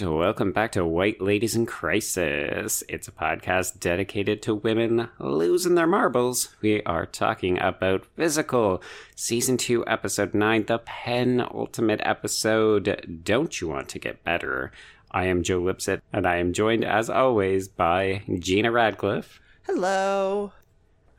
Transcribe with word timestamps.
And 0.00 0.16
welcome 0.16 0.52
back 0.52 0.72
to 0.72 0.84
White 0.86 1.20
Ladies 1.20 1.56
in 1.56 1.66
Crisis. 1.66 2.84
It's 2.88 3.08
a 3.08 3.12
podcast 3.12 3.80
dedicated 3.80 4.42
to 4.42 4.54
women 4.54 5.08
losing 5.18 5.74
their 5.74 5.88
marbles. 5.88 6.54
We 6.60 6.82
are 6.84 7.04
talking 7.06 7.58
about 7.60 8.06
Physical, 8.14 8.80
Season 9.16 9.56
2, 9.56 9.86
Episode 9.88 10.34
9, 10.34 10.66
the 10.66 10.78
penultimate 10.78 12.00
episode. 12.04 13.20
Don't 13.24 13.60
you 13.60 13.66
want 13.68 13.88
to 13.88 13.98
get 13.98 14.22
better? 14.22 14.70
I 15.10 15.24
am 15.24 15.42
Joe 15.42 15.60
Lipsett, 15.60 16.00
and 16.12 16.26
I 16.26 16.36
am 16.36 16.52
joined, 16.52 16.84
as 16.84 17.10
always, 17.10 17.66
by 17.66 18.22
Gina 18.38 18.70
Radcliffe, 18.70 19.40
Hello. 19.66 20.52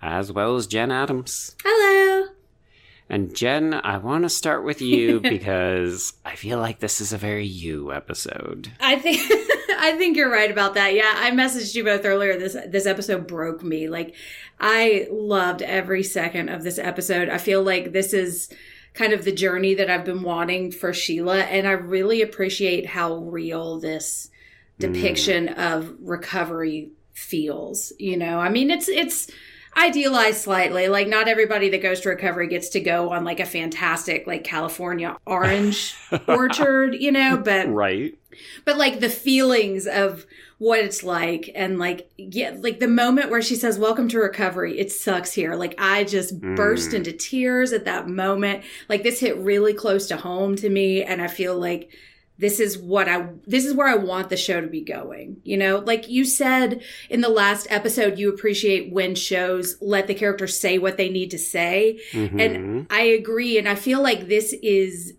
as 0.01 0.31
well 0.31 0.55
as 0.55 0.67
Jen 0.67 0.91
Adams. 0.91 1.55
Hello. 1.63 2.08
And 3.09 3.35
Jen, 3.35 3.73
I 3.73 3.97
want 3.97 4.23
to 4.23 4.29
start 4.29 4.63
with 4.63 4.81
you 4.81 5.19
because 5.21 6.13
I 6.23 6.35
feel 6.35 6.59
like 6.59 6.79
this 6.79 7.01
is 7.01 7.11
a 7.11 7.17
very 7.17 7.45
you 7.45 7.91
episode. 7.91 8.71
I 8.79 8.97
think 8.97 9.19
I 9.79 9.95
think 9.97 10.17
you're 10.17 10.31
right 10.31 10.51
about 10.51 10.75
that. 10.75 10.93
Yeah, 10.93 11.13
I 11.15 11.31
messaged 11.31 11.73
you 11.73 11.83
both 11.83 12.05
earlier. 12.05 12.37
This 12.37 12.55
this 12.67 12.85
episode 12.85 13.27
broke 13.27 13.63
me. 13.63 13.87
Like 13.87 14.15
I 14.59 15.07
loved 15.09 15.61
every 15.61 16.03
second 16.03 16.49
of 16.49 16.63
this 16.63 16.77
episode. 16.77 17.29
I 17.29 17.37
feel 17.37 17.63
like 17.63 17.91
this 17.91 18.13
is 18.13 18.49
kind 18.93 19.13
of 19.13 19.23
the 19.23 19.31
journey 19.31 19.75
that 19.75 19.89
I've 19.89 20.05
been 20.05 20.23
wanting 20.23 20.71
for 20.71 20.93
Sheila 20.93 21.41
and 21.41 21.67
I 21.67 21.71
really 21.71 22.21
appreciate 22.21 22.85
how 22.85 23.15
real 23.15 23.79
this 23.79 24.29
mm. 24.79 24.93
depiction 24.93 25.49
of 25.49 25.95
recovery 26.01 26.91
feels, 27.13 27.93
you 27.99 28.17
know. 28.17 28.39
I 28.39 28.49
mean, 28.49 28.71
it's 28.71 28.89
it's 28.89 29.29
idealized 29.79 30.41
slightly. 30.41 30.87
Like 30.87 31.07
not 31.07 31.27
everybody 31.27 31.69
that 31.69 31.81
goes 31.81 32.01
to 32.01 32.09
recovery 32.09 32.47
gets 32.47 32.69
to 32.69 32.79
go 32.79 33.11
on 33.11 33.23
like 33.23 33.39
a 33.39 33.45
fantastic 33.45 34.27
like 34.27 34.43
California 34.43 35.17
orange 35.25 35.95
orchard, 36.27 36.95
you 36.95 37.11
know, 37.11 37.37
but 37.37 37.67
Right? 37.69 38.15
but 38.65 38.77
like 38.77 38.99
the 38.99 39.09
feelings 39.09 39.87
of 39.87 40.25
what 40.59 40.79
it's 40.79 41.03
like 41.03 41.49
and 41.55 41.79
like 41.79 42.09
yeah 42.17 42.53
like 42.59 42.79
the 42.79 42.87
moment 42.87 43.29
where 43.29 43.41
she 43.41 43.55
says 43.55 43.79
welcome 43.79 44.07
to 44.09 44.19
recovery 44.19 44.77
it 44.77 44.91
sucks 44.91 45.31
here 45.33 45.55
like 45.55 45.73
i 45.77 46.03
just 46.03 46.39
burst 46.39 46.91
Mm. 46.91 46.95
into 46.95 47.11
tears 47.13 47.71
at 47.73 47.85
that 47.85 48.07
moment 48.09 48.63
like 48.89 49.03
this 49.03 49.19
hit 49.21 49.37
really 49.37 49.73
close 49.73 50.07
to 50.07 50.17
home 50.17 50.55
to 50.57 50.69
me 50.69 51.01
and 51.03 51.21
i 51.21 51.27
feel 51.27 51.57
like 51.57 51.89
this 52.39 52.59
is 52.59 52.77
what 52.77 53.07
i 53.07 53.27
this 53.45 53.65
is 53.65 53.73
where 53.73 53.87
i 53.87 53.95
want 53.95 54.29
the 54.29 54.37
show 54.37 54.59
to 54.61 54.67
be 54.67 54.81
going 54.81 55.37
you 55.43 55.55
know 55.57 55.77
like 55.79 56.09
you 56.09 56.23
said 56.25 56.81
in 57.09 57.21
the 57.21 57.29
last 57.29 57.67
episode 57.69 58.17
you 58.17 58.29
appreciate 58.33 58.91
when 58.91 59.13
shows 59.13 59.75
let 59.81 60.07
the 60.07 60.15
characters 60.15 60.59
say 60.59 60.77
what 60.77 60.97
they 60.97 61.09
need 61.09 61.29
to 61.29 61.37
say 61.37 61.99
Mhm. 62.13 62.39
and 62.41 62.87
I 62.89 63.01
agree. 63.01 63.57
And 63.57 63.67
I 63.69 63.75
feel 63.75 64.01
like 64.01 64.27
this 64.27 64.53
is 64.63 65.13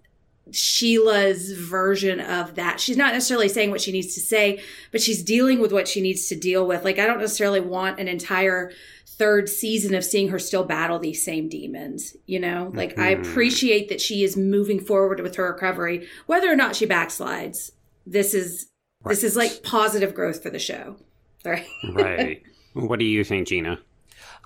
Sheila's 0.52 1.52
version 1.52 2.20
of 2.20 2.54
that. 2.56 2.80
She's 2.80 2.96
not 2.96 3.12
necessarily 3.12 3.48
saying 3.48 3.70
what 3.70 3.80
she 3.80 3.92
needs 3.92 4.14
to 4.14 4.20
say, 4.20 4.60
but 4.92 5.00
she's 5.00 5.22
dealing 5.22 5.60
with 5.60 5.72
what 5.72 5.86
she 5.88 6.00
needs 6.00 6.26
to 6.28 6.34
deal 6.36 6.66
with. 6.66 6.84
Like, 6.84 6.98
I 6.98 7.06
don't 7.06 7.20
necessarily 7.20 7.60
want 7.60 8.00
an 8.00 8.08
entire 8.08 8.72
third 9.20 9.48
season 9.48 9.94
of 9.94 10.04
seeing 10.04 10.28
her 10.30 10.38
still 10.38 10.64
battle 10.64 10.98
these 10.98 11.22
same 11.24 11.48
demons, 11.48 12.16
you 12.26 12.40
know? 12.40 12.72
Like, 12.74 12.98
I 12.98 13.14
Mhm. 13.14 13.20
appreciate 13.20 13.88
that 13.90 14.00
she 14.00 14.24
is 14.24 14.36
moving 14.36 14.80
forward 14.80 15.20
with 15.20 15.36
her 15.36 15.52
recovery, 15.52 16.08
whether 16.26 16.50
or 16.50 16.56
not 16.56 16.74
she 16.74 16.86
backslides. 16.86 17.70
This 18.06 18.34
is. 18.34 18.66
This 19.04 19.22
is 19.24 19.36
like 19.36 19.62
positive 19.62 20.14
growth 20.14 20.42
for 20.42 20.50
the 20.50 20.58
show. 20.58 20.96
Right. 21.44 21.66
right. 21.94 22.42
What 22.74 22.98
do 22.98 23.04
you 23.04 23.24
think, 23.24 23.48
Gina? 23.48 23.78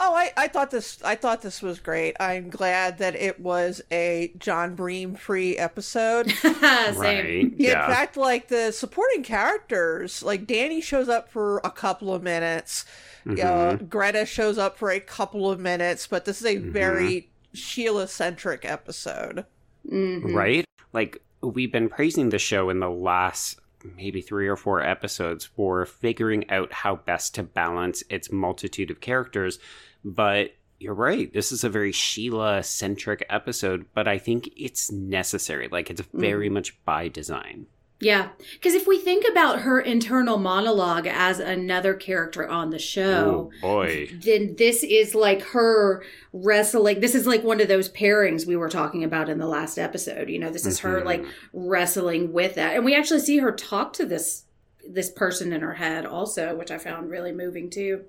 Oh, 0.00 0.14
I, 0.14 0.32
I 0.36 0.48
thought 0.48 0.70
this 0.70 0.98
I 1.04 1.14
thought 1.14 1.42
this 1.42 1.60
was 1.62 1.78
great. 1.78 2.16
I'm 2.18 2.48
glad 2.50 2.98
that 2.98 3.14
it 3.14 3.38
was 3.38 3.80
a 3.92 4.32
John 4.38 4.74
Breem 4.76 5.16
free 5.18 5.56
episode. 5.58 6.30
Same. 6.42 6.54
Right. 6.96 7.24
In 7.26 7.54
Yeah. 7.58 7.86
fact, 7.86 8.16
like 8.16 8.48
the 8.48 8.72
supporting 8.72 9.22
characters, 9.22 10.22
like 10.22 10.46
Danny 10.46 10.80
shows 10.80 11.08
up 11.08 11.30
for 11.30 11.58
a 11.64 11.70
couple 11.70 12.12
of 12.14 12.22
minutes. 12.22 12.84
Uh, 13.26 13.76
Greta 13.76 14.26
shows 14.26 14.58
up 14.58 14.78
for 14.78 14.90
a 14.90 15.00
couple 15.00 15.50
of 15.50 15.58
minutes, 15.58 16.06
but 16.06 16.24
this 16.24 16.40
is 16.40 16.46
a 16.46 16.56
very 16.56 17.30
Sheila 17.52 18.06
centric 18.08 18.64
episode. 18.64 19.44
Mhm. 19.90 20.34
right? 20.34 20.64
Like 20.92 21.22
we've 21.42 21.70
been 21.72 21.88
praising 21.90 22.30
the 22.30 22.38
show 22.38 22.70
in 22.70 22.80
the 22.80 22.88
last 22.90 23.58
maybe 23.96 24.22
three 24.22 24.48
or 24.48 24.56
four 24.56 24.80
episodes 24.82 25.44
for 25.44 25.84
figuring 25.84 26.48
out 26.50 26.72
how 26.72 26.96
best 26.96 27.34
to 27.34 27.42
balance 27.42 28.02
its 28.08 28.32
multitude 28.32 28.90
of 28.90 29.00
characters, 29.02 29.58
but 30.02 30.52
you're 30.80 30.94
right. 30.94 31.32
This 31.34 31.52
is 31.52 31.64
a 31.64 31.68
very 31.68 31.92
Sheila 31.92 32.62
centric 32.62 33.24
episode, 33.28 33.84
but 33.94 34.08
I 34.08 34.16
think 34.18 34.48
it's 34.56 34.90
necessary. 34.90 35.68
Like 35.70 35.90
it's 35.90 36.02
very 36.14 36.48
much 36.48 36.82
by 36.84 37.08
design. 37.08 37.66
Yeah. 38.00 38.30
Because 38.54 38.74
if 38.74 38.86
we 38.86 38.98
think 38.98 39.24
about 39.30 39.60
her 39.60 39.80
internal 39.80 40.36
monologue 40.36 41.06
as 41.06 41.38
another 41.38 41.94
character 41.94 42.46
on 42.46 42.70
the 42.70 42.78
show, 42.78 43.50
Oh 43.54 43.60
boy. 43.62 44.10
then 44.12 44.56
this 44.58 44.82
is 44.82 45.14
like 45.14 45.40
her 45.42 46.04
wrestling. 46.32 47.00
This 47.00 47.14
is 47.14 47.26
like 47.26 47.42
one 47.44 47.60
of 47.60 47.68
those 47.68 47.88
pairings 47.88 48.46
we 48.46 48.56
were 48.56 48.68
talking 48.68 49.04
about 49.04 49.28
in 49.28 49.38
the 49.38 49.46
last 49.46 49.78
episode. 49.78 50.28
You 50.28 50.38
know, 50.38 50.50
this 50.50 50.66
is 50.66 50.80
her 50.80 51.00
Mhm. 51.00 51.04
like 51.04 51.24
wrestling 51.52 52.32
with 52.32 52.56
that. 52.56 52.74
And 52.76 52.84
we 52.84 52.94
actually 52.94 53.20
see 53.20 53.38
her 53.38 53.52
talk 53.52 53.92
to 53.94 54.06
this 54.06 54.42
this 54.86 55.08
person 55.10 55.50
in 55.50 55.62
her 55.62 55.74
head 55.74 56.04
also, 56.04 56.54
which 56.54 56.70
I 56.70 56.76
found 56.76 57.10
really 57.10 57.32
moving 57.32 57.70
too. 57.70 58.02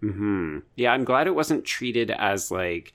hmm 0.00 0.58
Yeah, 0.74 0.92
I'm 0.92 1.04
glad 1.04 1.26
it 1.28 1.34
wasn't 1.36 1.64
treated 1.64 2.10
as 2.10 2.50
like. 2.50 2.92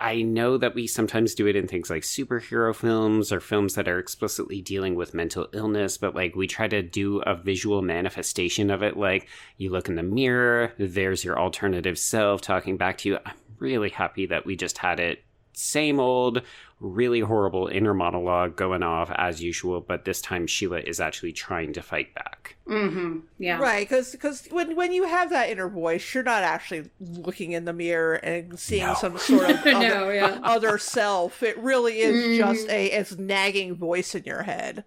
I 0.00 0.22
know 0.22 0.58
that 0.58 0.74
we 0.74 0.86
sometimes 0.86 1.34
do 1.34 1.46
it 1.46 1.56
in 1.56 1.68
things 1.68 1.90
like 1.90 2.02
superhero 2.02 2.74
films 2.74 3.32
or 3.32 3.40
films 3.40 3.74
that 3.74 3.88
are 3.88 3.98
explicitly 3.98 4.60
dealing 4.60 4.94
with 4.94 5.14
mental 5.14 5.48
illness, 5.52 5.96
but 5.96 6.14
like 6.14 6.34
we 6.34 6.46
try 6.46 6.68
to 6.68 6.82
do 6.82 7.20
a 7.20 7.34
visual 7.34 7.82
manifestation 7.82 8.70
of 8.70 8.82
it. 8.82 8.96
Like 8.96 9.28
you 9.56 9.70
look 9.70 9.88
in 9.88 9.94
the 9.94 10.02
mirror, 10.02 10.72
there's 10.78 11.24
your 11.24 11.38
alternative 11.38 11.98
self 11.98 12.40
talking 12.40 12.76
back 12.76 12.98
to 12.98 13.08
you. 13.10 13.18
I'm 13.24 13.34
really 13.58 13.90
happy 13.90 14.26
that 14.26 14.46
we 14.46 14.56
just 14.56 14.78
had 14.78 15.00
it 15.00 15.24
same 15.54 16.00
old, 16.00 16.42
really 16.84 17.20
horrible 17.20 17.68
inner 17.68 17.94
monologue 17.94 18.56
going 18.56 18.82
off 18.82 19.10
as 19.14 19.40
usual, 19.42 19.80
but 19.80 20.04
this 20.04 20.20
time 20.20 20.46
Sheila 20.48 20.80
is 20.80 20.98
actually 21.00 21.32
trying 21.32 21.72
to 21.74 21.82
fight 21.82 22.12
back. 22.14 22.56
Mm-hmm. 22.68 23.20
Yeah. 23.38 23.58
Right, 23.58 23.88
because 23.88 24.12
because 24.12 24.46
when 24.50 24.74
when 24.76 24.92
you 24.92 25.04
have 25.04 25.30
that 25.30 25.48
inner 25.48 25.68
voice, 25.68 26.12
you're 26.12 26.24
not 26.24 26.42
actually 26.42 26.90
looking 27.00 27.52
in 27.52 27.64
the 27.64 27.72
mirror 27.72 28.14
and 28.14 28.58
seeing 28.58 28.86
No. 28.86 28.94
some 28.94 29.16
sort 29.18 29.48
of 29.50 29.56
other, 29.60 29.72
No, 29.72 30.10
yeah. 30.10 30.38
other 30.42 30.76
self. 30.78 31.42
It 31.42 31.56
really 31.58 32.00
is 32.00 32.16
Mhm. 32.16 32.38
just 32.38 32.68
a 32.68 32.86
it's 32.86 33.16
nagging 33.16 33.76
voice 33.76 34.14
in 34.14 34.24
your 34.24 34.42
head. 34.42 34.84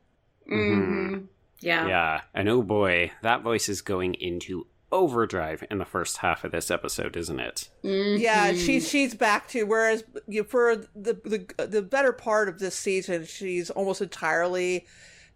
Mm-hmm. 0.51 1.25
Yeah. 1.62 1.88
Yeah, 1.88 2.22
and 2.33 2.47
oh 2.50 2.62
boy, 2.62 3.12
that 3.22 3.41
voice 3.41 3.69
is 3.69 3.81
going 3.81 4.13
into 4.16 4.67
overdrive 4.91 5.63
in 5.69 5.78
the 5.78 5.85
first 5.85 6.18
half 6.18 6.44
of 6.44 6.51
this 6.51 6.69
episode, 6.72 7.18
isn't 7.18 7.40
it? 7.40 7.69
Yeah, 7.81 8.51
Mhm. 8.51 8.66
she's 8.66 8.88
she's 8.90 9.13
back 9.16 9.47
to 9.50 9.63
whereas 9.63 10.03
you 10.28 10.44
for 10.44 10.75
the 10.96 11.13
the 11.56 11.66
the 11.66 11.81
better 11.81 12.13
part 12.13 12.47
of 12.50 12.59
this 12.59 12.75
season, 12.75 13.25
she's 13.25 13.69
almost 13.69 14.01
entirely 14.01 14.85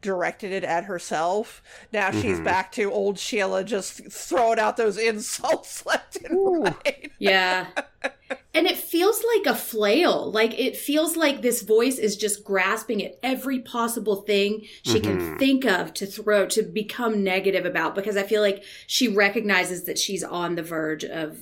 directed 0.01 0.51
it 0.53 0.63
at 0.63 0.85
herself. 0.85 1.61
Now 1.91 2.11
she's 2.11 2.39
Mhm. 2.39 2.45
back 2.45 2.71
to 2.73 2.89
old 2.89 3.19
Sheila 3.19 3.65
just 3.65 4.09
throwing 4.11 4.57
out 4.59 4.77
those 4.77 4.97
insults 4.97 5.85
left 5.85 6.15
and 6.23 6.63
right. 6.63 7.11
Yeah. 7.19 7.67
And 8.53 8.65
it 8.65 8.77
feels 8.77 9.23
like 9.35 9.45
a 9.45 9.55
flail. 9.57 10.31
Like 10.31 10.59
it 10.59 10.75
feels 10.75 11.15
like 11.15 11.41
this 11.41 11.61
voice 11.61 11.99
is 11.99 12.17
just 12.17 12.43
grasping 12.43 13.03
at 13.05 13.19
every 13.21 13.59
possible 13.59 14.17
thing 14.23 14.65
she 14.83 14.99
can 14.99 15.19
Mhm. 15.19 15.39
think 15.39 15.65
of 15.65 15.93
to 15.95 16.07
throw, 16.07 16.47
to 16.47 16.63
become 16.63 17.23
negative 17.23 17.65
about, 17.65 17.93
because 17.93 18.17
I 18.17 18.23
feel 18.23 18.41
like 18.41 18.63
she 18.87 19.07
recognizes 19.07 19.83
that 19.83 19.99
she's 19.99 20.23
on 20.23 20.55
the 20.55 20.63
verge 20.63 21.03
of 21.05 21.37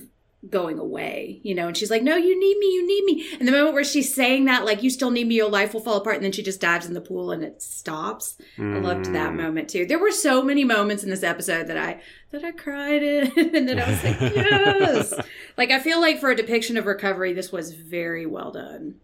going 0.48 0.78
away, 0.78 1.40
you 1.42 1.52
know, 1.52 1.66
and 1.66 1.76
she's 1.76 1.90
like, 1.90 2.02
no, 2.02 2.14
you 2.14 2.38
need 2.38 2.58
me, 2.58 2.66
you 2.66 2.86
need 2.86 3.04
me. 3.04 3.26
And 3.40 3.48
the 3.48 3.52
moment 3.52 3.74
where 3.74 3.82
she's 3.82 4.14
saying 4.14 4.44
that, 4.44 4.64
like, 4.64 4.84
you 4.84 4.88
still 4.90 5.10
need 5.10 5.26
me, 5.26 5.34
your 5.34 5.48
life 5.50 5.74
will 5.74 5.80
fall 5.80 5.96
apart. 5.96 6.14
And 6.16 6.24
then 6.24 6.30
she 6.30 6.44
just 6.44 6.60
dives 6.60 6.86
in 6.86 6.94
the 6.94 7.00
pool 7.00 7.32
and 7.32 7.42
it 7.42 7.60
stops. 7.60 8.36
I 8.56 8.78
loved 8.78 9.06
that 9.06 9.32
Mm. 9.32 9.36
moment 9.36 9.68
too. 9.68 9.84
There 9.84 9.98
were 9.98 10.12
so 10.12 10.44
many 10.44 10.62
moments 10.62 11.02
in 11.02 11.10
this 11.10 11.24
episode 11.24 11.66
that 11.66 11.76
I 11.78 12.00
that 12.30 12.44
I 12.44 12.52
cried 12.52 13.02
in 13.02 13.32
and 13.56 13.68
that 13.68 13.78
I 13.80 13.90
was 13.90 14.04
like, 14.04 14.20
yes. 14.36 15.14
Like 15.58 15.72
I 15.72 15.80
feel 15.80 16.00
like 16.00 16.20
for 16.20 16.30
a 16.30 16.36
depiction 16.36 16.76
of 16.78 16.86
recovery, 16.86 17.34
this 17.34 17.52
was 17.52 17.72
very 17.72 18.24
well 18.24 18.52
done. 18.52 18.94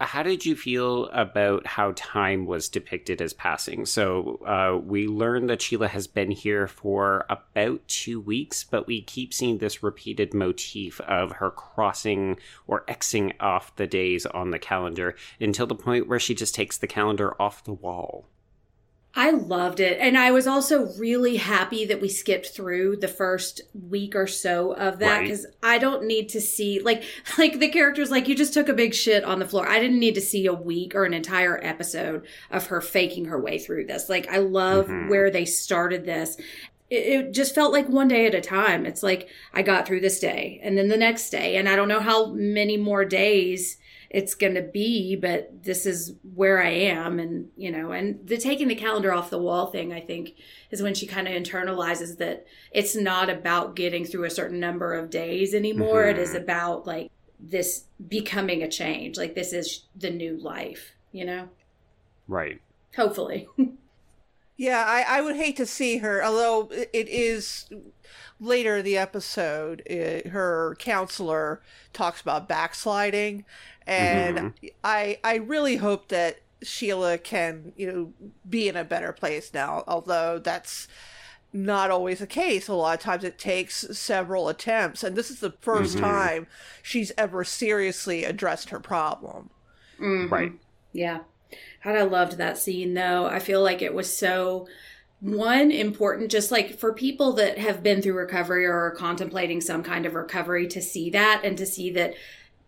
how 0.00 0.22
did 0.22 0.44
you 0.44 0.56
feel 0.56 1.06
about 1.06 1.66
how 1.66 1.92
time 1.94 2.46
was 2.46 2.68
depicted 2.68 3.20
as 3.22 3.34
passing? 3.34 3.86
So 3.86 4.40
uh, 4.46 4.78
we 4.78 5.06
learned 5.06 5.48
that 5.50 5.62
Sheila 5.62 5.88
has 5.88 6.06
been 6.06 6.30
here 6.30 6.66
for 6.66 7.26
about 7.30 7.86
two 7.88 8.20
weeks, 8.20 8.64
but 8.64 8.86
we 8.86 9.02
keep 9.02 9.32
seeing 9.32 9.58
this 9.58 9.82
repeated 9.82 10.34
motif 10.34 11.00
of 11.02 11.32
her 11.32 11.50
crossing 11.50 12.38
or 12.66 12.84
Xing 12.86 13.34
off 13.38 13.76
the 13.76 13.86
days 13.86 14.26
on 14.26 14.50
the 14.50 14.58
calendar 14.58 15.14
until 15.40 15.66
the 15.66 15.74
point 15.74 16.08
where 16.08 16.20
she 16.20 16.34
just 16.34 16.54
takes 16.54 16.78
the 16.78 16.86
calendar 16.86 17.40
off 17.40 17.64
the 17.64 17.72
wall. 17.72 18.26
I 19.18 19.30
loved 19.30 19.80
it. 19.80 19.98
And 19.98 20.18
I 20.18 20.30
was 20.30 20.46
also 20.46 20.92
really 20.98 21.36
happy 21.36 21.86
that 21.86 22.02
we 22.02 22.08
skipped 22.10 22.48
through 22.48 22.96
the 22.96 23.08
first 23.08 23.62
week 23.72 24.14
or 24.14 24.26
so 24.26 24.72
of 24.72 24.98
that 24.98 25.22
because 25.22 25.46
right. 25.62 25.76
I 25.76 25.78
don't 25.78 26.04
need 26.04 26.28
to 26.30 26.40
see 26.40 26.80
like 26.80 27.02
like 27.38 27.58
the 27.58 27.68
characters 27.68 28.10
like 28.10 28.28
you 28.28 28.36
just 28.36 28.52
took 28.52 28.68
a 28.68 28.74
big 28.74 28.94
shit 28.94 29.24
on 29.24 29.38
the 29.38 29.48
floor. 29.48 29.66
I 29.66 29.80
didn't 29.80 30.00
need 30.00 30.16
to 30.16 30.20
see 30.20 30.44
a 30.44 30.52
week 30.52 30.94
or 30.94 31.06
an 31.06 31.14
entire 31.14 31.58
episode 31.64 32.26
of 32.50 32.66
her 32.66 32.82
faking 32.82 33.24
her 33.24 33.40
way 33.40 33.58
through 33.58 33.86
this. 33.86 34.10
Like 34.10 34.28
I 34.28 34.36
love 34.36 34.86
mm-hmm. 34.86 35.08
where 35.08 35.30
they 35.30 35.46
started 35.46 36.04
this. 36.04 36.36
It, 36.90 37.06
it 37.06 37.32
just 37.32 37.54
felt 37.54 37.72
like 37.72 37.88
one 37.88 38.08
day 38.08 38.26
at 38.26 38.34
a 38.34 38.42
time. 38.42 38.84
It's 38.84 39.02
like 39.02 39.30
I 39.54 39.62
got 39.62 39.86
through 39.86 40.00
this 40.00 40.20
day 40.20 40.60
and 40.62 40.76
then 40.76 40.88
the 40.88 40.96
next 40.98 41.30
day 41.30 41.56
and 41.56 41.70
I 41.70 41.74
don't 41.74 41.88
know 41.88 42.00
how 42.00 42.32
many 42.34 42.76
more 42.76 43.06
days 43.06 43.78
it's 44.10 44.34
going 44.34 44.54
to 44.54 44.62
be, 44.62 45.16
but 45.16 45.62
this 45.64 45.86
is 45.86 46.14
where 46.34 46.62
I 46.62 46.70
am. 46.70 47.18
And, 47.18 47.48
you 47.56 47.70
know, 47.70 47.92
and 47.92 48.26
the 48.26 48.36
taking 48.36 48.68
the 48.68 48.74
calendar 48.74 49.12
off 49.12 49.30
the 49.30 49.38
wall 49.38 49.66
thing, 49.66 49.92
I 49.92 50.00
think, 50.00 50.34
is 50.70 50.82
when 50.82 50.94
she 50.94 51.06
kind 51.06 51.26
of 51.26 51.34
internalizes 51.34 52.18
that 52.18 52.46
it's 52.70 52.96
not 52.96 53.28
about 53.28 53.76
getting 53.76 54.04
through 54.04 54.24
a 54.24 54.30
certain 54.30 54.60
number 54.60 54.94
of 54.94 55.10
days 55.10 55.54
anymore. 55.54 56.04
Mm-hmm. 56.04 56.18
It 56.18 56.22
is 56.22 56.30
mm-hmm. 56.30 56.42
about 56.42 56.86
like 56.86 57.10
this 57.38 57.84
becoming 58.08 58.62
a 58.62 58.70
change. 58.70 59.16
Like 59.16 59.34
this 59.34 59.52
is 59.52 59.84
the 59.94 60.10
new 60.10 60.36
life, 60.38 60.92
you 61.12 61.24
know? 61.24 61.48
Right. 62.28 62.60
Hopefully. 62.96 63.48
yeah, 64.56 64.84
I, 64.86 65.18
I 65.18 65.20
would 65.20 65.36
hate 65.36 65.56
to 65.56 65.66
see 65.66 65.98
her, 65.98 66.24
although 66.24 66.68
it 66.70 67.08
is 67.08 67.68
later 68.40 68.78
in 68.78 68.84
the 68.84 68.98
episode, 68.98 69.82
it, 69.86 70.28
her 70.28 70.76
counselor 70.78 71.62
talks 71.92 72.20
about 72.20 72.48
backsliding, 72.48 73.44
and 73.86 74.38
mm-hmm. 74.38 74.66
I 74.84 75.18
I 75.24 75.36
really 75.36 75.76
hope 75.76 76.08
that 76.08 76.40
Sheila 76.62 77.18
can 77.18 77.72
you 77.76 77.92
know 77.92 78.30
be 78.48 78.68
in 78.68 78.76
a 78.76 78.84
better 78.84 79.12
place 79.12 79.52
now. 79.52 79.84
Although 79.86 80.38
that's 80.38 80.88
not 81.52 81.90
always 81.90 82.18
the 82.18 82.26
case. 82.26 82.68
A 82.68 82.74
lot 82.74 82.98
of 82.98 83.00
times 83.02 83.24
it 83.24 83.38
takes 83.38 83.86
several 83.98 84.48
attempts, 84.48 85.02
and 85.02 85.16
this 85.16 85.30
is 85.30 85.40
the 85.40 85.50
1st 85.50 85.80
mm-hmm. 85.80 86.00
time 86.00 86.46
she's 86.82 87.12
ever 87.16 87.44
seriously 87.44 88.24
addressed 88.24 88.70
her 88.70 88.80
problem. 88.80 89.50
Mm-hmm. 89.98 90.32
Right. 90.32 90.52
Yeah. 90.92 91.20
God, 91.82 91.96
I 91.96 92.02
loved 92.02 92.36
that 92.36 92.58
scene 92.58 92.94
though. 92.94 93.26
I 93.26 93.38
feel 93.38 93.62
like 93.62 93.80
it 93.80 93.94
was 93.94 94.14
so 94.14 94.66
one 95.26 95.72
important 95.72 96.30
just 96.30 96.52
like 96.52 96.78
for 96.78 96.92
people 96.92 97.32
that 97.32 97.58
have 97.58 97.82
been 97.82 98.00
through 98.00 98.14
recovery 98.14 98.64
or 98.64 98.78
are 98.78 98.90
contemplating 98.92 99.60
some 99.60 99.82
kind 99.82 100.06
of 100.06 100.14
recovery 100.14 100.68
to 100.68 100.80
see 100.80 101.10
that 101.10 101.40
and 101.42 101.58
to 101.58 101.66
see 101.66 101.90
that 101.90 102.14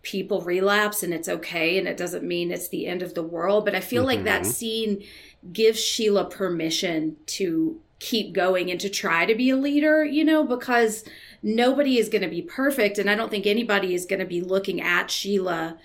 people 0.02 0.40
relapse 0.40 1.02
and 1.02 1.14
it's 1.14 1.28
okay 1.28 1.78
and 1.78 1.86
it 1.86 1.96
doesn't 1.96 2.24
mean 2.24 2.50
it's 2.50 2.68
the 2.68 2.86
end 2.86 3.00
of 3.00 3.14
the 3.14 3.22
world 3.22 3.64
but 3.64 3.74
i 3.74 3.80
feel 3.80 4.00
mm-hmm. 4.00 4.08
like 4.08 4.24
that 4.24 4.42
mm-hmm. 4.42 4.50
scene 4.50 5.04
gives 5.52 5.80
sheila 5.80 6.28
permission 6.28 7.16
to 7.26 7.80
keep 8.00 8.32
going 8.32 8.70
and 8.70 8.80
to 8.80 8.88
try 8.88 9.24
to 9.24 9.34
be 9.34 9.50
a 9.50 9.56
leader 9.56 10.04
you 10.04 10.24
know 10.24 10.44
because 10.44 11.04
nobody 11.42 11.96
is 11.96 12.08
going 12.08 12.22
to 12.22 12.28
be 12.28 12.42
perfect 12.42 12.98
and 12.98 13.08
i 13.08 13.14
don't 13.14 13.30
think 13.30 13.46
anybody 13.46 13.94
is 13.94 14.04
going 14.04 14.20
to 14.20 14.26
be 14.26 14.40
looking 14.40 14.80
at 14.80 15.10
sheila 15.10 15.76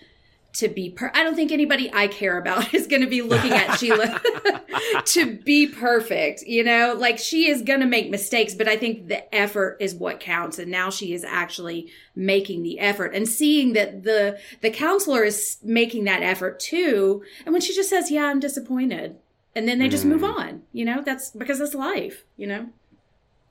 to 0.53 0.67
be 0.67 0.91
per- 0.91 1.11
I 1.13 1.23
don't 1.23 1.35
think 1.35 1.51
anybody 1.51 1.89
I 1.93 2.07
care 2.07 2.37
about 2.37 2.73
is 2.75 2.87
going 2.87 3.01
to 3.01 3.07
be 3.07 3.21
looking 3.21 3.51
at 3.51 3.77
Sheila 3.77 4.21
to 5.05 5.37
be 5.37 5.67
perfect, 5.67 6.43
you 6.43 6.63
know? 6.63 6.95
Like 6.97 7.17
she 7.17 7.49
is 7.49 7.61
going 7.61 7.79
to 7.79 7.85
make 7.85 8.09
mistakes, 8.09 8.53
but 8.53 8.67
I 8.67 8.77
think 8.77 9.07
the 9.07 9.33
effort 9.33 9.77
is 9.79 9.95
what 9.95 10.19
counts 10.19 10.59
and 10.59 10.71
now 10.71 10.89
she 10.89 11.13
is 11.13 11.23
actually 11.23 11.91
making 12.15 12.63
the 12.63 12.79
effort 12.79 13.15
and 13.15 13.27
seeing 13.27 13.73
that 13.73 14.03
the 14.03 14.39
the 14.61 14.69
counselor 14.69 15.23
is 15.23 15.57
making 15.63 16.03
that 16.05 16.21
effort 16.21 16.59
too. 16.59 17.23
And 17.45 17.53
when 17.53 17.61
she 17.61 17.73
just 17.73 17.89
says, 17.89 18.11
"Yeah, 18.11 18.25
I'm 18.25 18.39
disappointed." 18.39 19.17
And 19.55 19.67
then 19.67 19.77
they 19.77 19.87
just 19.87 20.05
mm. 20.05 20.09
move 20.09 20.23
on, 20.23 20.63
you 20.71 20.83
know? 20.83 21.03
That's 21.03 21.29
because 21.29 21.59
that's 21.59 21.75
life, 21.75 22.25
you 22.37 22.47
know? 22.47 22.69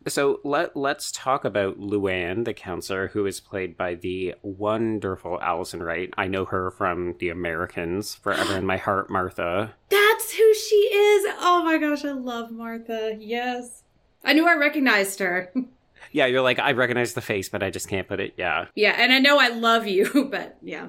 So 0.09 0.41
let 0.45 0.77
let's 0.77 1.13
talk 1.13 1.45
about 1.45 1.79
Luann, 1.79 2.45
the 2.45 2.55
counselor, 2.55 3.09
who 3.09 3.27
is 3.27 3.41
played 3.41 3.77
by 3.77 3.95
the 3.95 4.35
wonderful 4.43 5.41
Alison 5.41 5.83
Wright. 5.83 6.13
I 6.17 6.27
know 6.27 6.45
her 6.47 6.71
from 6.71 7.15
The 7.19 7.29
Americans, 7.29 8.15
Forever 8.17 8.57
in 8.57 8.67
My 8.67 8.79
Heart, 8.79 9.11
Martha. 9.11 9.75
That's 9.89 10.33
who 10.33 10.55
she 10.55 10.77
is. 10.77 11.35
Oh 11.41 11.63
my 11.65 11.79
gosh, 11.79 12.05
I 12.05 12.13
love 12.13 12.51
Martha. 12.51 13.17
Yes, 13.19 13.85
I 14.25 14.33
knew 14.33 14.49
I 14.49 14.55
recognized 14.57 15.19
her. 15.21 15.53
Yeah, 16.11 16.27
you're 16.27 16.43
like 16.43 16.59
I 16.59 16.73
recognize 16.73 17.15
the 17.15 17.21
face, 17.21 17.49
but 17.49 17.63
I 17.63 17.71
just 17.71 17.89
can't 17.89 18.09
put 18.09 18.19
it. 18.21 18.35
Yeah. 18.37 18.67
Yeah, 18.75 18.95
and 18.99 19.13
I 19.13 19.19
know 19.19 19.39
I 19.39 19.49
love 19.49 19.87
you, 19.87 20.29
but 20.31 20.59
yeah. 20.61 20.89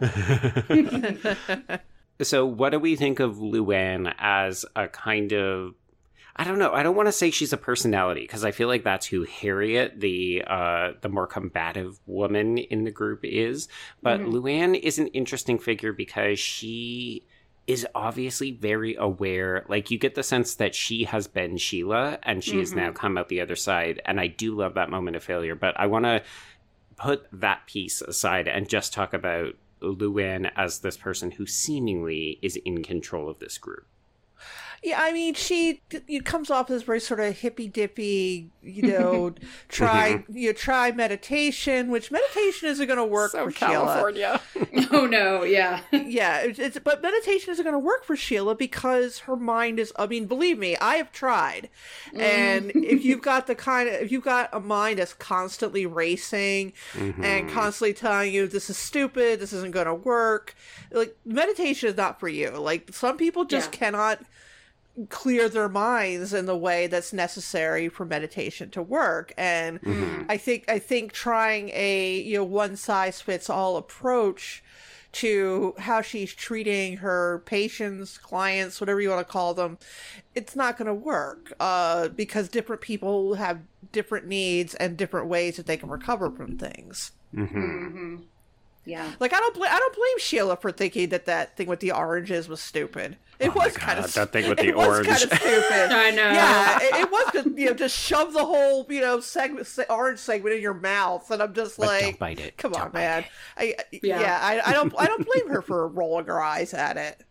so, 2.21 2.45
what 2.45 2.71
do 2.71 2.79
we 2.79 2.95
think 2.95 3.19
of 3.19 3.37
Luann 3.37 4.13
as 4.17 4.65
a 4.75 4.87
kind 4.87 5.31
of 5.33 5.75
I 6.35 6.43
don't 6.45 6.57
know. 6.57 6.73
I 6.73 6.81
don't 6.81 6.95
want 6.95 7.07
to 7.07 7.11
say 7.11 7.29
she's 7.29 7.53
a 7.53 7.57
personality 7.57 8.21
because 8.21 8.43
I 8.43 8.51
feel 8.51 8.67
like 8.67 8.83
that's 8.83 9.05
who 9.05 9.23
Harriet, 9.23 9.99
the 9.99 10.43
uh, 10.47 10.93
the 11.01 11.09
more 11.09 11.27
combative 11.27 11.99
woman 12.07 12.57
in 12.57 12.85
the 12.85 12.91
group, 12.91 13.19
is. 13.23 13.67
But 14.01 14.19
mm-hmm. 14.19 14.33
Luann 14.33 14.79
is 14.79 14.97
an 14.97 15.07
interesting 15.07 15.59
figure 15.59 15.93
because 15.93 16.39
she 16.39 17.27
is 17.67 17.85
obviously 17.93 18.51
very 18.51 18.95
aware. 18.95 19.63
Like 19.69 19.91
you 19.91 19.97
get 19.97 20.15
the 20.15 20.23
sense 20.23 20.55
that 20.55 20.75
she 20.75 21.05
has 21.05 21.27
been 21.27 21.57
Sheila 21.57 22.19
and 22.23 22.43
she 22.43 22.51
mm-hmm. 22.51 22.59
has 22.59 22.73
now 22.73 22.87
mm-hmm. 22.87 22.97
come 22.97 23.17
out 23.17 23.29
the 23.29 23.41
other 23.41 23.55
side. 23.55 24.01
And 24.05 24.19
I 24.19 24.27
do 24.27 24.55
love 24.55 24.73
that 24.73 24.89
moment 24.89 25.15
of 25.15 25.23
failure. 25.23 25.55
But 25.55 25.79
I 25.79 25.85
want 25.85 26.05
to 26.05 26.23
put 26.95 27.27
that 27.31 27.65
piece 27.67 28.01
aside 28.01 28.47
and 28.47 28.67
just 28.67 28.91
talk 28.91 29.13
about 29.13 29.53
Luann 29.81 30.51
as 30.55 30.79
this 30.79 30.97
person 30.97 31.31
who 31.31 31.45
seemingly 31.45 32.39
is 32.41 32.55
in 32.57 32.83
control 32.83 33.29
of 33.29 33.39
this 33.39 33.57
group. 33.57 33.85
Yeah, 34.83 35.01
I 35.01 35.13
mean, 35.13 35.33
she 35.33 35.81
it 35.91 36.25
comes 36.25 36.51
off 36.51 36.69
as 36.69 36.83
very 36.83 36.99
sort 36.99 37.21
of 37.21 37.37
hippy 37.37 37.69
dippy, 37.69 38.49
you 38.61 38.83
know, 38.87 39.33
try 39.69 40.15
mm-hmm. 40.15 40.37
you 40.37 40.49
know, 40.49 40.53
try 40.53 40.91
meditation, 40.91 41.89
which 41.89 42.11
meditation 42.11 42.67
isn't 42.67 42.85
going 42.85 42.97
to 42.97 43.05
work 43.05 43.31
so 43.31 43.45
for 43.45 43.51
California. 43.51 44.41
Sheila. 44.51 44.87
oh 44.91 45.05
no, 45.05 45.43
yeah, 45.43 45.81
yeah, 45.91 46.39
it's, 46.39 46.59
it's 46.59 46.79
but 46.79 47.01
meditation 47.01 47.51
isn't 47.51 47.63
going 47.63 47.73
to 47.73 47.79
work 47.79 48.03
for 48.03 48.17
Sheila 48.17 48.55
because 48.55 49.19
her 49.19 49.37
mind 49.37 49.79
is. 49.79 49.93
I 49.95 50.05
mean, 50.05 50.25
believe 50.25 50.57
me, 50.57 50.75
I 50.77 50.95
have 50.95 51.13
tried, 51.13 51.69
mm. 52.13 52.19
and 52.19 52.71
if 52.75 53.05
you've 53.05 53.21
got 53.23 53.47
the 53.47 53.55
kind 53.55 53.87
of 53.87 53.95
if 53.95 54.11
you've 54.11 54.25
got 54.25 54.49
a 54.51 54.59
mind 54.59 54.99
that's 54.99 55.13
constantly 55.13 55.85
racing 55.85 56.73
mm-hmm. 56.91 57.23
and 57.23 57.49
constantly 57.49 57.93
telling 57.93 58.33
you 58.33 58.47
this 58.47 58.69
is 58.69 58.77
stupid, 58.77 59.39
this 59.39 59.53
isn't 59.53 59.71
going 59.71 59.85
to 59.85 59.93
work, 59.93 60.55
like 60.91 61.15
meditation 61.25 61.87
is 61.87 61.95
not 61.95 62.19
for 62.19 62.27
you. 62.27 62.49
Like 62.49 62.93
some 62.93 63.15
people 63.15 63.45
just 63.45 63.71
yeah. 63.71 63.79
cannot 63.79 64.19
clear 65.09 65.49
their 65.49 65.69
minds 65.69 66.33
in 66.33 66.45
the 66.45 66.57
way 66.57 66.85
that's 66.85 67.11
necessary 67.11 67.89
for 67.89 68.05
meditation 68.05 68.69
to 68.69 68.81
work 68.81 69.33
and 69.37 69.81
mm-hmm. 69.81 70.23
i 70.29 70.37
think 70.37 70.63
i 70.69 70.77
think 70.77 71.11
trying 71.11 71.69
a 71.73 72.19
you 72.19 72.37
know 72.37 72.43
one 72.43 72.75
size 72.75 73.19
fits 73.19 73.49
all 73.49 73.75
approach 73.75 74.63
to 75.11 75.73
how 75.79 76.01
she's 76.01 76.33
treating 76.33 76.97
her 76.97 77.41
patients 77.45 78.19
clients 78.19 78.79
whatever 78.79 79.01
you 79.01 79.09
want 79.09 79.25
to 79.25 79.31
call 79.31 79.55
them 79.55 79.79
it's 80.35 80.55
not 80.55 80.77
going 80.77 80.87
to 80.87 80.93
work 80.93 81.53
uh, 81.59 82.07
because 82.09 82.47
different 82.47 82.81
people 82.81 83.33
have 83.33 83.61
different 83.91 84.27
needs 84.27 84.75
and 84.75 84.95
different 84.95 85.27
ways 85.27 85.57
that 85.57 85.65
they 85.65 85.77
can 85.77 85.89
recover 85.89 86.29
from 86.29 86.55
things 86.57 87.13
mm-hmm. 87.33 87.57
Mm-hmm. 87.57 88.15
Yeah. 88.85 89.11
Like 89.19 89.33
I 89.33 89.39
don't 89.39 89.55
bl- 89.55 89.63
I 89.63 89.79
don't 89.79 89.95
blame 89.95 90.19
Sheila 90.19 90.57
for 90.57 90.71
thinking 90.71 91.09
that 91.09 91.25
that 91.25 91.55
thing 91.55 91.67
with 91.67 91.79
the 91.79 91.91
oranges 91.91 92.49
was 92.49 92.61
stupid. 92.61 93.17
It 93.39 93.49
oh 93.49 93.53
was 93.55 93.75
kind 93.77 93.99
of 93.99 94.13
that 94.13 94.31
thing 94.31 94.49
with 94.49 94.57
the 94.59 94.73
orange. 94.73 95.07
kind 95.07 95.23
of 95.23 95.39
stupid. 95.39 95.41
I 95.91 96.11
know. 96.11 96.31
Yeah, 96.31 96.79
it, 96.81 96.95
it 97.01 97.11
was 97.11 97.31
just 97.33 97.57
you 97.57 97.65
know 97.67 97.73
just 97.73 97.97
shove 97.97 98.33
the 98.33 98.43
whole 98.43 98.85
you 98.89 99.01
know 99.01 99.19
segment 99.21 99.67
orange 99.89 100.19
segment 100.19 100.55
in 100.55 100.61
your 100.61 100.73
mouth, 100.73 101.29
and 101.31 101.41
I'm 101.41 101.53
just 101.53 101.77
but 101.77 101.87
like, 101.87 102.01
don't 102.03 102.19
bite 102.19 102.39
it. 102.39 102.57
Come 102.57 102.73
don't 102.73 102.83
on, 102.83 102.91
man. 102.93 103.25
I 103.57 103.75
yeah, 103.91 104.19
yeah 104.19 104.39
I, 104.41 104.69
I, 104.69 104.73
don't 104.73 104.93
I 104.99 105.05
don't 105.05 105.25
blame 105.25 105.49
her 105.49 105.61
for 105.61 105.87
rolling 105.87 106.25
her 106.25 106.41
eyes 106.41 106.73
at 106.73 106.97
it. 106.97 107.23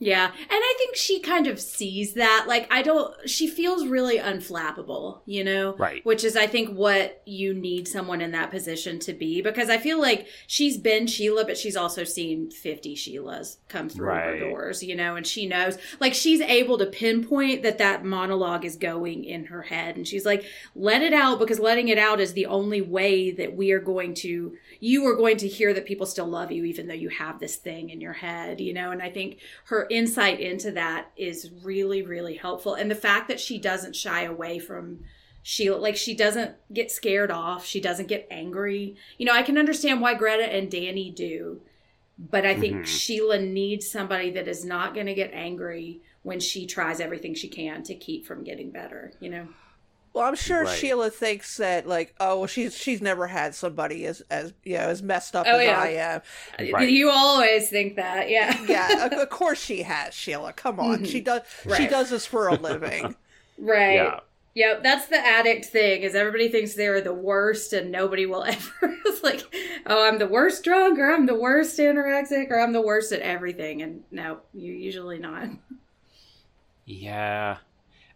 Yeah. 0.00 0.26
And 0.26 0.34
I 0.50 0.74
think 0.78 0.94
she 0.94 1.18
kind 1.20 1.48
of 1.48 1.58
sees 1.60 2.14
that. 2.14 2.44
Like, 2.46 2.68
I 2.72 2.82
don't, 2.82 3.12
she 3.28 3.48
feels 3.48 3.86
really 3.86 4.18
unflappable, 4.18 5.20
you 5.26 5.42
know? 5.42 5.74
Right. 5.76 6.04
Which 6.06 6.22
is, 6.22 6.36
I 6.36 6.46
think, 6.46 6.76
what 6.76 7.20
you 7.26 7.52
need 7.52 7.88
someone 7.88 8.20
in 8.20 8.30
that 8.30 8.50
position 8.52 9.00
to 9.00 9.12
be 9.12 9.42
because 9.42 9.68
I 9.68 9.78
feel 9.78 10.00
like 10.00 10.28
she's 10.46 10.78
been 10.78 11.08
Sheila, 11.08 11.44
but 11.44 11.58
she's 11.58 11.76
also 11.76 12.04
seen 12.04 12.50
50 12.50 12.94
Sheilas 12.94 13.56
come 13.68 13.88
through 13.88 14.06
Right. 14.06 14.24
her 14.24 14.38
doors, 14.38 14.82
you 14.84 14.94
know? 14.94 15.16
And 15.16 15.26
she 15.26 15.46
knows, 15.46 15.78
like, 15.98 16.14
she's 16.14 16.40
able 16.42 16.78
to 16.78 16.86
pinpoint 16.86 17.64
that 17.64 17.78
that 17.78 18.04
monologue 18.04 18.64
is 18.64 18.76
going 18.76 19.24
in 19.24 19.46
her 19.46 19.62
head. 19.62 19.96
And 19.96 20.06
she's 20.06 20.24
like, 20.24 20.44
let 20.76 21.02
it 21.02 21.12
out 21.12 21.40
because 21.40 21.58
letting 21.58 21.88
it 21.88 21.98
out 21.98 22.20
is 22.20 22.34
the 22.34 22.46
only 22.46 22.80
way 22.80 23.32
that 23.32 23.56
we 23.56 23.72
are 23.72 23.80
going 23.80 24.14
to, 24.14 24.56
you 24.78 25.04
are 25.08 25.16
going 25.16 25.38
to 25.38 25.48
hear 25.48 25.74
that 25.74 25.86
people 25.86 26.06
still 26.06 26.26
love 26.28 26.52
you, 26.52 26.64
even 26.64 26.86
though 26.86 26.94
you 26.94 27.08
have 27.08 27.40
this 27.40 27.56
thing 27.56 27.90
in 27.90 28.00
your 28.00 28.12
head, 28.12 28.60
you 28.60 28.72
know? 28.72 28.92
And 28.92 29.02
I 29.02 29.10
think 29.10 29.38
her 29.64 29.87
insight 29.90 30.40
into 30.40 30.70
that 30.72 31.10
is 31.16 31.50
really, 31.62 32.02
really 32.02 32.36
helpful. 32.36 32.74
And 32.74 32.90
the 32.90 32.94
fact 32.94 33.28
that 33.28 33.40
she 33.40 33.58
doesn't 33.58 33.96
shy 33.96 34.22
away 34.22 34.58
from 34.58 35.00
Sheila, 35.42 35.78
like 35.78 35.96
she 35.96 36.14
doesn't 36.14 36.52
get 36.72 36.90
scared 36.90 37.30
off, 37.30 37.64
she 37.64 37.80
doesn't 37.80 38.08
get 38.08 38.26
angry. 38.30 38.96
You 39.16 39.26
know, 39.26 39.32
I 39.32 39.42
can 39.42 39.56
understand 39.56 40.00
why 40.00 40.14
Greta 40.14 40.44
and 40.44 40.70
Danny 40.70 41.10
do, 41.10 41.62
but 42.18 42.44
I 42.44 42.54
think 42.54 42.76
Mhm. 42.76 42.86
Sheila 42.86 43.38
needs 43.38 43.90
somebody 43.90 44.30
that 44.30 44.48
is 44.48 44.64
not 44.64 44.94
going 44.94 45.06
to 45.06 45.14
get 45.14 45.32
angry 45.32 46.00
when 46.22 46.40
she 46.40 46.66
tries 46.66 47.00
everything 47.00 47.34
she 47.34 47.48
can 47.48 47.82
to 47.84 47.94
keep 47.94 48.26
from 48.26 48.44
getting 48.44 48.70
better, 48.70 49.12
you 49.20 49.30
know? 49.30 49.48
Well, 50.12 50.24
I'm 50.24 50.34
sure 50.34 50.64
Right. 50.64 50.76
Sheila 50.78 51.10
thinks 51.10 51.56
that 51.58 51.86
like, 51.86 52.14
oh, 52.20 52.38
well, 52.38 52.46
she's 52.46 52.76
she's 52.76 53.00
never 53.00 53.26
had 53.26 53.54
somebody 53.54 54.06
as 54.06 54.22
as 54.30 54.52
you 54.64 54.74
know 54.74 54.88
as 54.88 55.02
messed 55.02 55.36
up 55.36 55.46
Oh, 55.48 55.58
as 55.58 55.66
yeah. 55.66 55.80
I 55.80 55.88
am. 55.88 56.72
Right. 56.72 56.90
You 56.90 57.10
always 57.10 57.68
think 57.70 57.96
that, 57.96 58.30
yeah. 58.30 58.56
Yeah, 58.66 59.06
of, 59.06 59.12
of 59.12 59.28
course 59.30 59.62
she 59.62 59.82
has 59.82 60.14
Sheila. 60.14 60.52
Come 60.52 60.80
on, 60.80 60.96
mm-hmm. 60.96 61.04
she 61.04 61.20
does 61.20 61.42
she 61.76 61.86
does 61.86 62.10
this 62.10 62.26
for 62.26 62.48
a 62.48 62.54
living. 62.54 63.14
right. 63.58 63.94
Yeah. 63.94 64.20
Yep, 64.54 64.82
that's 64.82 65.06
the 65.06 65.18
addict 65.18 65.66
thing. 65.66 66.02
Is 66.02 66.16
everybody 66.16 66.48
thinks 66.48 66.74
they're 66.74 67.00
the 67.00 67.14
worst, 67.14 67.72
and 67.72 67.92
nobody 67.92 68.26
will 68.26 68.42
ever. 68.48 68.96
it's 69.06 69.22
like, 69.22 69.42
oh, 69.86 70.04
I'm 70.04 70.18
the 70.18 70.26
worst 70.26 70.64
drunk, 70.64 70.98
or 70.98 71.12
I'm 71.14 71.26
the 71.26 71.38
worst 71.38 71.78
anorexic, 71.78 72.50
or 72.50 72.58
I'm 72.58 72.72
the 72.72 72.80
worst 72.80 73.12
at 73.12 73.20
everything. 73.20 73.82
And 73.82 74.02
no, 74.10 74.40
you're 74.52 74.74
usually 74.74 75.18
not. 75.20 75.48
Yeah. 76.86 77.58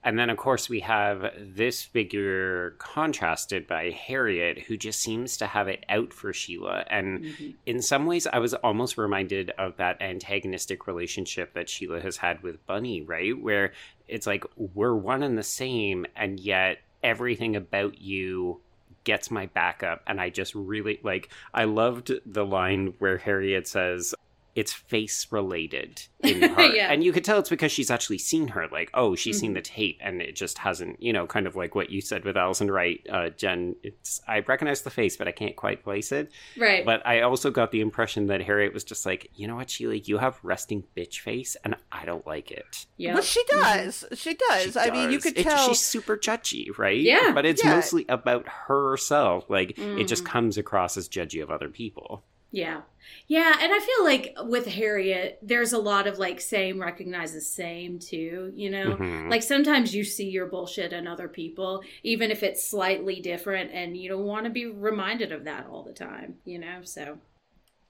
And 0.05 0.19
then, 0.19 0.31
of 0.31 0.37
course, 0.37 0.69
we 0.69 0.81
have 0.81 1.33
this 1.39 1.83
figure 1.83 2.75
contrasted 2.79 3.69
by 3.69 3.91
Harriet, 3.91 4.59
who 4.59 4.77
just 4.77 5.01
seems 5.01 5.37
to 5.37 5.47
have 5.47 5.69
it 5.69 5.85
out 5.89 6.13
for 6.13 6.33
Sheila. 6.33 6.85
And 6.91 7.21
mm-hmm. 7.21 7.51
in 7.67 7.83
some 7.83 8.07
ways, 8.07 8.27
I 8.27 8.39
was 8.39 8.53
almost 8.53 8.99
reminded 8.99 9.51
of 9.59 9.77
that 9.77 10.03
antagonistic 10.03 10.89
relationship 10.89 11.55
that 11.55 11.69
Sheila 11.69 12.01
has 12.01 12.17
had 12.17 12.43
with 12.43 12.67
Bunny, 12.67 13.03
right? 13.03 13.41
Where 13.41 13.75
it's 14.09 14.27
like, 14.27 14.45
we're 14.57 14.95
one 14.95 15.23
and 15.23 15.39
the 15.39 15.45
same, 15.45 16.07
and 16.17 16.41
yet 16.41 16.79
everything 17.05 17.55
about 17.55 18.01
you 18.01 18.61
gets 19.05 19.31
my 19.31 19.47
back 19.47 19.83
up. 19.83 20.03
And 20.07 20.21
I 20.21 20.31
just 20.31 20.55
really 20.55 21.01
like, 21.03 21.29
I 21.55 21.65
loved 21.65 22.13
the 22.27 22.45
line 22.45 22.95
where 22.99 23.19
Harriet 23.19 23.67
says, 23.67 24.15
it's 24.55 24.73
face 24.73 25.27
related 25.31 26.03
in 26.23 26.43
her. 26.55 26.67
Yeah. 26.75 26.93
And 26.93 27.03
you 27.03 27.13
could 27.13 27.25
tell 27.25 27.39
it's 27.39 27.49
because 27.49 27.73
she's 27.73 27.91
actually 27.91 28.19
seen 28.19 28.49
her. 28.49 28.69
Like, 28.71 28.91
oh, 28.93 29.15
she's 29.15 29.41
seen 29.41 29.53
Mhm. 29.53 29.55
the 29.55 29.63
tape 29.63 29.99
and 30.03 30.21
it 30.21 30.37
just 30.37 30.59
hasn't, 30.59 31.03
you 31.03 31.13
know, 31.13 31.27
kind 31.27 31.47
of 31.47 31.57
like 31.57 31.75
what 31.75 31.89
you 31.91 32.01
said 32.01 32.25
with 32.25 32.37
Alison 32.37 32.71
Wright, 32.71 33.01
uh, 33.11 33.31
Jen. 33.31 33.77
It's 33.83 34.21
I 34.29 34.41
recognize 34.41 34.83
the 34.83 34.91
face, 34.91 35.17
but 35.17 35.27
I 35.29 35.33
can't 35.33 35.57
quite 35.57 35.83
place 35.83 36.13
it. 36.13 36.31
Right. 36.59 36.85
But 36.85 37.07
I 37.07 37.23
also 37.23 37.51
got 37.51 37.71
the 37.71 37.81
impression 37.81 38.27
that 38.27 38.43
Harriet 38.43 38.75
was 38.75 38.85
just 38.85 39.07
like, 39.07 39.31
you 39.35 39.47
know 39.49 39.57
what, 39.57 39.71
Sheila, 39.71 39.95
you 39.97 40.19
have 40.19 40.39
resting 40.43 40.85
bitch 40.97 41.21
face 41.21 41.57
and 41.65 41.75
I 41.91 42.05
don't 42.05 42.27
like 42.27 42.51
it. 42.51 42.87
yeah. 42.99 43.15
But 43.15 43.25
she 43.25 43.43
does. 43.49 44.05
She 44.15 44.35
does. 44.35 44.73
She 44.75 44.79
I 44.79 44.91
mean, 44.91 45.11
you 45.11 45.19
could 45.19 45.39
It- 45.39 45.45
tell. 45.45 45.69
she's 45.69 45.81
super 45.81 46.17
judgy, 46.17 46.77
right? 46.79 47.01
Yeah. 47.01 47.33
But 47.35 47.47
it's 47.47 47.65
Yeah. 47.65 47.75
mostly 47.77 48.05
about 48.09 48.47
herself. 48.49 49.49
Like 49.49 49.79
it 49.79 50.05
just 50.05 50.25
Mhm. 50.25 50.29
comes 50.29 50.59
across 50.59 50.97
as 50.97 51.09
judgy 51.09 51.43
of 51.43 51.51
other 51.51 51.69
people. 51.69 52.25
Yeah. 52.53 52.83
Yeah. 53.29 53.57
And 53.61 53.73
I 53.73 53.81
feel 53.81 54.05
like 54.05 54.35
with 54.51 54.67
Harriet, 54.67 55.39
there's 55.43 55.73
a 55.73 55.79
lot 55.79 56.07
of 56.07 56.19
like 56.19 56.41
same 56.41 56.81
recognize 56.81 57.33
the 57.33 57.41
same 57.41 57.99
too, 57.99 58.53
you 58.55 58.69
know? 58.71 58.97
Mhm. 58.97 59.31
Like 59.31 59.43
sometimes 59.43 59.95
you 59.95 60.05
see 60.05 60.29
your 60.29 60.47
bullshit 60.47 60.93
in 60.93 61.07
other 61.07 61.29
people, 61.29 61.83
even 62.03 62.31
if 62.31 62.43
it's 62.43 62.63
slightly 62.69 63.21
different, 63.21 63.71
and 63.73 63.97
you 63.97 64.09
don't 64.11 64.27
want 64.27 64.45
to 64.45 64.51
be 64.51 64.67
reminded 64.67 65.33
of 65.33 65.45
that 65.45 65.67
all 65.67 65.83
the 65.83 65.93
time, 65.95 66.37
you 66.45 66.59
know? 66.59 66.81
So, 66.85 67.19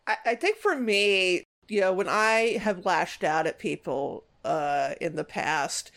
I, 0.06 0.16
I 0.26 0.34
think 0.36 0.58
for 0.58 0.76
me, 0.76 1.44
you 1.68 1.80
know, 1.80 1.92
when 1.92 2.08
I 2.08 2.58
have 2.58 2.84
lashed 2.86 3.24
out 3.24 3.46
at 3.46 3.58
people 3.58 4.24
uh, 4.44 4.94
in 5.00 5.16
the 5.16 5.24
past, 5.24 5.90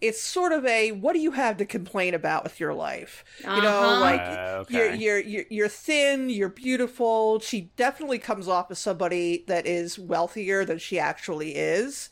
it's 0.00 0.20
sort 0.20 0.52
of 0.52 0.64
a 0.66 0.92
what 0.92 1.12
do 1.14 1.20
you 1.20 1.32
have 1.32 1.56
to 1.58 1.64
complain 1.66 2.14
about 2.14 2.44
with 2.44 2.58
your 2.60 2.74
life? 2.74 3.24
You 3.52 3.62
know, 3.62 3.92
Uh-huh. 3.92 3.94
like 3.94 4.40
Uh, 4.40 4.58
you're, 4.68 4.86
okay. 4.86 4.88
you're 4.88 5.20
you're 5.20 5.44
you're 5.50 5.68
thin, 5.68 6.30
you're 6.30 6.48
beautiful. 6.48 7.40
She 7.40 7.70
definitely 7.76 8.18
comes 8.18 8.48
off 8.48 8.70
as 8.70 8.78
somebody 8.78 9.44
that 9.48 9.66
is 9.66 9.98
wealthier 9.98 10.64
than 10.64 10.78
she 10.78 10.98
actually 10.98 11.54
is 11.56 12.10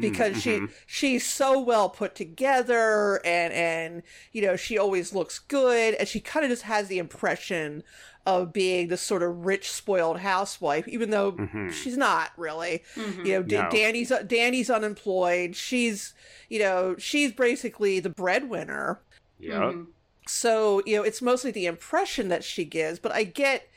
because 0.00 0.36
she 0.36 0.62
Mhm. 0.62 0.72
she's 0.86 1.26
so 1.26 1.58
well 1.60 1.88
put 1.88 2.14
together 2.14 3.20
and 3.24 3.52
and 3.52 4.02
you 4.32 4.42
know 4.42 4.56
she 4.56 4.78
always 4.78 5.12
looks 5.12 5.38
good 5.38 5.94
and 5.94 6.08
she 6.08 6.20
kind 6.20 6.44
of 6.44 6.50
just 6.50 6.62
has 6.62 6.88
the 6.88 6.98
impression 6.98 7.82
of 8.24 8.52
being 8.52 8.88
this 8.88 9.02
sort 9.02 9.22
of 9.22 9.44
rich 9.44 9.70
spoiled 9.70 10.18
housewife 10.20 10.86
even 10.86 11.10
though 11.10 11.32
Mhm. 11.32 11.72
she's 11.72 11.96
not 11.96 12.30
really 12.36 12.82
Mhm. 12.94 13.26
you 13.26 13.32
know 13.32 13.42
D- 13.42 13.56
No. 13.56 13.68
danny's 13.70 14.12
danny's 14.26 14.70
unemployed 14.70 15.56
she's 15.56 16.14
you 16.48 16.58
know 16.60 16.94
she's 16.98 17.32
basically 17.32 17.98
the 18.00 18.10
breadwinner 18.10 19.00
Yep. 19.40 19.60
Mhm. 19.60 19.86
so 20.28 20.82
you 20.86 20.96
know 20.96 21.02
it's 21.02 21.20
mostly 21.20 21.50
the 21.50 21.66
impression 21.66 22.28
that 22.28 22.44
she 22.44 22.64
gives 22.64 22.98
but 23.00 23.10
i 23.12 23.24
get 23.24 23.68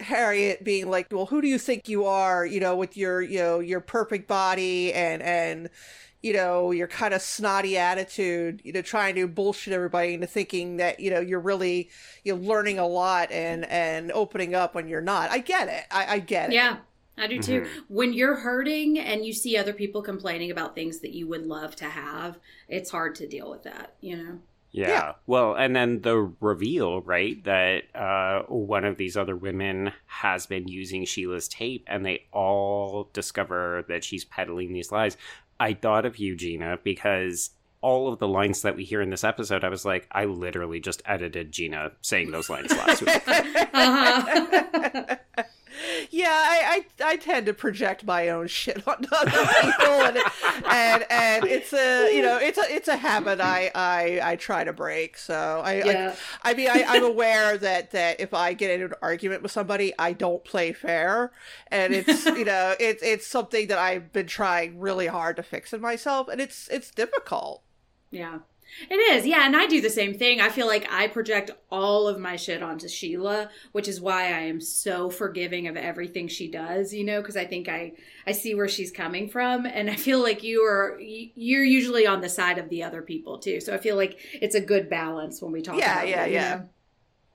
harriet 0.00 0.62
being 0.64 0.90
like 0.90 1.06
well 1.10 1.26
who 1.26 1.40
do 1.40 1.48
you 1.48 1.58
think 1.58 1.88
you 1.88 2.04
are 2.04 2.44
you 2.44 2.60
know 2.60 2.76
with 2.76 2.96
your 2.96 3.22
you 3.22 3.38
know 3.38 3.60
your 3.60 3.80
perfect 3.80 4.26
body 4.28 4.92
and 4.92 5.22
and 5.22 5.70
you 6.26 6.32
know 6.32 6.72
your 6.72 6.88
kind 6.88 7.14
of 7.14 7.22
snotty 7.22 7.78
attitude 7.78 8.60
you 8.64 8.72
know 8.72 8.82
trying 8.82 9.14
to 9.14 9.28
bullshit 9.28 9.72
everybody 9.72 10.14
into 10.14 10.26
thinking 10.26 10.76
that 10.78 10.98
you 10.98 11.10
know 11.10 11.20
you're 11.20 11.40
really 11.40 11.88
you're 12.24 12.36
learning 12.36 12.78
a 12.78 12.86
lot 12.86 13.30
and 13.30 13.64
and 13.66 14.10
opening 14.12 14.54
up 14.54 14.74
when 14.74 14.88
you're 14.88 15.00
not 15.00 15.30
i 15.30 15.38
get 15.38 15.68
it 15.68 15.84
i, 15.90 16.14
I 16.14 16.18
get 16.18 16.50
it 16.50 16.54
Yeah, 16.54 16.78
I 17.16 17.26
do 17.28 17.38
too. 17.40 17.60
Mhm. 17.62 17.68
When 17.88 18.12
you're 18.12 18.36
hurting 18.36 18.98
and 18.98 19.24
you 19.24 19.32
see 19.32 19.56
other 19.56 19.72
people 19.72 20.02
complaining 20.02 20.50
about 20.50 20.74
things 20.74 21.00
that 21.00 21.12
you 21.14 21.26
would 21.28 21.46
love 21.46 21.74
to 21.76 21.86
have, 21.86 22.38
it's 22.68 22.90
hard 22.90 23.14
to 23.16 23.26
deal 23.26 23.50
with 23.50 23.62
that, 23.62 23.94
you 24.00 24.16
know? 24.16 24.38
Yeah. 24.72 24.88
Yeah. 24.88 25.12
Well, 25.26 25.54
and 25.54 25.74
then 25.74 26.02
the 26.02 26.16
reveal, 26.40 27.00
right, 27.00 27.42
that 27.44 27.84
uh, 27.94 28.42
one 28.48 28.84
of 28.84 28.98
these 28.98 29.16
other 29.16 29.34
women 29.36 29.92
has 30.06 30.46
been 30.46 30.68
using 30.68 31.06
Sheila's 31.06 31.48
tape 31.48 31.84
and 31.86 32.04
they 32.04 32.26
all 32.32 33.08
discover 33.14 33.86
that 33.88 34.04
she's 34.04 34.24
peddling 34.26 34.74
these 34.74 34.92
lies. 34.92 35.16
I 35.58 35.74
thought 35.74 36.04
of 36.04 36.18
you, 36.18 36.36
Gina, 36.36 36.78
because 36.82 37.50
all 37.80 38.12
of 38.12 38.18
the 38.18 38.28
lines 38.28 38.62
that 38.62 38.76
we 38.76 38.84
hear 38.84 39.00
in 39.00 39.10
this 39.10 39.24
episode, 39.24 39.64
I 39.64 39.68
was 39.68 39.84
like, 39.84 40.08
I 40.10 40.24
literally 40.24 40.80
just 40.80 41.02
edited 41.06 41.52
Gina 41.52 41.92
saying 42.02 42.30
those 42.30 42.50
lines 42.50 42.72
last 42.72 43.02
week. 43.02 43.22
Uh-huh. 43.76 45.16
yeah, 46.10 46.28
I, 46.30 46.84
I 47.00 47.12
I 47.12 47.16
tend 47.16 47.46
to 47.46 47.54
project 47.54 48.04
my 48.04 48.28
own 48.28 48.46
shit 48.46 48.86
on 48.86 49.06
other 49.12 49.30
people, 49.30 49.86
and 49.86 50.18
and 50.70 51.06
and 51.10 51.44
it's 51.44 51.72
a 51.72 52.14
you 52.14 52.22
know 52.22 52.38
it's 52.38 52.58
a 52.58 52.64
it's 52.68 52.88
a 52.88 52.96
habit 52.96 53.40
I 53.40 53.70
I, 53.74 54.20
I 54.22 54.36
try 54.36 54.64
to 54.64 54.72
break. 54.72 55.18
So 55.18 55.62
I 55.64 55.82
Yeah. 55.84 56.14
I, 56.42 56.50
I 56.50 56.54
mean 56.54 56.68
I, 56.68 56.84
I'm 56.86 57.04
aware 57.04 57.58
that 57.58 57.90
that 57.92 58.20
if 58.20 58.34
I 58.34 58.52
get 58.52 58.70
into 58.70 58.86
an 58.86 58.94
argument 59.02 59.42
with 59.42 59.52
somebody, 59.52 59.92
I 59.98 60.12
don't 60.12 60.44
play 60.44 60.72
fair, 60.72 61.32
and 61.68 61.94
it's 61.94 62.26
you 62.26 62.44
know 62.46 62.74
it's 62.78 63.02
it's 63.02 63.26
something 63.26 63.68
that 63.68 63.78
I've 63.78 64.12
been 64.12 64.26
trying 64.26 64.78
really 64.78 65.06
hard 65.06 65.36
to 65.36 65.42
fix 65.42 65.72
in 65.72 65.80
myself, 65.80 66.28
and 66.28 66.40
it's 66.40 66.68
it's 66.68 66.90
difficult. 66.90 67.62
Yeah. 68.10 68.38
It 68.90 68.96
is. 68.96 69.26
Yeah, 69.26 69.46
and 69.46 69.56
I 69.56 69.66
do 69.66 69.80
the 69.80 69.90
same 69.90 70.14
thing. 70.18 70.40
I 70.40 70.48
feel 70.50 70.66
like 70.66 70.86
I 70.90 71.08
project 71.08 71.50
all 71.70 72.08
of 72.08 72.18
my 72.18 72.36
shit 72.36 72.62
onto 72.62 72.88
Sheila, 72.88 73.50
which 73.72 73.88
is 73.88 74.00
why 74.00 74.24
I 74.24 74.40
am 74.40 74.60
so 74.60 75.08
forgiving 75.08 75.66
of 75.66 75.76
everything 75.76 76.28
she 76.28 76.50
does, 76.50 76.92
you 76.92 77.04
know, 77.04 77.20
because 77.20 77.36
I 77.36 77.46
think 77.46 77.68
I 77.68 77.92
I 78.26 78.32
see 78.32 78.54
where 78.54 78.68
she's 78.68 78.90
coming 78.90 79.28
from 79.28 79.66
and 79.66 79.88
I 79.90 79.96
feel 79.96 80.22
like 80.22 80.42
you 80.42 80.62
are 80.62 80.98
you're 81.00 81.64
usually 81.64 82.06
on 82.06 82.20
the 82.20 82.28
side 82.28 82.58
of 82.58 82.68
the 82.68 82.82
other 82.82 83.02
people 83.02 83.38
too. 83.38 83.60
So 83.60 83.72
I 83.74 83.78
feel 83.78 83.96
like 83.96 84.18
it's 84.34 84.54
a 84.54 84.60
good 84.60 84.90
balance 84.90 85.40
when 85.40 85.52
we 85.52 85.62
talk 85.62 85.78
Yeah, 85.78 85.92
about 85.94 86.08
yeah, 86.08 86.24
it, 86.24 86.28
you 86.28 86.34
yeah. 86.34 86.54
know? 86.56 86.68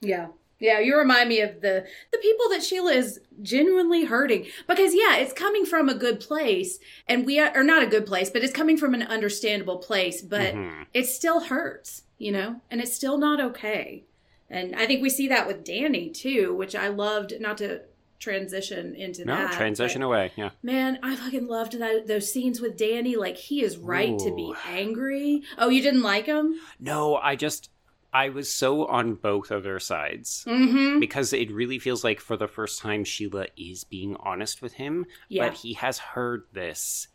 Yeah. 0.01 0.27
Yeah, 0.61 0.79
you 0.79 0.95
remind 0.97 1.27
me 1.27 1.41
of 1.41 1.59
the 1.59 1.85
the 2.11 2.17
people 2.19 2.47
that 2.51 2.63
Sheila 2.63 2.93
is 2.93 3.19
genuinely 3.41 4.05
hurting 4.05 4.45
because 4.67 4.93
yeah, 4.93 5.17
it's 5.17 5.33
coming 5.33 5.65
from 5.65 5.89
a 5.89 5.95
good 5.95 6.19
place 6.19 6.79
and 7.07 7.25
we 7.25 7.39
are 7.39 7.51
or 7.55 7.63
not 7.63 7.83
a 7.83 7.87
good 7.87 8.05
place, 8.05 8.29
but 8.29 8.43
it's 8.43 8.53
coming 8.53 8.77
from 8.77 8.93
an 8.93 9.01
understandable 9.03 9.79
place, 9.79 10.21
but 10.21 10.53
Mhm. 10.53 10.85
it 10.93 11.05
still 11.07 11.39
hurts, 11.41 12.03
you 12.19 12.31
know, 12.31 12.61
and 12.69 12.79
it's 12.79 12.93
still 12.93 13.17
not 13.17 13.41
okay. 13.41 14.03
And 14.49 14.75
I 14.75 14.85
think 14.85 15.01
we 15.01 15.09
see 15.09 15.27
that 15.29 15.47
with 15.47 15.63
Danny 15.63 16.09
too, 16.09 16.53
which 16.53 16.75
I 16.75 16.89
loved, 16.89 17.33
not 17.39 17.57
to 17.57 17.81
transition 18.19 18.93
into 18.93 19.21
that. 19.25 19.25
No, 19.25 19.35
that. 19.35 19.53
transition 19.53 20.03
away. 20.03 20.31
Yeah. 20.35 20.51
Man, 20.61 20.99
I 21.01 21.15
fucking 21.15 21.47
loved 21.47 21.79
that, 21.79 22.05
those 22.05 22.31
scenes 22.31 22.61
with 22.61 22.77
Danny. 22.77 23.15
Like 23.15 23.35
he 23.35 23.63
is 23.63 23.77
right 23.77 24.17
to 24.19 24.35
be 24.35 24.53
angry. 24.67 25.41
Oh, 25.57 25.69
you 25.69 25.81
didn't 25.81 26.03
like 26.03 26.27
him? 26.27 26.53
No, 26.79 27.15
I 27.15 27.35
just 27.35 27.70
I 28.13 28.29
was 28.29 28.53
so 28.53 28.85
on 28.87 29.15
both 29.15 29.51
of 29.51 29.63
their 29.63 29.79
sides. 29.79 30.43
Mm-hmm. 30.47 30.99
Because 30.99 31.31
it 31.33 31.51
really 31.51 31.79
feels 31.79 32.03
like 32.03 32.19
for 32.19 32.35
the 32.37 32.47
first 32.47 32.79
time 32.79 33.03
Sheila 33.03 33.47
is 33.57 33.83
being 33.83 34.15
honest 34.19 34.61
with 34.61 34.73
him, 34.73 35.05
Yeah. 35.29 35.47
but 35.47 35.57
he 35.57 35.73
has 35.73 35.97
heard 35.99 36.43
this 36.53 37.07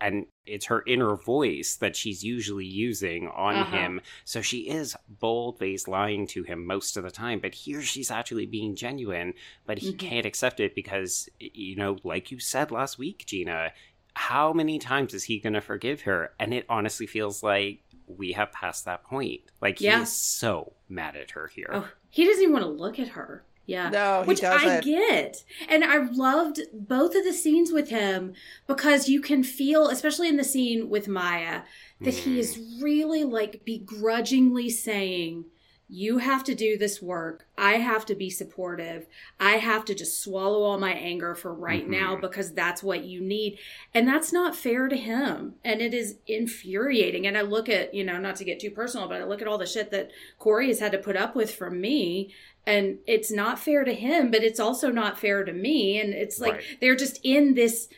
and 0.00 0.26
it's 0.46 0.66
her 0.66 0.84
inner 0.86 1.16
voice 1.16 1.74
that 1.74 1.96
she's 1.96 2.22
usually 2.22 2.64
using 2.64 3.26
on 3.26 3.56
Uh-huh. 3.56 3.76
him. 3.76 4.00
So 4.24 4.40
she 4.42 4.68
is 4.68 4.96
bold 5.08 5.58
faced 5.58 5.88
lying 5.88 6.28
to 6.28 6.44
him 6.44 6.64
most 6.64 6.96
of 6.96 7.02
the 7.02 7.10
time, 7.10 7.40
but 7.40 7.52
here 7.52 7.82
she's 7.82 8.08
actually 8.08 8.46
being 8.46 8.76
genuine, 8.76 9.34
but 9.66 9.78
he 9.78 9.92
Mhm. 9.92 9.98
can't 9.98 10.26
accept 10.26 10.60
it 10.60 10.76
because, 10.76 11.28
you 11.40 11.74
know, 11.74 11.96
like 12.04 12.30
you 12.30 12.38
said 12.38 12.70
last 12.70 12.96
week, 12.96 13.24
Gina, 13.26 13.72
how 14.14 14.52
many 14.52 14.78
times 14.78 15.14
is 15.14 15.24
he 15.24 15.40
going 15.40 15.52
to 15.54 15.60
forgive 15.60 16.02
her? 16.02 16.32
And 16.38 16.54
it 16.54 16.64
honestly 16.68 17.06
feels 17.06 17.42
like 17.42 17.80
we 18.16 18.32
have 18.32 18.52
passed 18.52 18.84
that 18.84 19.04
point. 19.04 19.42
Like, 19.60 19.80
Yeah. 19.80 20.00
he's 20.00 20.12
so 20.12 20.72
mad 20.88 21.16
at 21.16 21.32
her 21.32 21.48
here. 21.48 21.70
Oh, 21.72 21.88
he 22.10 22.24
doesn't 22.24 22.42
even 22.42 22.52
want 22.52 22.64
to 22.64 22.70
look 22.70 22.98
at 22.98 23.08
her. 23.08 23.44
Yeah. 23.66 23.90
No, 23.90 24.22
he 24.22 24.28
Which 24.28 24.42
I 24.42 24.64
doesn't. 24.64 24.84
get. 24.84 25.44
And 25.68 25.84
I 25.84 25.98
loved 25.98 26.60
both 26.72 27.14
of 27.14 27.22
the 27.22 27.34
scenes 27.34 27.70
with 27.70 27.90
him 27.90 28.32
because 28.66 29.10
you 29.10 29.20
can 29.20 29.44
feel, 29.44 29.88
especially 29.88 30.28
in 30.28 30.38
the 30.38 30.44
scene 30.44 30.88
with 30.88 31.06
Maya, 31.06 31.62
that 32.00 32.14
he 32.14 32.36
mm. 32.36 32.38
is 32.38 32.58
really 32.80 33.24
like 33.24 33.66
begrudgingly 33.66 34.70
saying, 34.70 35.44
You 35.90 36.18
have 36.18 36.44
to 36.44 36.54
do 36.54 36.76
this 36.76 37.00
work. 37.00 37.46
I 37.56 37.74
have 37.78 38.04
to 38.06 38.14
be 38.14 38.28
supportive. 38.28 39.06
I 39.40 39.52
have 39.52 39.86
to 39.86 39.94
just 39.94 40.22
swallow 40.22 40.62
all 40.62 40.78
my 40.78 40.92
anger 40.92 41.34
for 41.34 41.52
right 41.54 41.86
Mhm. 41.86 41.90
now 41.90 42.16
because 42.16 42.52
that's 42.52 42.82
what 42.82 43.04
you 43.04 43.22
need. 43.22 43.58
And 43.94 44.06
that's 44.06 44.30
not 44.32 44.54
fair 44.54 44.88
to 44.88 44.96
him. 44.96 45.54
And 45.64 45.80
it 45.80 45.94
is 45.94 46.18
infuriating. 46.26 47.26
And 47.26 47.38
I 47.38 47.40
look 47.40 47.70
at, 47.70 47.94
you 47.94 48.04
know, 48.04 48.18
not 48.18 48.36
to 48.36 48.44
get 48.44 48.60
too 48.60 48.70
personal, 48.70 49.08
but 49.08 49.20
I 49.22 49.24
look 49.24 49.40
at 49.40 49.48
all 49.48 49.56
the 49.56 49.64
shit 49.66 49.90
that 49.90 50.10
Corey 50.38 50.66
has 50.68 50.80
had 50.80 50.92
to 50.92 50.98
put 50.98 51.16
up 51.16 51.34
with 51.34 51.54
from 51.54 51.80
me 51.80 52.34
and 52.66 52.98
it's 53.06 53.30
not 53.30 53.58
fair 53.58 53.82
to 53.82 53.94
him 53.94 54.30
but 54.30 54.42
it's 54.44 54.60
also 54.60 54.90
not 54.90 55.18
fair 55.18 55.42
to 55.42 55.52
me 55.54 55.98
and 55.98 56.12
it's 56.12 56.38
like 56.38 56.52
Right. 56.54 56.64
they're 56.82 56.96
just 56.96 57.18
in 57.22 57.54
this 57.54 57.88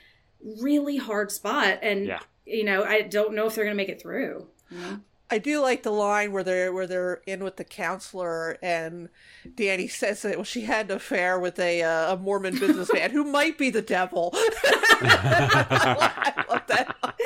really 0.60 0.96
hard 0.98 1.32
spot 1.32 1.80
and 1.82 2.06
Yeah. 2.06 2.20
you 2.46 2.62
know 2.62 2.84
i 2.84 3.00
don't 3.00 3.34
know 3.34 3.46
if 3.46 3.54
they're 3.56 3.64
gonna 3.64 3.74
make 3.74 3.88
it 3.88 4.00
through 4.00 4.46
you 4.70 4.78
know? 4.78 5.00
I 5.30 5.38
do 5.38 5.60
like 5.60 5.82
the 5.82 5.92
line 5.92 6.32
where 6.32 6.42
they're 6.42 6.72
where 6.72 6.86
they're 6.86 7.20
in 7.26 7.44
with 7.44 7.56
the 7.56 7.64
counselor 7.64 8.58
and 8.62 9.08
Danny 9.54 9.88
says 9.88 10.22
that 10.22 10.36
well, 10.36 10.44
she 10.44 10.62
had 10.62 10.90
an 10.90 10.96
affair 10.96 11.38
with 11.38 11.58
a 11.58 11.82
uh, 11.82 12.14
a 12.14 12.16
Mormon 12.16 12.58
businessman 12.58 13.10
who 13.10 13.24
might 13.24 13.56
be 13.56 13.70
the 13.70 13.82
devil. 13.82 14.30
I 14.34 16.44
love 16.48 16.62
that. 16.66 16.96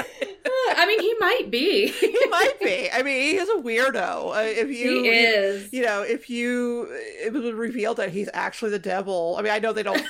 i 0.77 0.87
mean 0.87 1.01
he 1.01 1.15
might 1.19 1.51
be 1.51 1.89
He 1.89 2.27
might 2.31 2.59
be. 2.61 2.91
I 2.91 3.03
mean, 3.03 3.21
he 3.21 3.37
is 3.37 3.49
a 3.49 3.55
weirdo. 3.55 4.37
Uh, 4.37 4.41
if 4.41 4.69
you, 4.69 5.03
he 5.03 5.09
is 5.09 5.73
you 5.73 5.83
know, 5.83 6.03
if 6.03 6.29
you, 6.29 6.89
it 6.91 7.33
was 7.33 7.53
revealed 7.53 7.99
that 7.99 8.11
he's 8.11 8.29
actually 8.33 8.71
the 8.71 8.79
devil. 8.79 9.37
I 9.39 9.43
mean, 9.43 9.53
I 9.53 9.59
know 9.59 9.73
they 9.73 9.83
don't 9.83 9.99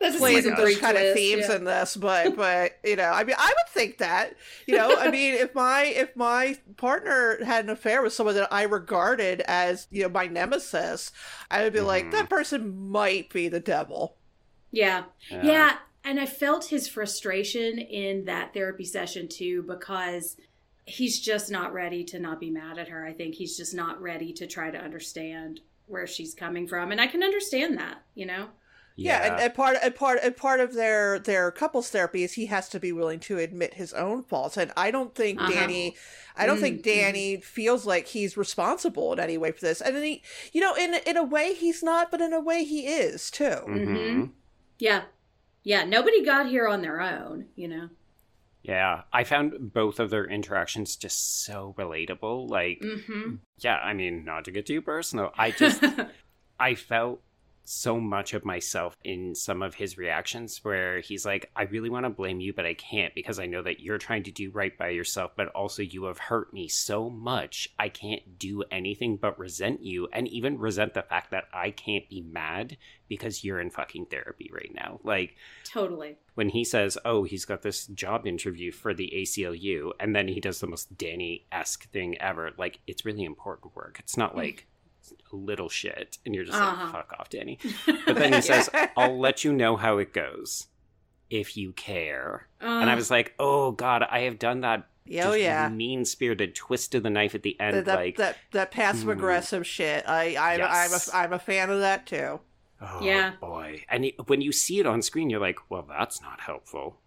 that's 0.00 0.16
a 0.16 0.18
play 0.18 0.36
season 0.36 0.54
those 0.54 0.60
three 0.60 0.76
kind 0.76 0.96
of 0.98 1.14
themes 1.14 1.46
yeah. 1.48 1.56
in 1.56 1.64
this, 1.64 1.96
but 2.00 2.36
but 2.36 2.78
you 2.84 2.96
know, 2.96 3.10
I 3.10 3.24
mean, 3.24 3.36
I 3.38 3.48
would 3.48 3.72
think 3.72 3.98
that 3.98 4.34
you 4.66 4.76
know, 4.76 4.96
I 4.98 5.10
mean, 5.10 5.34
if 5.34 5.54
my 5.54 5.84
if 5.84 6.16
my 6.16 6.56
partner 6.76 7.44
had 7.44 7.64
an 7.64 7.70
affair 7.70 8.02
with 8.02 8.12
someone 8.12 8.34
that 8.36 8.52
I 8.52 8.62
regarded 8.62 9.40
as 9.42 9.86
you 9.90 10.02
know 10.02 10.08
my 10.08 10.26
nemesis, 10.26 11.12
I 11.50 11.64
would 11.64 11.72
be 11.72 11.80
like, 11.80 12.06
Mhm. 12.06 12.12
that 12.12 12.28
person 12.30 12.90
might 12.90 13.32
be 13.32 13.48
the 13.48 13.60
devil. 13.60 14.16
yeah 14.72 15.04
yeah 15.30 15.78
and 16.04 16.20
i 16.20 16.26
felt 16.26 16.66
his 16.66 16.86
frustration 16.88 17.78
in 17.78 18.24
that 18.24 18.54
therapy 18.54 18.84
session 18.84 19.26
too 19.28 19.62
because 19.62 20.36
he's 20.84 21.20
just 21.20 21.50
not 21.50 21.72
ready 21.72 22.04
to 22.04 22.18
not 22.18 22.38
be 22.40 22.50
mad 22.50 22.78
at 22.78 22.88
her 22.88 23.04
i 23.04 23.12
think 23.12 23.34
he's 23.34 23.56
just 23.56 23.74
not 23.74 24.00
ready 24.00 24.32
to 24.32 24.46
try 24.46 24.70
to 24.70 24.78
understand 24.78 25.60
where 25.86 26.06
she's 26.06 26.34
coming 26.34 26.66
from 26.68 26.92
and 26.92 27.00
i 27.00 27.06
can 27.06 27.22
understand 27.22 27.76
that 27.78 28.02
you 28.14 28.24
know 28.26 28.46
Yeah, 29.02 29.20
and, 29.24 29.34
and 29.38 29.54
part 29.54 29.76
and 29.82 29.94
part 29.94 30.18
and 30.22 30.36
part 30.36 30.60
of 30.60 30.74
their 30.74 31.18
their 31.18 31.50
couples 31.50 31.88
therapy 31.90 32.22
is 32.22 32.34
he 32.34 32.46
has 32.46 32.68
to 32.70 32.78
be 32.80 32.92
willing 32.92 33.18
to 33.20 33.38
admit 33.38 33.74
his 33.74 33.92
own 33.94 34.22
faults. 34.22 34.56
And 34.58 34.72
I 34.76 34.90
don't 34.90 35.14
think 35.14 35.46
Uh-huh. 35.46 35.46
Danny, 35.46 35.96
I 36.36 36.44
don't 36.46 36.58
Mm, 36.58 36.60
think 36.60 36.82
Danny 36.82 37.40
feels 37.40 37.86
like 37.86 38.08
he's 38.08 38.36
responsible 38.36 39.12
in 39.14 39.18
any 39.20 39.38
way 39.38 39.52
for 39.52 39.60
this. 39.60 39.80
And 39.80 39.96
then 39.96 40.02
he, 40.04 40.22
you 40.52 40.60
know, 40.60 40.74
in 40.74 40.94
in 41.06 41.16
a 41.16 41.24
way 41.24 41.54
he's 41.54 41.82
not, 41.82 42.10
but 42.10 42.20
in 42.20 42.32
a 42.34 42.40
way 42.40 42.64
he 42.64 42.86
is 42.86 43.30
too. 43.30 43.70
hmm 43.70 44.32
Yeah. 44.78 45.04
Yeah. 45.64 45.84
Nobody 45.84 46.24
got 46.24 46.48
here 46.48 46.68
on 46.68 46.82
their 46.82 47.00
own, 47.00 47.48
you 47.56 47.68
know? 47.68 47.90
Yeah, 48.62 49.04
I 49.12 49.24
found 49.24 49.72
both 49.72 49.98
of 50.00 50.10
their 50.10 50.26
interactions 50.26 50.96
just 50.96 51.42
so 51.44 51.74
relatable. 51.78 52.48
Like, 52.48 52.84
Mm-hmm. 52.84 53.40
yeah, 53.58 53.76
I 53.78 53.94
mean, 53.94 54.24
not 54.24 54.44
to 54.46 54.52
get 54.52 54.66
too 54.66 54.82
personal, 54.82 55.32
I 55.38 55.50
just 55.52 55.82
I 56.60 56.74
felt 56.76 57.22
so 57.64 58.00
much 58.00 58.34
of 58.34 58.44
myself 58.44 58.96
in 59.04 59.34
some 59.34 59.62
of 59.62 59.74
his 59.74 59.96
reactions 59.96 60.58
where 60.62 61.00
he's 61.00 61.24
like, 61.24 61.50
I 61.54 61.62
really 61.64 61.90
want 61.90 62.04
to 62.04 62.10
blame 62.10 62.40
you, 62.40 62.52
but 62.52 62.66
I 62.66 62.74
can't 62.74 63.14
because 63.14 63.38
I 63.38 63.46
know 63.46 63.62
that 63.62 63.80
you're 63.80 63.98
trying 63.98 64.24
to 64.24 64.32
do 64.32 64.50
right 64.50 64.76
by 64.76 64.88
yourself, 64.88 65.32
but 65.36 65.48
also 65.48 65.82
you 65.82 66.04
have 66.04 66.18
hurt 66.18 66.52
me 66.52 66.68
so 66.68 67.08
much. 67.08 67.68
I 67.78 67.88
can't 67.88 68.38
do 68.38 68.64
anything 68.70 69.16
but 69.16 69.38
resent 69.38 69.82
you 69.82 70.08
and 70.12 70.26
even 70.28 70.58
resent 70.58 70.94
the 70.94 71.02
fact 71.02 71.30
that 71.30 71.44
I 71.52 71.70
can't 71.70 72.08
be 72.08 72.22
mad 72.22 72.76
because 73.08 73.44
you're 73.44 73.60
in 73.60 73.70
fucking 73.70 74.06
therapy 74.06 74.50
right 74.52 74.70
now. 74.74 75.00
Like, 75.02 75.36
totally. 75.64 76.16
when 76.34 76.48
he 76.50 76.64
says, 76.64 76.96
"Oh, 77.04 77.24
he's 77.24 77.44
got 77.44 77.62
this 77.62 77.86
job 77.86 78.26
interview 78.26 78.72
for 78.72 78.94
the 78.94 79.12
ACLU," 79.14 79.92
and 79.98 80.14
then 80.14 80.28
he 80.28 80.40
does 80.40 80.60
the 80.60 80.68
most 80.68 80.96
Danny 80.96 81.46
esque 81.52 81.90
thing 81.90 82.16
ever. 82.20 82.52
Like 82.56 82.80
it's 82.86 83.04
really 83.04 83.24
important 83.24 83.74
work. 83.74 83.98
It's 83.98 84.16
not 84.16 84.34
mm. 84.34 84.38
like 84.38 84.66
little 85.32 85.68
shit, 85.68 86.18
and 86.26 86.34
you're 86.34 86.44
just 86.44 86.58
Uh-huh. 86.58 86.84
like, 86.84 86.92
"Fuck 86.92 87.14
off, 87.18 87.28
Danny." 87.30 87.58
But 88.06 88.16
then 88.16 88.32
he 88.32 88.40
says, 88.40 88.68
"I'll 88.96 89.18
let 89.18 89.44
you 89.44 89.52
know 89.52 89.76
how 89.76 89.98
it 89.98 90.12
goes 90.12 90.66
if 91.30 91.56
you 91.56 91.72
care." 91.72 92.48
and 92.60 92.88
I 92.90 92.92
Uh, 92.92 92.96
was 92.96 93.10
like, 93.10 93.34
"Oh 93.38 93.70
God, 93.72 94.02
I 94.08 94.20
have 94.20 94.38
done 94.38 94.60
that." 94.62 94.86
Oh 95.22 95.32
yeah. 95.32 95.68
mean 95.68 96.04
spirited 96.04 96.54
twist 96.54 96.94
of 96.94 97.02
the 97.02 97.10
knife 97.10 97.34
at 97.34 97.42
the 97.42 97.58
end. 97.60 97.76
That, 97.76 97.84
that, 97.86 97.94
like, 97.96 98.16
that 98.18 98.36
that 98.52 98.70
passive 98.70 99.08
aggressive 99.08 99.66
shit. 99.66 100.04
I 100.08 100.36
I'm 100.36 100.58
Yes. 100.60 101.10
I'm 101.12 101.20
a 101.20 101.24
I'm 101.24 101.32
a 101.32 101.38
fan 101.38 101.70
of 101.70 101.80
that 101.80 102.06
too. 102.06 102.38
oh 102.80 103.00
Yeah. 103.04 103.32
boy. 103.40 103.84
And 103.88 104.04
it, 104.06 104.28
when 104.28 104.40
you 104.40 104.52
see 104.52 104.78
it 104.78 104.86
on 104.86 105.02
screen, 105.02 105.28
you're 105.30 105.40
like, 105.40 105.58
"Well, 105.68 105.82
that's 105.88 106.20
not 106.22 106.40
helpful." 106.40 107.00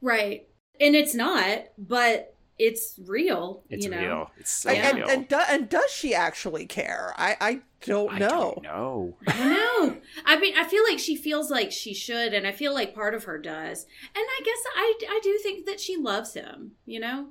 right. 0.00 0.46
And 0.80 0.94
it's 0.94 1.12
not, 1.14 1.64
but 1.76 2.36
it's 2.58 2.98
real. 3.06 3.62
It's 3.70 3.84
you 3.84 3.90
know? 3.90 3.98
real. 4.00 4.30
It's 4.38 4.50
so 4.50 4.70
And, 4.70 4.78
and, 4.78 4.96
real. 4.98 5.08
and, 5.08 5.28
do, 5.28 5.36
and 5.48 5.68
does 5.68 5.90
she 5.90 6.14
actually 6.14 6.66
care? 6.66 7.14
I 7.16 7.36
I 7.40 7.60
don't 7.86 8.12
I 8.14 8.18
know. 8.18 8.28
don't 8.28 8.62
know. 8.62 9.16
I 9.26 9.32
don't 9.38 9.48
know. 9.94 9.96
I 10.26 10.38
mean, 10.38 10.54
I 10.56 10.64
feel 10.64 10.82
like 10.84 10.98
she 10.98 11.14
feels 11.16 11.50
like 11.50 11.70
she 11.70 11.94
should, 11.94 12.34
and 12.34 12.46
I 12.46 12.52
feel 12.52 12.74
like 12.74 12.94
part 12.94 13.14
of 13.14 13.24
her 13.24 13.38
does. 13.38 13.84
And 14.14 14.24
I 14.24 14.40
guess 14.44 14.58
I, 14.76 14.94
I 15.08 15.20
do 15.22 15.38
think 15.42 15.66
that 15.66 15.78
she 15.80 15.96
loves 15.96 16.34
him, 16.34 16.72
you 16.86 16.98
know? 17.00 17.28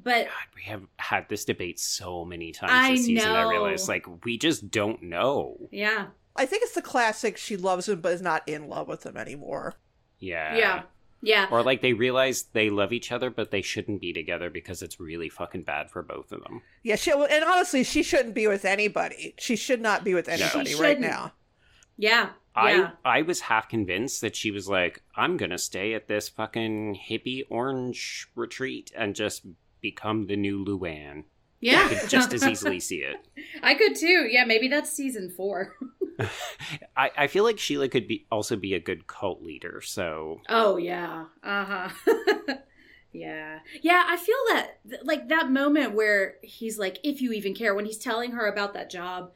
But 0.00 0.26
God, 0.26 0.34
we 0.54 0.62
have 0.62 0.82
had 0.98 1.28
this 1.28 1.44
debate 1.44 1.78
so 1.80 2.24
many 2.24 2.52
times 2.52 2.72
I 2.72 2.90
this 2.92 3.06
season. 3.06 3.30
I 3.30 3.48
realize, 3.50 3.88
like, 3.88 4.06
we 4.24 4.38
just 4.38 4.70
don't 4.70 5.02
know. 5.02 5.68
yeah. 5.72 6.06
I 6.36 6.46
think 6.46 6.62
it's 6.62 6.74
the 6.74 6.82
classic. 6.82 7.36
She 7.36 7.56
loves 7.56 7.88
him, 7.88 8.00
but 8.00 8.12
is 8.12 8.22
not 8.22 8.48
in 8.48 8.68
love 8.68 8.86
with 8.86 9.04
him 9.04 9.16
anymore. 9.16 9.74
Yeah. 10.20 10.56
Yeah. 10.56 10.82
Yeah. 11.20 11.48
Or 11.50 11.62
like 11.62 11.82
they 11.82 11.92
realize 11.92 12.44
they 12.52 12.70
love 12.70 12.92
each 12.92 13.10
other, 13.10 13.30
but 13.30 13.50
they 13.50 13.62
shouldn't 13.62 14.00
be 14.00 14.12
together 14.12 14.50
because 14.50 14.82
it's 14.82 15.00
really 15.00 15.28
fucking 15.28 15.62
bad 15.62 15.90
for 15.90 16.02
both 16.02 16.30
of 16.32 16.42
them. 16.42 16.62
Yeah, 16.82 16.96
she 16.96 17.10
and 17.10 17.44
honestly, 17.44 17.84
she 17.84 18.02
shouldn't 18.02 18.34
be 18.34 18.46
with 18.46 18.64
anybody. 18.64 19.34
She 19.38 19.56
should 19.56 19.80
not 19.80 20.04
be 20.04 20.14
with 20.14 20.28
anybody 20.28 20.74
right 20.76 21.00
now. 21.00 21.32
Yeah. 21.96 22.30
Yeah. 22.56 22.90
I 23.04 23.18
I 23.18 23.22
was 23.22 23.40
half 23.40 23.68
convinced 23.68 24.20
that 24.20 24.36
she 24.36 24.50
was 24.50 24.68
like, 24.68 25.02
I'm 25.16 25.36
gonna 25.36 25.58
stay 25.58 25.94
at 25.94 26.08
this 26.08 26.28
fucking 26.28 27.00
hippie 27.08 27.42
orange 27.50 28.28
retreat 28.34 28.92
and 28.96 29.14
just 29.14 29.44
become 29.80 30.26
the 30.26 30.36
new 30.36 30.64
Luann. 30.64 31.24
Yeah. 31.60 31.88
I 31.90 31.94
could 31.94 32.08
just 32.10 32.32
as 32.34 32.46
easily 32.46 32.80
see 32.90 32.98
it. 32.98 33.16
I 33.62 33.74
could 33.74 33.96
too. 33.96 34.26
Yeah, 34.30 34.44
maybe 34.44 34.68
that's 34.68 34.90
season 34.92 35.30
four. 35.30 35.74
I, 36.96 37.10
I 37.16 37.26
feel 37.26 37.44
like 37.44 37.58
Sheila 37.58 37.88
could 37.88 38.08
be 38.08 38.26
also 38.30 38.56
be 38.56 38.74
a 38.74 38.80
good 38.80 39.06
cult 39.06 39.42
leader, 39.42 39.80
so 39.80 40.40
Oh 40.48 40.76
yeah. 40.76 41.26
Uh 41.42 41.64
huh. 41.64 41.88
yeah. 43.12 43.60
Yeah. 43.82 44.04
I 44.06 44.16
feel 44.16 44.36
that 44.50 45.04
like 45.04 45.28
that 45.28 45.50
moment 45.50 45.94
where 45.94 46.36
he's 46.42 46.78
like, 46.78 46.98
if 47.02 47.20
you 47.20 47.32
even 47.32 47.54
care, 47.54 47.74
when 47.74 47.86
he's 47.86 47.98
telling 47.98 48.32
her 48.32 48.46
about 48.46 48.74
that 48.74 48.90
job, 48.90 49.32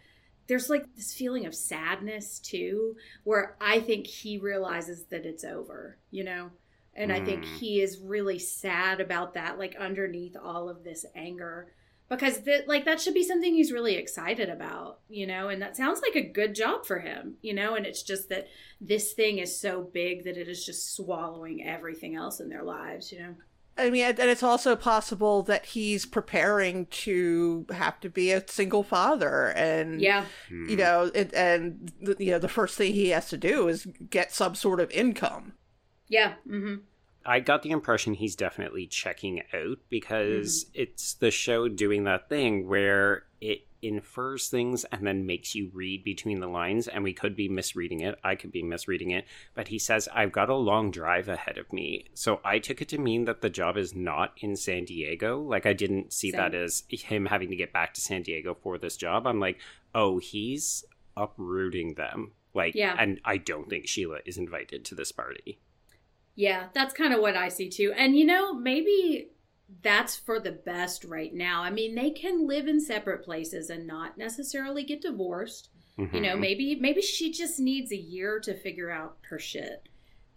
there's 0.49 0.69
like 0.71 0.85
this 0.97 1.15
feeling 1.15 1.47
of 1.47 1.55
sadness 1.55 2.39
too, 2.39 2.97
where 3.25 3.57
I 3.61 3.81
think 3.81 4.07
he 4.07 4.39
realizes 4.39 5.05
that 5.07 5.25
it's 5.27 5.45
over. 5.45 5.99
You 6.11 6.25
know. 6.25 6.51
And 6.95 7.11
I 7.11 7.25
think 7.25 7.45
Mm. 7.45 7.57
he 7.59 7.81
is 7.81 7.99
really 7.99 8.39
sad 8.39 9.01
about 9.01 9.33
that, 9.33 9.59
like 9.59 9.75
underneath 9.77 10.37
all 10.37 10.69
of 10.69 10.85
this 10.85 11.07
anger. 11.15 11.69
Because 12.13 12.43
that 12.43 12.69
like 12.69 12.85
that 12.85 13.01
should 13.01 13.15
be 13.15 13.25
something 13.25 13.55
he's 13.55 13.73
really 13.73 13.95
excited 13.95 14.49
about 14.49 15.01
you 15.09 15.27
know 15.27 15.49
and 15.49 15.63
that 15.63 15.77
sounds 15.77 16.01
like 16.03 16.15
a 16.15 16.29
good 16.29 16.55
job 16.55 16.85
for 16.85 17.01
him 17.01 17.35
you 17.43 17.55
know 17.55 17.75
and 17.75 17.87
it's 17.87 18.03
just 18.03 18.29
that 18.29 18.47
this 18.81 19.13
thing 19.13 19.39
is 19.39 19.59
so 19.59 19.83
big 19.93 20.25
that 20.25 20.37
it 20.37 20.49
is 20.49 20.65
just 20.65 20.95
swallowing 20.95 21.65
everything 21.67 22.15
else 22.15 22.41
in 22.41 22.49
their 22.49 22.63
lives 22.63 23.11
you 23.13 23.19
know 23.19 23.35
I 23.79 23.89
mean, 23.89 24.05
and 24.05 24.19
it's 24.19 24.43
also 24.43 24.77
possible 24.77 25.43
that 25.45 25.65
he's 25.65 26.05
preparing 26.05 26.85
to 26.87 27.65
have 27.73 27.99
to 28.01 28.11
be 28.11 28.31
a 28.31 28.47
single 28.47 28.83
father, 28.83 29.47
and 29.57 29.99
yeah, 29.99 30.27
you 30.51 30.77
know, 30.77 31.11
and, 31.15 31.33
and 31.33 31.93
you 32.19 32.33
know, 32.33 32.39
the 32.39 32.51
first 32.51 32.77
thing 32.77 32.93
he 32.93 33.09
has 33.09 33.31
to 33.31 33.39
do 33.39 33.69
is 33.69 33.87
get 34.11 34.31
some 34.31 34.55
sort 34.55 34.79
of 34.79 34.91
income. 34.91 35.55
Yeah. 36.07 36.35
Mm-hmm. 36.47 36.83
I 37.25 37.41
got 37.41 37.63
the 37.63 37.71
impression 37.71 38.15
he's 38.15 38.37
definitely 38.37 38.87
checking 38.87 39.43
out 39.53 39.79
because 39.89 40.65
mm-hmm. 40.65 40.83
it's 40.83 41.15
the 41.15 41.31
show 41.31 41.69
doing 41.69 42.05
that 42.05 42.29
thing 42.29 42.69
where 42.69 43.25
it 43.41 43.67
infers 43.83 44.49
things 44.49 44.85
and 44.85 45.05
then 45.05 45.27
makes 45.27 45.57
you 45.57 45.71
read 45.75 46.05
between 46.05 46.41
the 46.41 46.47
lines. 46.47 46.87
And 46.87 47.03
we 47.03 47.13
could 47.13 47.35
be 47.35 47.49
misreading 47.49 48.01
it. 48.01 48.19
I 48.23 48.37
could 48.37 48.53
be 48.53 48.63
misreading 48.63 49.11
it. 49.11 49.27
But 49.55 49.69
he 49.69 49.79
says, 49.79 50.09
I've 50.15 50.33
got 50.33 50.49
a 50.49 50.55
long 50.55 50.91
drive 50.91 51.29
ahead 51.29 51.59
of 51.59 51.73
me. 51.73 52.07
So 52.15 52.41
I 52.45 52.61
took 52.61 52.81
it 52.81 52.89
to 52.91 52.99
mean 52.99 53.25
that 53.25 53.43
the 53.43 53.51
job 53.51 53.77
is 53.77 53.95
not 53.95 54.33
in 54.39 54.55
San 54.57 54.85
Diego. 54.85 55.41
Like, 55.41 55.67
I 55.67 55.73
didn't 55.73 56.13
see 56.13 56.31
Same. 56.31 56.39
that 56.39 56.55
as 56.55 56.85
him 56.89 57.27
having 57.27 57.51
to 57.51 57.57
get 57.57 57.73
back 57.73 57.95
to 57.95 58.01
San 58.01 58.23
Diego 58.23 58.55
for 58.55 58.79
this 58.79 58.97
job. 58.97 59.27
I'm 59.27 59.41
like, 59.41 59.59
oh, 59.95 60.19
he's 60.19 60.85
uprooting 61.17 61.95
them. 61.95 62.33
Like, 62.55 62.75
yeah. 62.75 62.95
and 62.99 63.21
I 63.25 63.39
don't 63.39 63.69
think 63.69 63.89
Sheila 63.89 64.19
is 64.25 64.39
invited 64.39 64.85
to 64.87 64.95
this 64.95 65.11
party. 65.11 65.59
Yeah, 66.35 66.69
that's 66.75 66.95
kind 66.95 67.13
of 67.13 67.21
what 67.21 67.37
I 67.37 67.49
see 67.49 67.69
too. 67.69 67.93
And 67.97 68.17
you 68.17 68.25
know, 68.25 68.55
maybe 68.55 69.29
that's 69.83 70.17
for 70.17 70.39
the 70.39 70.53
best 70.53 71.05
right 71.05 71.33
now. 71.33 71.63
I 71.63 71.71
mean, 71.71 71.95
they 71.95 72.11
can 72.11 72.47
live 72.47 72.69
in 72.69 72.81
separate 72.81 73.25
places 73.25 73.71
and 73.71 73.87
not 73.87 74.19
necessarily 74.19 74.85
get 74.85 75.03
divorced. 75.03 75.71
Mm-hmm. 75.99 76.17
You 76.17 76.23
know, 76.23 76.29
mm-hmm. 76.33 76.41
maybe 76.41 76.75
maybe 76.77 77.03
she 77.03 77.33
just 77.33 77.61
needs 77.61 77.93
a 77.93 77.97
year 77.97 78.41
to 78.41 78.55
figure 78.55 78.91
out 78.91 79.19
her 79.29 79.39
shit 79.39 79.89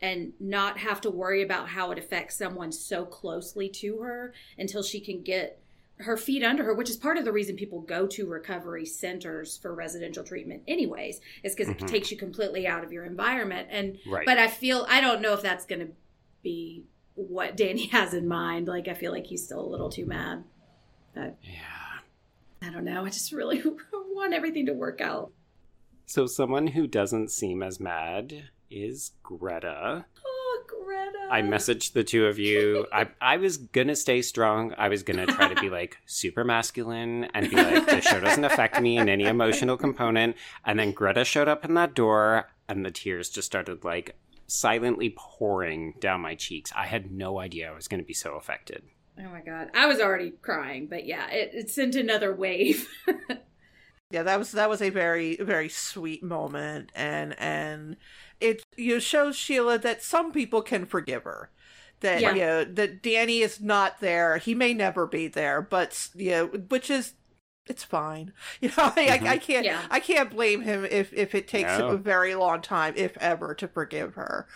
and 0.02 0.34
not 0.40 0.78
have 0.78 1.00
to 1.02 1.10
worry 1.10 1.42
about 1.42 1.70
how 1.70 1.92
it 1.92 1.98
affects 1.98 2.38
someone 2.38 2.72
so 2.72 3.06
closely 3.06 3.70
to 3.70 4.00
her 4.00 4.34
until 4.58 4.84
she 4.84 5.00
can 5.00 5.24
get 5.24 5.62
her 6.00 6.18
feet 6.18 6.44
under 6.44 6.64
her, 6.64 6.74
which 6.74 6.90
is 6.90 6.98
part 6.98 7.18
of 7.18 7.26
the 7.26 7.32
reason 7.32 7.56
people 7.56 7.82
go 7.82 8.06
to 8.08 8.28
recovery 8.28 8.86
centers 8.86 9.58
for 9.58 9.74
residential 9.74 10.24
treatment, 10.24 10.64
anyways, 10.68 11.22
is 11.44 11.56
because 11.56 11.74
mm-hmm. 11.74 11.86
it 11.86 11.88
takes 11.88 12.12
you 12.12 12.18
completely 12.18 12.68
out 12.68 12.84
of 12.84 12.92
your 12.92 13.06
environment. 13.06 13.68
And 13.72 13.98
right. 14.06 14.26
but 14.26 14.38
I 14.38 14.48
feel 14.48 14.86
I 14.90 15.02
don't 15.02 15.22
know 15.22 15.34
if 15.34 15.42
that's 15.42 15.66
going 15.66 15.88
to 15.88 15.94
be 16.44 16.86
what 17.16 17.56
Danny 17.56 17.86
has 17.92 18.14
in 18.14 18.28
mind. 18.28 18.68
Like 18.68 18.88
I 18.88 18.94
feel 18.94 19.12
like 19.12 19.28
he's 19.28 19.44
still 19.44 19.62
a 19.62 19.70
little 19.70 19.90
too 19.90 20.06
mad. 20.06 20.44
But 21.14 21.38
yeah, 21.42 22.68
I 22.68 22.72
don't 22.72 22.84
know. 22.84 23.06
I 23.06 23.10
just 23.10 23.32
really 23.32 23.64
want 23.94 24.34
everything 24.34 24.66
to 24.66 24.74
work 24.74 25.00
out. 25.00 25.32
So 26.06 26.26
someone 26.28 26.68
who 26.68 26.88
doesn't 26.88 27.32
seem 27.32 27.64
as 27.64 27.80
mad 27.80 28.50
is 28.70 29.14
Greta. 29.24 30.06
I 31.30 31.42
messaged 31.42 31.94
the 31.94 32.04
two 32.04 32.28
of 32.28 32.40
you. 32.40 32.86
I 32.94 33.08
I 33.20 33.38
was 33.38 33.58
gonna 33.58 33.96
stay 33.96 34.22
strong. 34.22 34.74
I 34.78 34.90
was 34.90 35.04
gonna 35.04 35.26
try 35.26 35.54
to 35.54 35.60
be 35.60 35.70
like 35.70 35.98
super 36.06 36.44
masculine 36.44 37.26
and 37.34 37.50
be 37.50 37.56
like, 37.56 37.86
the 37.86 38.02
show 38.02 38.20
doesn't 38.20 38.44
affect 38.44 38.80
me 38.80 38.98
in 38.98 39.10
any 39.10 39.26
emotional 39.26 39.76
component. 39.76 40.36
And 40.64 40.80
then 40.80 40.92
Greta 40.92 41.26
showed 41.26 41.48
up 41.48 41.66
in 41.66 41.74
that 41.74 41.94
door, 41.94 42.50
and 42.70 42.86
the 42.86 42.92
tears 42.92 43.30
just 43.30 43.48
started 43.48 43.84
like 43.84 44.16
silently 44.48 45.16
pouring 45.18 45.96
down 46.00 46.22
my 46.22 46.36
cheeks. 46.36 46.72
I 46.76 46.86
had 46.86 47.12
no 47.12 47.40
idea 47.40 47.72
I 47.72 47.76
was 47.76 47.88
gonna 47.88 48.04
be 48.04 48.14
so 48.14 48.36
affected. 48.36 48.84
Oh 49.20 49.30
my 49.30 49.42
god, 49.42 49.70
I 49.74 49.88
was 49.88 50.00
already 50.00 50.32
crying, 50.42 50.88
but 50.88 51.06
yeah, 51.06 51.30
it, 51.30 51.52
it 51.54 51.70
sent 51.70 51.96
another 51.96 52.36
wave. 52.36 52.88
yeah, 54.12 54.24
that 54.24 54.38
was 54.38 54.52
that 54.52 54.70
was 54.70 54.82
a 54.82 54.90
very 54.90 55.38
very 55.38 55.70
sweet 55.70 56.24
moment, 56.24 56.92
and 56.96 57.38
and 57.40 57.98
it 58.40 58.64
you 58.76 58.96
know, 58.96 59.00
shows 59.00 59.36
Sheila 59.36 59.78
that 59.80 60.04
some 60.04 60.32
people 60.32 60.62
can 60.62 60.86
forgive 60.86 61.24
her. 61.24 61.50
That 62.02 62.22
yeah. 62.22 62.34
you 62.34 62.40
know 62.40 62.64
that 62.66 63.02
Danny 63.02 63.40
is 63.40 63.62
not 63.62 64.00
there. 64.00 64.38
He 64.38 64.54
may 64.54 64.74
never 64.74 65.08
be 65.08 65.28
there, 65.28 65.62
but 65.62 66.10
you 66.14 66.32
know, 66.32 66.46
which 66.48 66.90
is 66.90 67.14
it's 67.68 67.84
fine. 67.84 68.32
You 68.62 68.70
know, 68.70 68.76
I, 68.78 68.90
mm-hmm. 68.90 69.26
I, 69.26 69.30
I 69.32 69.38
can't 69.38 69.66
yeah. 69.66 69.82
I 69.90 70.00
can't 70.00 70.30
blame 70.30 70.62
him 70.62 70.86
if 70.86 71.14
if 71.14 71.36
it 71.36 71.48
takes 71.48 71.78
no. 71.78 71.90
him 71.90 71.96
a 71.96 71.98
very 71.98 72.36
long 72.36 72.62
time, 72.62 72.94
if 72.98 73.18
ever, 73.18 73.54
to 73.56 73.68
forgive 73.68 74.16
her. 74.16 74.48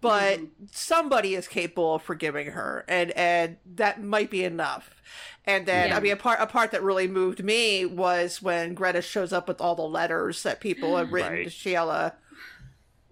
But 0.00 0.40
mm. 0.40 0.48
somebody 0.72 1.34
is 1.34 1.48
capable 1.48 1.96
of 1.96 2.02
forgiving 2.02 2.48
her, 2.48 2.84
and 2.86 3.10
and 3.12 3.56
that 3.74 4.02
might 4.02 4.30
be 4.30 4.44
enough. 4.44 5.02
And 5.44 5.64
then 5.66 5.88
yeah. 5.88 5.96
I 5.96 6.00
mean, 6.00 6.12
a 6.12 6.16
part 6.16 6.38
a 6.40 6.46
part 6.46 6.70
that 6.72 6.82
really 6.82 7.08
moved 7.08 7.42
me 7.42 7.86
was 7.86 8.42
when 8.42 8.74
Greta 8.74 9.00
shows 9.00 9.32
up 9.32 9.48
with 9.48 9.60
all 9.60 9.74
the 9.74 9.82
letters 9.82 10.42
that 10.42 10.60
people 10.60 10.96
have 10.96 11.12
written 11.12 11.32
right. 11.32 11.44
to 11.44 11.50
Sheila 11.50 12.14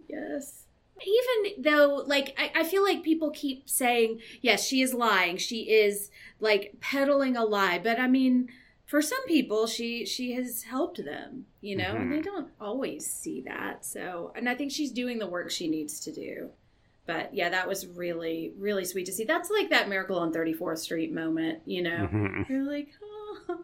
Yes. 0.08 0.64
Even 1.00 1.62
though, 1.62 2.04
like, 2.06 2.36
I, 2.38 2.60
I, 2.60 2.64
feel 2.64 2.84
like 2.84 3.02
people 3.02 3.30
keep 3.30 3.68
saying, 3.68 4.20
yes, 4.40 4.66
she 4.66 4.80
is 4.80 4.94
lying. 4.94 5.36
She 5.38 5.62
is, 5.62 6.10
like, 6.38 6.76
peddling 6.80 7.36
a 7.36 7.44
lie. 7.44 7.80
But 7.82 7.98
I 7.98 8.06
mean, 8.06 8.48
for 8.86 9.02
some 9.02 9.24
people, 9.26 9.66
she 9.66 10.06
she 10.06 10.34
has 10.34 10.62
helped 10.62 11.04
them, 11.04 11.46
you 11.60 11.76
know, 11.76 11.84
mm-hmm. 11.84 11.96
and 11.96 12.12
they 12.12 12.16
mm-hmm. 12.18 12.36
don't 12.36 12.50
always 12.60 13.10
see 13.10 13.42
that. 13.42 13.84
So, 13.84 14.32
and 14.36 14.48
I 14.48 14.54
think 14.54 14.70
she's 14.70 14.92
doing 14.92 15.18
the 15.18 15.26
work 15.26 15.50
she 15.50 15.68
needs 15.68 15.98
to 16.00 16.12
do. 16.12 16.50
But 17.06 17.34
yeah, 17.34 17.50
that 17.50 17.68
was 17.68 17.86
really, 17.86 18.52
really 18.58 18.84
sweet 18.84 19.06
to 19.06 19.12
see. 19.12 19.24
That's 19.24 19.50
like 19.50 19.70
that 19.70 19.88
Miracle 19.88 20.18
on 20.18 20.32
34th 20.32 20.78
Street 20.78 21.12
moment, 21.12 21.60
you 21.66 21.82
know? 21.82 22.08
Mm-hmm. 22.12 22.52
You're 22.52 22.62
like, 22.62 22.88
oh. 23.02 23.58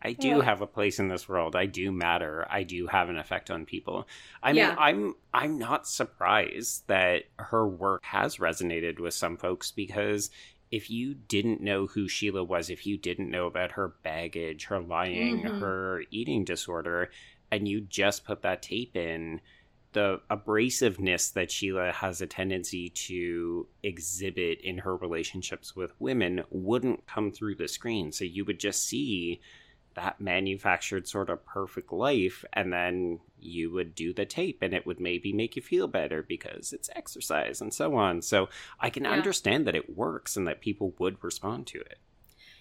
I 0.00 0.12
do 0.12 0.40
have 0.40 0.60
a 0.60 0.66
place 0.66 1.00
in 1.00 1.08
this 1.08 1.28
world. 1.28 1.56
I 1.56 1.66
do 1.66 1.90
matter. 1.90 2.46
I 2.48 2.62
do 2.62 2.86
have 2.86 3.08
an 3.08 3.18
effect 3.18 3.50
on 3.50 3.66
people. 3.66 4.06
I 4.42 4.52
mean, 4.52 4.58
yeah. 4.58 4.76
I'm 4.78 5.14
I'm 5.34 5.58
not 5.58 5.88
surprised 5.88 6.86
that 6.86 7.24
her 7.36 7.66
work 7.66 8.04
has 8.04 8.36
resonated 8.36 9.00
with 9.00 9.14
some 9.14 9.36
folks 9.36 9.72
because 9.72 10.30
if 10.70 10.90
you 10.90 11.14
didn't 11.14 11.62
know 11.62 11.86
who 11.86 12.06
Sheila 12.06 12.44
was, 12.44 12.70
if 12.70 12.86
you 12.86 12.96
didn't 12.96 13.30
know 13.30 13.46
about 13.46 13.72
her 13.72 13.94
baggage, 14.02 14.66
her 14.66 14.80
lying, 14.80 15.42
mm-hmm. 15.42 15.60
her 15.60 16.04
eating 16.10 16.44
disorder, 16.44 17.10
and 17.50 17.66
you 17.66 17.80
just 17.80 18.24
put 18.24 18.42
that 18.42 18.62
tape 18.62 18.94
in, 18.94 19.40
the 19.94 20.20
abrasiveness 20.30 21.32
that 21.32 21.50
Sheila 21.50 21.92
has 21.92 22.20
a 22.20 22.26
tendency 22.26 22.90
to 22.90 23.66
exhibit 23.82 24.60
in 24.60 24.78
her 24.78 24.94
relationships 24.94 25.74
with 25.74 25.98
women 25.98 26.44
wouldn't 26.50 27.06
come 27.06 27.32
through 27.32 27.56
the 27.56 27.68
screen. 27.68 28.12
So 28.12 28.24
you 28.24 28.44
would 28.44 28.60
just 28.60 28.84
see 28.84 29.40
that 29.98 30.20
manufactured 30.20 31.08
sort 31.08 31.28
of 31.28 31.44
perfect 31.44 31.92
life 31.92 32.44
and 32.52 32.72
then 32.72 33.18
you 33.40 33.72
would 33.72 33.96
do 33.96 34.12
the 34.12 34.24
tape 34.24 34.62
and 34.62 34.72
it 34.72 34.86
would 34.86 35.00
maybe 35.00 35.32
make 35.32 35.56
you 35.56 35.62
feel 35.62 35.88
better 35.88 36.22
because 36.22 36.72
it's 36.72 36.88
exercise 36.94 37.60
and 37.60 37.74
so 37.74 37.96
on 37.96 38.22
so 38.22 38.48
i 38.78 38.88
can 38.88 39.02
yeah. 39.02 39.10
understand 39.10 39.66
that 39.66 39.74
it 39.74 39.96
works 39.96 40.36
and 40.36 40.46
that 40.46 40.60
people 40.60 40.94
would 40.98 41.16
respond 41.22 41.66
to 41.66 41.80
it 41.80 41.98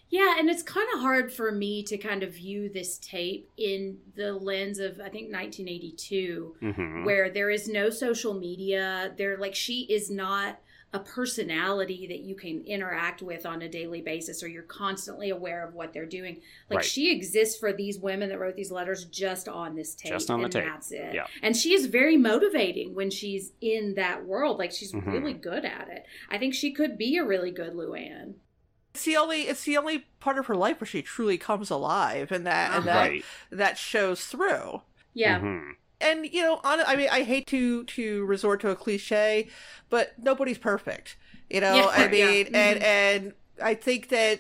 yeah 0.10 0.36
and 0.40 0.50
it's 0.50 0.64
kind 0.64 0.88
of 0.96 1.00
hard 1.00 1.32
for 1.32 1.52
me 1.52 1.84
to 1.84 1.96
kind 1.96 2.24
of 2.24 2.34
view 2.34 2.70
this 2.70 2.98
tape 2.98 3.52
in 3.56 4.00
the 4.16 4.34
lens 4.34 4.80
of 4.80 4.94
i 4.94 5.10
think 5.10 5.32
1982 5.32 6.56
mm-hmm. 6.60 7.06
where 7.06 7.30
there 7.30 7.52
is 7.52 7.68
no 7.68 7.92
social 7.92 8.34
media 8.34 9.14
there 9.16 9.38
like 9.38 9.54
she 9.54 9.82
is 9.82 10.10
not 10.10 10.60
a 10.94 11.00
personality 11.00 12.08
that 12.08 12.22
you 12.22 12.34
can 12.34 12.64
interact 12.66 13.22
with 13.22 13.46
on 13.46 13.62
a 13.62 13.70
daily 13.70 14.02
basis 14.02 14.42
or 14.42 14.48
you're 14.48 14.64
constantly 14.64 15.32
aware 15.32 15.68
of 15.68 15.74
what 15.74 15.92
they're 15.92 16.06
doing. 16.06 16.42
Like 16.70 16.78
right. 16.78 16.86
she 16.86 17.12
exists 17.12 17.58
for 17.58 17.74
these 17.74 18.00
women 18.00 18.30
that 18.30 18.40
wrote 18.40 18.56
these 18.56 18.72
letters 18.72 19.04
just 19.06 19.50
on 19.50 19.76
this 19.76 19.96
tape. 19.96 20.14
Just 20.14 20.32
on 20.32 20.42
the 20.42 20.50
tape. 20.50 20.64
That's 20.64 20.92
it. 20.92 21.14
Yeah. 21.14 21.28
And 21.42 21.58
she 21.58 21.74
is 21.74 21.88
very 21.88 22.16
motivating 22.16 22.96
when 22.96 23.10
she's 23.10 23.52
in 23.60 23.96
that 23.96 24.26
world. 24.26 24.60
Like 24.60 24.72
she's 24.72 24.94
mm-hmm. 24.94 25.12
really 25.12 25.34
good 25.34 25.66
at 25.66 25.90
it. 25.90 26.06
I 26.30 26.38
think 26.38 26.54
she 26.54 26.72
could 26.72 26.98
be 26.98 27.18
a 27.18 27.26
really 27.26 27.52
good 27.52 27.74
Luann. 27.74 28.36
It's 28.94 29.04
the 29.04 29.18
only 29.18 29.42
it's 29.42 29.64
the 29.64 29.78
only 29.78 30.06
part 30.20 30.40
of 30.40 30.48
her 30.48 30.56
life 30.56 30.80
where 30.80 30.88
she 30.88 31.02
truly 31.02 31.38
comes 31.38 31.70
alive 31.70 32.32
and 32.32 32.48
that 32.48 32.74
and 32.74 32.86
that 32.86 33.10
right. 33.10 33.26
that 33.52 33.78
shows 33.78 34.26
through. 34.26 34.82
Yeah. 35.14 35.40
Mm-hmm 35.40 35.72
and 36.00 36.26
you 36.26 36.42
know 36.42 36.60
on 36.64 36.80
i 36.86 36.96
mean 36.96 37.10
i 37.12 37.24
hate 37.24 37.46
to 37.48 37.84
to 37.86 38.26
resort 38.26 38.62
to 38.62 38.70
a 38.70 38.76
cliche 38.76 39.48
but 39.90 40.14
nobody's 40.22 40.58
perfect 40.58 41.18
you 41.50 41.62
know 41.62 41.76
yeah, 41.76 41.88
i 41.92 42.08
mean 42.08 42.20
yeah. 42.22 42.44
mm-hmm. 42.44 42.56
and 42.56 42.84
and 42.84 43.34
i 43.62 43.74
think 43.74 44.10
that 44.10 44.40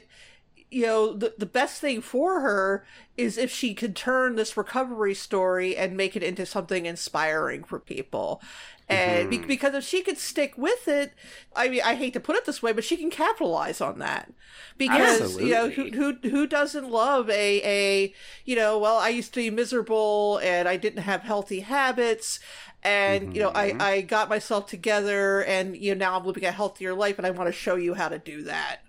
you 0.69 0.85
know 0.85 1.13
the, 1.13 1.33
the 1.37 1.45
best 1.45 1.79
thing 1.79 2.01
for 2.01 2.41
her 2.41 2.85
is 3.15 3.37
if 3.37 3.51
she 3.51 3.73
could 3.73 3.95
turn 3.95 4.35
this 4.35 4.57
recovery 4.57 5.13
story 5.13 5.75
and 5.75 5.95
make 5.95 6.15
it 6.15 6.23
into 6.23 6.45
something 6.45 6.85
inspiring 6.85 7.63
for 7.63 7.79
people 7.79 8.41
and 8.89 9.29
mm-hmm. 9.29 9.41
be- 9.41 9.47
because 9.47 9.73
if 9.73 9.83
she 9.83 10.01
could 10.01 10.17
stick 10.17 10.57
with 10.57 10.87
it 10.87 11.13
i 11.55 11.69
mean 11.69 11.81
i 11.85 11.95
hate 11.95 12.13
to 12.13 12.19
put 12.19 12.35
it 12.35 12.45
this 12.45 12.61
way 12.61 12.73
but 12.73 12.83
she 12.83 12.97
can 12.97 13.09
capitalize 13.09 13.79
on 13.79 13.99
that 13.99 14.31
because 14.77 15.21
Absolutely. 15.21 15.47
you 15.47 15.53
know 15.53 15.69
who, 15.69 15.89
who 15.91 16.29
who 16.29 16.47
doesn't 16.47 16.89
love 16.89 17.29
a 17.29 17.61
a 17.63 18.13
you 18.45 18.55
know 18.55 18.77
well 18.77 18.97
i 18.97 19.09
used 19.09 19.33
to 19.33 19.39
be 19.39 19.49
miserable 19.49 20.39
and 20.43 20.67
i 20.67 20.75
didn't 20.75 21.03
have 21.03 21.21
healthy 21.21 21.61
habits 21.61 22.39
and 22.83 23.25
mm-hmm. 23.25 23.31
you 23.33 23.41
know 23.41 23.51
i 23.55 23.69
mm-hmm. 23.69 23.81
i 23.81 24.01
got 24.01 24.29
myself 24.29 24.67
together 24.67 25.43
and 25.43 25.77
you 25.77 25.95
know 25.95 26.05
now 26.05 26.17
i'm 26.17 26.25
living 26.25 26.45
a 26.45 26.51
healthier 26.51 26.93
life 26.93 27.17
and 27.17 27.25
i 27.25 27.31
want 27.31 27.47
to 27.47 27.53
show 27.53 27.75
you 27.75 27.93
how 27.93 28.09
to 28.09 28.19
do 28.19 28.43
that 28.43 28.81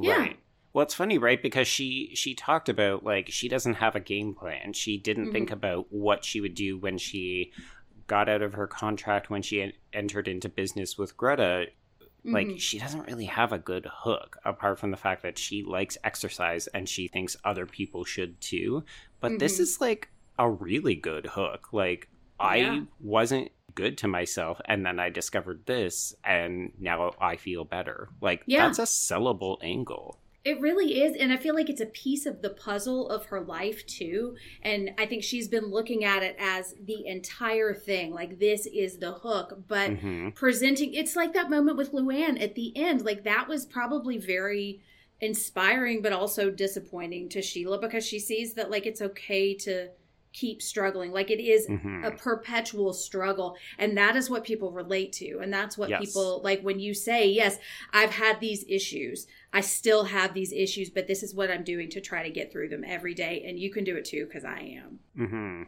yeah. 0.00 0.28
Well, 0.72 0.82
it's 0.84 0.94
funny, 0.94 1.18
right? 1.18 1.42
Because 1.42 1.66
she 1.66 2.10
she 2.14 2.34
talked 2.34 2.68
about 2.68 3.02
like 3.04 3.28
she 3.30 3.48
doesn't 3.48 3.74
have 3.74 3.96
a 3.96 4.00
game 4.00 4.34
plan. 4.34 4.72
She 4.74 4.98
didn't 4.98 5.28
Mhm. 5.28 5.32
think 5.32 5.50
about 5.50 5.86
what 5.92 6.24
she 6.24 6.40
would 6.40 6.54
do 6.54 6.76
when 6.78 6.98
she 6.98 7.52
got 8.06 8.28
out 8.28 8.42
of 8.42 8.54
her 8.54 8.66
contract 8.66 9.28
when 9.30 9.42
she 9.42 9.62
en- 9.62 9.72
entered 9.92 10.28
into 10.28 10.48
business 10.48 10.96
with 10.98 11.16
Greta. 11.16 11.66
Like 12.24 12.48
Mhm. 12.48 12.60
she 12.60 12.78
doesn't 12.78 13.06
really 13.06 13.24
have 13.26 13.52
a 13.52 13.58
good 13.58 13.86
hook 13.90 14.38
apart 14.44 14.78
from 14.78 14.90
the 14.90 14.96
fact 14.96 15.22
that 15.22 15.38
she 15.38 15.62
likes 15.62 15.96
exercise 16.04 16.66
and 16.68 16.88
she 16.88 17.08
thinks 17.08 17.36
other 17.44 17.64
people 17.66 18.04
should 18.04 18.40
too. 18.40 18.84
But 19.20 19.38
this 19.38 19.56
Mhm. 19.58 19.60
is 19.60 19.80
like 19.80 20.08
a 20.38 20.50
really 20.50 20.94
good 20.94 21.26
hook. 21.26 21.72
Like 21.72 22.08
I 22.40 22.56
Yeah. 22.58 22.80
wasn't 23.00 23.50
good 23.74 23.96
to 23.98 24.08
myself 24.08 24.60
and 24.66 24.84
then 24.84 24.98
I 25.00 25.08
discovered 25.10 25.64
this 25.66 26.14
and 26.24 26.72
now 26.78 27.14
I 27.20 27.36
feel 27.36 27.64
better. 27.64 28.08
Like 28.20 28.42
Yeah. 28.46 28.66
that's 28.66 28.78
a 28.78 28.82
sellable 28.82 29.58
angle. 29.62 30.18
It 30.44 30.60
really 30.60 31.02
is. 31.02 31.16
And 31.16 31.32
I 31.32 31.36
feel 31.36 31.54
like 31.54 31.68
it's 31.68 31.80
a 31.80 31.86
piece 31.86 32.24
of 32.24 32.42
the 32.42 32.50
puzzle 32.50 33.08
of 33.10 33.26
her 33.26 33.40
life, 33.40 33.84
too. 33.86 34.36
And 34.62 34.92
I 34.96 35.04
think 35.04 35.22
she's 35.22 35.48
been 35.48 35.66
looking 35.66 36.04
at 36.04 36.22
it 36.22 36.36
as 36.38 36.74
the 36.80 37.06
entire 37.06 37.74
thing. 37.74 38.12
Like, 38.14 38.38
this 38.38 38.66
is 38.66 38.98
the 38.98 39.12
hook. 39.12 39.64
But 39.66 39.90
Mhm. 39.90 40.34
presenting, 40.34 40.94
it's 40.94 41.16
like 41.16 41.34
that 41.34 41.50
moment 41.50 41.76
with 41.76 41.92
Luann 41.92 42.40
at 42.40 42.54
the 42.54 42.74
end. 42.76 43.04
Like, 43.04 43.24
that 43.24 43.48
was 43.48 43.66
probably 43.66 44.16
very 44.16 44.80
inspiring, 45.20 46.00
but 46.00 46.12
also 46.12 46.50
disappointing 46.50 47.28
to 47.30 47.42
Sheila 47.42 47.78
because 47.78 48.06
she 48.06 48.20
sees 48.20 48.54
that, 48.54 48.70
like, 48.70 48.86
it's 48.86 49.02
okay 49.02 49.52
to 49.54 49.88
keep 50.32 50.60
struggling. 50.62 51.10
Like, 51.10 51.30
it 51.30 51.40
is 51.40 51.66
Mhm. 51.66 52.06
a 52.06 52.10
perpetual 52.10 52.92
struggle 52.92 53.56
and 53.78 53.96
that 53.96 54.14
is 54.16 54.28
what 54.30 54.44
people 54.44 54.70
relate 54.70 55.12
to 55.14 55.38
and 55.40 55.52
that's 55.52 55.76
what 55.78 55.88
Yes. 55.88 56.00
people 56.00 56.40
like 56.44 56.60
when 56.62 56.78
you 56.80 56.92
say 56.94 57.26
yes 57.28 57.58
i've 57.92 58.10
had 58.10 58.38
these 58.40 58.64
issues 58.68 59.26
i 59.52 59.60
still 59.60 60.04
have 60.04 60.34
these 60.34 60.52
issues 60.52 60.90
but 60.90 61.06
this 61.06 61.22
is 61.22 61.34
what 61.34 61.50
i'm 61.50 61.64
doing 61.64 61.88
to 61.90 62.00
try 62.00 62.22
to 62.22 62.30
get 62.30 62.52
through 62.52 62.68
them 62.68 62.84
every 62.86 63.14
day 63.14 63.44
and 63.46 63.58
you 63.58 63.70
can 63.70 63.84
do 63.84 63.96
it 63.96 64.04
too 64.04 64.26
because 64.26 64.44
i 64.44 64.58
am 64.60 64.98
Mm-hmm. 65.18 65.62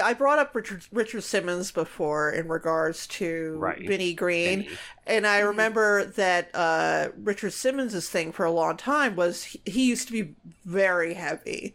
I 0.00 0.14
brought 0.14 0.38
up 0.38 0.54
Richard 0.54 0.84
Richard 0.92 1.24
Simmons 1.24 1.72
before 1.72 2.30
in 2.30 2.46
regards 2.46 3.08
to 3.08 3.56
Right. 3.58 3.84
Vinnie 3.84 4.14
Green, 4.14 4.60
Benny. 4.62 4.76
and 5.08 5.26
I 5.26 5.40
Mhm. 5.40 5.46
remember 5.48 6.04
that 6.04 6.50
uh, 6.54 7.08
Richard 7.18 7.52
Simmons's 7.52 8.08
thing 8.08 8.30
for 8.30 8.44
a 8.46 8.50
long 8.52 8.76
time 8.76 9.16
was 9.16 9.42
he, 9.42 9.60
he 9.66 9.88
used 9.88 10.06
to 10.06 10.12
be 10.12 10.36
very 10.64 11.14
heavy, 11.14 11.74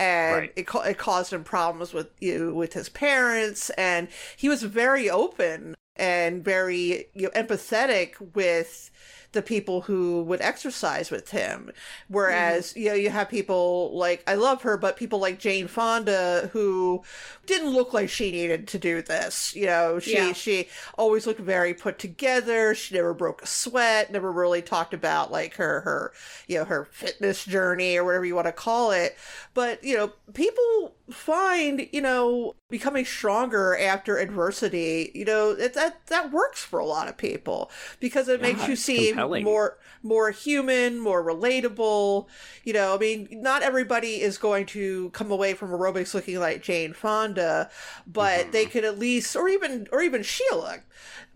and 0.00 0.36
Right. 0.36 0.52
it 0.56 0.66
it 0.86 0.98
caused 0.98 1.32
him 1.32 1.44
problems 1.44 1.92
with 1.92 2.08
you 2.20 2.54
with 2.54 2.72
his 2.72 2.88
parents, 2.88 3.68
and 3.70 4.08
he 4.36 4.48
was 4.48 4.62
very 4.62 5.10
open 5.10 5.76
and 6.00 6.42
very 6.42 7.06
you 7.14 7.22
know, 7.22 7.30
empathetic 7.30 8.14
with 8.34 8.90
the 9.32 9.42
people 9.42 9.82
who 9.82 10.22
would 10.24 10.40
exercise 10.40 11.10
with 11.10 11.30
him. 11.30 11.70
Whereas, 12.08 12.70
mm-hmm. 12.70 12.80
you 12.80 12.88
know, 12.88 12.94
you 12.94 13.10
have 13.10 13.28
people 13.28 13.96
like, 13.96 14.24
I 14.26 14.34
love 14.34 14.62
her, 14.62 14.76
but 14.76 14.96
people 14.96 15.20
like 15.20 15.38
Jane 15.38 15.68
Fonda 15.68 16.50
who 16.52 17.04
didn't 17.46 17.70
look 17.70 17.92
like 17.92 18.08
she 18.08 18.32
needed 18.32 18.66
to 18.68 18.78
do 18.78 19.02
this. 19.02 19.54
You 19.54 19.66
know, 19.66 20.00
she, 20.00 20.14
Yeah. 20.14 20.32
she 20.32 20.68
always 20.98 21.28
looked 21.28 21.40
very 21.40 21.74
put 21.74 21.98
together. 21.98 22.74
She 22.74 22.96
never 22.96 23.14
broke 23.14 23.42
a 23.42 23.46
sweat, 23.46 24.10
never 24.10 24.32
really 24.32 24.62
talked 24.62 24.94
about 24.94 25.30
like 25.30 25.54
her, 25.54 25.80
her, 25.82 26.12
you 26.48 26.58
know, 26.58 26.64
her 26.64 26.88
fitness 26.90 27.44
journey 27.44 27.96
or 27.96 28.04
whatever 28.04 28.24
you 28.24 28.34
want 28.34 28.48
to 28.48 28.52
call 28.52 28.90
it. 28.90 29.16
But, 29.54 29.84
you 29.84 29.96
know, 29.96 30.12
people 30.34 30.96
find, 31.30 31.88
you 31.92 32.00
know, 32.00 32.54
becoming 32.68 33.04
stronger 33.04 33.76
after 33.78 34.18
adversity, 34.18 35.12
you 35.14 35.24
know, 35.24 35.50
it, 35.50 35.74
that, 35.74 36.06
that 36.06 36.32
works 36.32 36.64
for 36.64 36.80
a 36.80 36.84
lot 36.86 37.08
of 37.08 37.16
people 37.16 37.70
because 38.00 38.28
it 38.28 38.40
makes 38.42 38.66
you 38.66 38.74
seem 38.76 39.14
compelling. 39.14 39.44
more 39.44 39.78
more 40.02 40.30
human, 40.30 40.98
more 40.98 41.22
relatable. 41.22 42.26
You 42.64 42.72
know, 42.72 42.94
I 42.94 42.98
mean, 42.98 43.28
not 43.30 43.62
everybody 43.62 44.20
is 44.20 44.38
going 44.38 44.66
to 44.66 45.10
come 45.10 45.30
away 45.30 45.54
from 45.54 45.70
aerobics 45.70 46.14
looking 46.14 46.38
like 46.40 46.62
Jane 46.62 46.94
Fonda, 46.94 47.70
but 48.06 48.46
Mhm. 48.46 48.52
they 48.52 48.66
could 48.66 48.84
at 48.84 48.98
least, 48.98 49.36
or 49.36 49.48
even, 49.48 49.86
or 49.92 50.00
even 50.02 50.22
Sheila, 50.22 50.78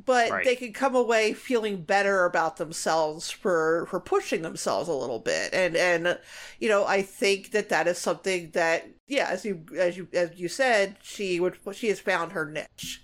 but 0.07 0.31
Right. 0.31 0.45
they 0.45 0.57
could 0.57 0.75
come 0.75 0.95
away 0.95 1.33
feeling 1.35 1.83
better 1.83 2.25
about 2.25 2.57
themselves 2.57 3.31
for 3.31 3.87
for 3.91 4.01
pushing 4.01 4.43
themselves 4.43 4.89
a 4.89 4.93
little 4.95 5.19
bit. 5.21 5.53
And 5.55 5.77
and 5.77 6.19
you 6.59 6.69
know, 6.69 6.85
I 6.87 7.03
think 7.03 7.51
that 7.53 7.69
that 7.71 7.87
is 7.89 7.99
something 7.99 8.51
that, 8.53 8.89
yeah, 9.07 9.29
as 9.31 9.45
you 9.45 9.65
as 9.79 9.97
you 9.97 10.09
as 10.13 10.31
you 10.39 10.49
said, 10.49 10.97
she 11.03 11.41
would 11.41 11.59
she 11.73 11.89
has 11.89 12.01
found 12.01 12.33
her 12.33 12.45
niche. 12.51 13.03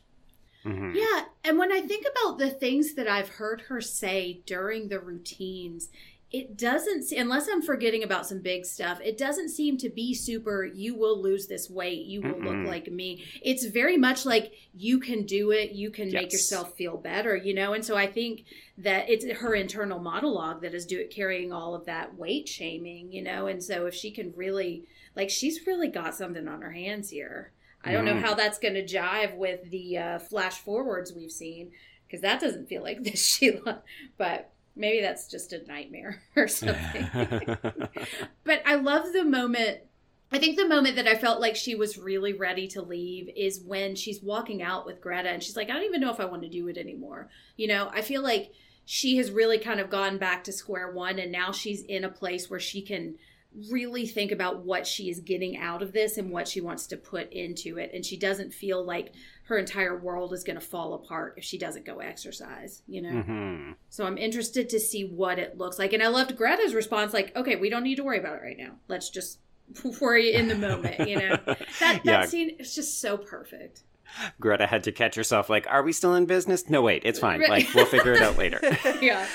Mhm. 0.64 0.94
yeah 0.94 1.24
and 1.42 1.56
when 1.58 1.72
i 1.72 1.80
think 1.80 2.04
about 2.10 2.38
the 2.38 2.50
things 2.50 2.94
that 2.94 3.08
i've 3.08 3.30
heard 3.30 3.62
her 3.62 3.80
say 3.80 4.42
during 4.44 4.88
the 4.88 5.00
routines 5.00 5.88
it 6.33 6.57
doesn't 6.57 7.03
se- 7.03 7.16
unless 7.16 7.49
i'm 7.49 7.61
forgetting 7.62 8.03
about 8.05 8.27
some 8.27 8.40
big 8.40 8.64
stuff 8.64 9.01
it 9.05 9.19
doesn't 9.19 9.49
seem 9.49 9.77
to 9.77 9.88
be 9.88 10.14
super 10.14 10.64
you 10.64 10.95
will 10.95 11.21
lose 11.21 11.47
this 11.49 11.69
weight 11.69 12.07
you 12.07 12.21
will 12.23 12.35
Mm-mm. 12.35 12.62
look 12.62 12.71
like 12.71 12.87
me. 12.90 13.25
It's 13.43 13.64
very 13.64 13.97
much 13.97 14.25
like 14.25 14.53
you 14.73 15.01
can 15.01 15.25
do 15.27 15.51
it 15.51 15.73
you 15.73 15.90
can 15.90 16.11
make 16.12 16.33
yourself 16.33 16.75
feel 16.77 16.97
better 16.97 17.35
you 17.37 17.53
know? 17.55 17.73
And 17.73 17.85
so 17.85 17.97
i 17.97 18.07
think 18.07 18.45
that 18.79 19.11
it's 19.11 19.25
her 19.40 19.55
internal 19.55 19.99
monologue 19.99 20.62
that 20.62 20.73
is 20.75 20.87
do 20.87 21.07
carrying 21.09 21.53
all 21.53 21.75
of 21.75 21.87
that 21.87 22.14
weight 22.16 22.49
shaming 22.49 23.12
you 23.12 23.23
know? 23.23 23.47
And 23.47 23.62
so 23.62 23.87
if 23.87 23.95
she 23.95 24.11
can 24.11 24.33
really 24.37 24.85
like 25.16 25.31
she's 25.31 25.66
really 25.66 25.88
got 25.88 26.14
something 26.14 26.47
on 26.47 26.62
her 26.62 26.71
hands 26.73 27.11
here. 27.11 27.53
I 27.83 27.93
don't 27.93 28.05
know 28.05 28.14
Mhm. 28.14 28.23
how 28.23 28.35
that's 28.35 28.59
going 28.59 28.75
to 28.75 28.85
jive 28.87 29.37
with 29.37 29.71
the 29.71 29.97
uh, 29.99 30.19
flash 30.19 30.59
forwards 30.59 31.12
we've 31.12 31.33
seen 31.33 31.73
because 32.07 32.21
that 32.21 32.40
doesn't 32.40 32.69
feel 32.69 32.83
like 32.83 33.03
this 33.05 33.25
sheila 33.27 33.83
but 34.19 34.51
maybe 34.76 35.00
that's 35.00 35.28
just 35.28 35.52
a 35.52 35.66
nightmare 35.66 36.22
or 36.37 36.48
something 36.48 37.09
but 38.44 38.62
I 38.66 38.76
love 38.76 39.12
the 39.12 39.24
moment. 39.24 39.80
I 40.33 40.38
think 40.38 40.56
the 40.56 40.68
moment 40.68 40.94
that 40.94 41.09
I 41.09 41.16
felt 41.16 41.40
like 41.40 41.56
she 41.56 41.74
was 41.74 41.98
really 41.98 42.33
ready 42.33 42.68
to 42.68 42.83
leave 42.83 43.28
is 43.37 43.61
when 43.61 43.96
she's 43.96 44.22
walking 44.22 44.62
out 44.62 44.87
with 44.87 45.00
Greta 45.00 45.28
and 45.28 45.42
she's 45.42 45.56
like, 45.56 45.70
I 45.70 45.72
don't 45.72 45.83
even 45.83 46.00
know 46.00 46.12
if 46.12 46.20
I 46.20 46.24
want 46.24 46.42
to 46.42 46.48
do 46.48 46.68
it 46.68 46.78
anymore. 46.78 47.28
You 47.56 47.66
know, 47.66 47.90
I 47.92 48.02
feel 48.02 48.22
like 48.22 48.52
she 48.85 49.16
has 49.16 49.33
really 49.33 49.59
kind 49.59 49.80
of 49.80 49.90
gone 49.90 50.18
back 50.18 50.44
to 50.44 50.52
square 50.52 50.92
one 50.92 51.18
and 51.18 51.33
now 51.33 51.50
she's 51.50 51.83
in 51.83 52.04
a 52.04 52.09
place 52.09 52.48
where 52.48 52.61
she 52.61 52.80
can 52.80 53.16
really 53.70 54.06
think 54.06 54.30
about 54.30 54.64
what 54.64 54.87
she 54.87 55.11
is 55.11 55.20
getting 55.20 55.56
out 55.56 55.83
of 55.83 55.92
this 55.92 56.16
and 56.16 56.30
what 56.30 56.46
she 56.46 56.61
wants 56.61 56.87
to 56.87 56.96
put 56.96 57.33
into 57.33 57.78
it. 57.78 57.90
And 57.92 58.04
she 58.04 58.16
doesn't 58.16 58.54
feel 58.54 58.85
like 58.85 59.12
her 59.50 59.58
entire 59.58 59.98
world 59.98 60.32
is 60.32 60.42
going 60.44 60.58
to 60.58 60.64
fall 60.64 60.94
apart 60.94 61.34
if 61.36 61.44
she 61.44 61.58
doesn't 61.58 61.84
go 61.84 61.98
exercise, 61.98 62.82
you 62.88 63.02
know? 63.02 63.10
Mhm. 63.10 63.74
So 63.90 64.06
I'm 64.06 64.16
interested 64.16 64.68
to 64.70 64.80
see 64.80 65.04
what 65.04 65.38
it 65.38 65.58
looks 65.58 65.78
like. 65.78 65.92
And 65.92 66.02
I 66.02 66.06
loved 66.08 66.36
Greta's 66.36 66.72
response, 66.74 67.12
like, 67.12 67.34
okay, 67.36 67.56
we 67.56 67.68
don't 67.68 67.82
need 67.82 67.96
to 67.96 68.04
worry 68.04 68.18
about 68.18 68.36
it 68.36 68.42
right 68.42 68.56
now. 68.56 68.76
Let's 68.88 69.10
just 69.10 69.38
worry 70.00 70.32
in 70.32 70.48
the 70.48 70.54
moment, 70.54 71.06
you 71.08 71.16
know? 71.18 71.36
That 71.46 71.66
that 71.80 72.04
Yeah. 72.04 72.24
scene 72.26 72.50
is 72.58 72.74
just 72.74 73.00
so 73.00 73.16
perfect. 73.18 73.82
Greta 74.40 74.66
had 74.66 74.82
to 74.84 74.92
catch 74.92 75.14
herself 75.14 75.48
like, 75.50 75.66
are 75.68 75.82
we 75.82 75.92
still 75.92 76.14
in 76.14 76.26
business? 76.26 76.68
No, 76.68 76.82
wait, 76.82 77.02
it's 77.04 77.18
fine. 77.20 77.40
Like, 77.48 77.72
we'll 77.74 77.86
figure 77.86 78.12
it 78.14 78.22
out 78.22 78.38
later. 78.38 78.60
Yeah. 79.00 79.26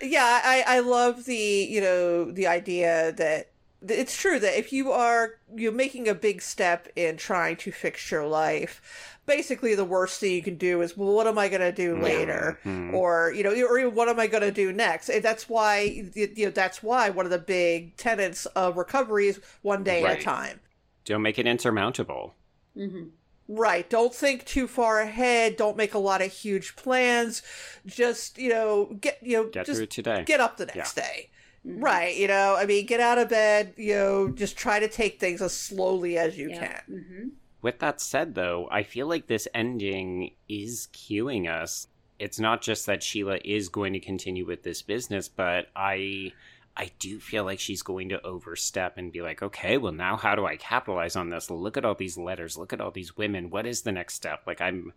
yeah 0.00 0.40
i 0.44 0.64
i 0.66 0.80
love 0.80 1.24
the 1.24 1.36
you 1.36 1.80
know 1.80 2.30
the 2.30 2.46
idea 2.46 3.12
that 3.12 3.50
it's 3.86 4.16
true 4.16 4.38
that 4.40 4.58
if 4.58 4.72
you 4.72 4.90
are 4.90 5.34
you're 5.54 5.70
making 5.72 6.08
a 6.08 6.14
big 6.14 6.42
step 6.42 6.88
in 6.96 7.16
trying 7.16 7.56
to 7.56 7.70
fix 7.70 8.10
your 8.10 8.26
life 8.26 9.18
basically 9.24 9.74
the 9.74 9.84
worst 9.84 10.18
thing 10.18 10.32
you 10.32 10.42
can 10.42 10.56
do 10.56 10.80
is 10.82 10.96
well 10.96 11.12
what 11.14 11.26
am 11.28 11.38
i 11.38 11.48
going 11.48 11.60
to 11.60 11.70
do 11.70 11.96
later 11.96 12.58
Mhm. 12.64 12.92
or 12.94 13.32
you 13.36 13.44
know 13.44 13.50
or 13.50 13.78
even 13.78 13.94
what 13.94 14.08
am 14.08 14.18
i 14.18 14.26
going 14.26 14.42
to 14.42 14.50
do 14.50 14.72
next 14.72 15.08
and 15.08 15.22
that's 15.22 15.48
why 15.48 15.80
you 16.14 16.32
know 16.36 16.50
that's 16.50 16.82
why 16.82 17.08
one 17.10 17.24
of 17.26 17.30
the 17.30 17.38
big 17.38 17.96
tenets 17.96 18.46
of 18.46 18.76
recovery 18.76 19.28
is 19.28 19.40
one 19.62 19.84
day 19.84 20.02
at 20.04 20.18
a 20.18 20.22
time 20.22 20.60
Don't 21.04 21.22
make 21.22 21.38
it 21.38 21.46
insurmountable. 21.46 22.34
hmm 22.74 23.04
Right. 23.50 23.88
Don't 23.88 24.14
think 24.14 24.44
too 24.44 24.66
far 24.68 25.00
ahead. 25.00 25.56
Don't 25.56 25.74
make 25.74 25.94
a 25.94 25.98
lot 25.98 26.20
of 26.20 26.30
huge 26.30 26.76
plans. 26.76 27.40
Just, 27.86 28.36
you 28.36 28.50
know, 28.50 28.94
get, 29.00 29.16
you 29.22 29.38
know, 29.38 29.44
Get 29.48 29.64
just 29.64 29.78
through 29.78 29.86
today. 29.86 30.22
get 30.26 30.38
up 30.38 30.58
the 30.58 30.66
next 30.66 30.92
day. 30.92 31.30
Mm-hmm. 31.68 31.84
Right. 31.84 32.16
You 32.16 32.28
know, 32.28 32.56
I 32.58 32.66
mean, 32.66 32.86
get 32.86 33.00
out 33.00 33.18
of 33.18 33.28
bed, 33.28 33.74
you 33.76 33.94
know, 33.94 34.28
just 34.30 34.56
try 34.56 34.80
to 34.80 34.88
take 34.88 35.20
things 35.20 35.42
as 35.42 35.52
slowly 35.54 36.16
as 36.18 36.38
you 36.38 36.48
Yeah. 36.50 36.80
can. 36.80 37.04
hmm 37.08 37.28
With 37.60 37.80
that 37.80 38.00
said, 38.00 38.34
though, 38.34 38.68
I 38.70 38.82
feel 38.84 39.06
like 39.08 39.26
this 39.26 39.48
ending 39.54 40.30
is 40.48 40.88
cueing 40.92 41.50
us. 41.50 41.88
It's 42.18 42.38
not 42.38 42.62
just 42.62 42.86
that 42.86 43.02
Sheila 43.02 43.38
is 43.44 43.68
going 43.68 43.92
to 43.92 44.00
continue 44.00 44.46
with 44.46 44.62
this 44.62 44.82
business, 44.82 45.28
but 45.28 45.68
I 45.76 46.32
I 46.76 46.92
do 47.00 47.18
feel 47.18 47.42
like 47.44 47.58
she's 47.58 47.82
going 47.82 48.08
to 48.10 48.24
overstep 48.24 48.96
and 48.98 49.10
be 49.12 49.20
like, 49.20 49.42
okay, 49.42 49.78
well 49.78 49.92
now 49.92 50.16
how 50.16 50.36
do 50.36 50.46
I 50.46 50.56
capitalize 50.56 51.16
on 51.16 51.30
this? 51.30 51.50
Look 51.50 51.76
at 51.76 51.84
all 51.84 51.96
these 51.96 52.16
letters, 52.16 52.56
look 52.56 52.72
at 52.72 52.80
all 52.80 52.92
these 52.92 53.16
women. 53.16 53.50
What 53.50 53.66
is 53.66 53.82
the 53.82 53.92
next 53.92 54.14
step? 54.14 54.42
Like 54.46 54.60
I'm 54.60 54.92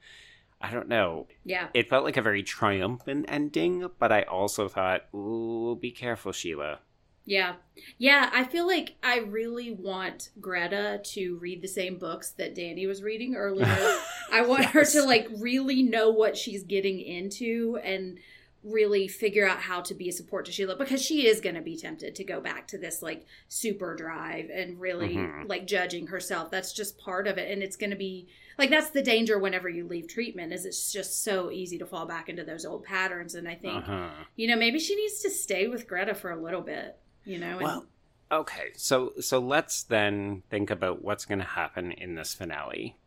I 0.62 0.72
don't 0.72 0.88
know. 0.88 1.28
Yeah. 1.44 1.68
It 1.74 1.90
felt 1.90 2.04
like 2.04 2.18
a 2.18 2.22
very 2.22 2.44
triumphant 2.44 3.26
ending, 3.28 3.88
but 4.00 4.12
I 4.12 4.24
also 4.24 4.68
thought, 4.68 5.06
ooh, 5.14 5.78
be 5.80 5.92
careful, 5.92 6.32
Sheila. 6.32 6.80
Yeah. 7.26 7.56
Yeah. 7.98 8.30
I 8.34 8.44
feel 8.44 8.66
like 8.68 8.96
I 9.04 9.20
really 9.20 9.72
want 9.72 10.30
Greta 10.40 11.02
to 11.04 11.38
read 11.38 11.62
the 11.62 11.68
same 11.68 11.98
books 11.98 12.32
that 12.32 12.56
Danny 12.56 12.88
was 12.88 13.04
reading 13.04 13.36
earlier. 13.36 13.66
I 14.32 14.42
want 14.42 14.66
her 14.66 14.84
to 14.86 15.04
like 15.04 15.28
really 15.38 15.84
know 15.84 16.10
what 16.10 16.36
she's 16.36 16.64
getting 16.64 17.00
into 17.00 17.78
and 17.84 18.18
really 18.64 19.08
figure 19.08 19.48
out 19.48 19.58
how 19.58 19.82
to 19.82 19.96
be 19.96 20.08
a 20.08 20.12
support 20.12 20.46
to 20.46 20.52
Sheila 20.52 20.76
because 20.76 21.02
she 21.02 21.26
is 21.28 21.42
going 21.42 21.56
to 21.56 21.62
be 21.62 21.76
tempted 21.76 22.14
to 22.16 22.24
go 22.24 22.40
back 22.40 22.68
to 22.68 22.78
this 22.78 23.02
like 23.02 23.26
super 23.48 23.96
drive 23.96 24.50
and 24.54 24.80
really 24.80 25.16
Mhm. 25.16 25.50
like 25.50 25.66
judging 25.66 26.08
herself. 26.08 26.52
That's 26.52 26.72
just 26.74 27.00
part 27.00 27.28
of 27.28 27.38
it 27.40 27.52
and 27.52 27.64
it's 27.64 27.76
going 27.76 27.90
to 27.90 27.96
be 27.96 28.28
like 28.62 28.70
that's 28.70 28.92
the 28.92 29.02
danger 29.02 29.40
whenever 29.40 29.68
you 29.68 29.88
leave 29.88 30.08
treatment 30.08 30.54
is 30.54 30.66
it's 30.66 30.92
just 30.94 31.24
so 31.24 31.50
easy 31.50 31.80
to 31.80 31.86
fall 31.86 32.06
back 32.06 32.30
into 32.30 32.44
those 32.44 32.64
old 32.64 32.84
patterns 32.84 33.34
and 33.34 33.48
I 33.48 33.56
think 33.56 33.78
Uh-huh. 33.88 34.10
you 34.36 34.48
know 34.48 34.56
maybe 34.56 34.78
she 34.80 34.96
needs 34.96 35.20
to 35.22 35.30
stay 35.32 35.68
with 35.68 35.88
Greta 35.88 36.14
for 36.14 36.30
a 36.32 36.40
little 36.42 36.62
bit, 36.62 36.98
you 37.26 37.40
know. 37.40 37.58
And, 37.58 37.62
Well, 37.62 37.86
okay. 38.32 38.68
So 38.76 39.14
so 39.20 39.40
let's 39.40 39.82
then 39.84 40.44
think 40.52 40.70
about 40.70 41.04
what's 41.04 41.26
going 41.26 41.40
to 41.40 41.46
happen 41.46 41.92
in 41.92 42.14
this 42.16 42.34
finale. 42.36 42.98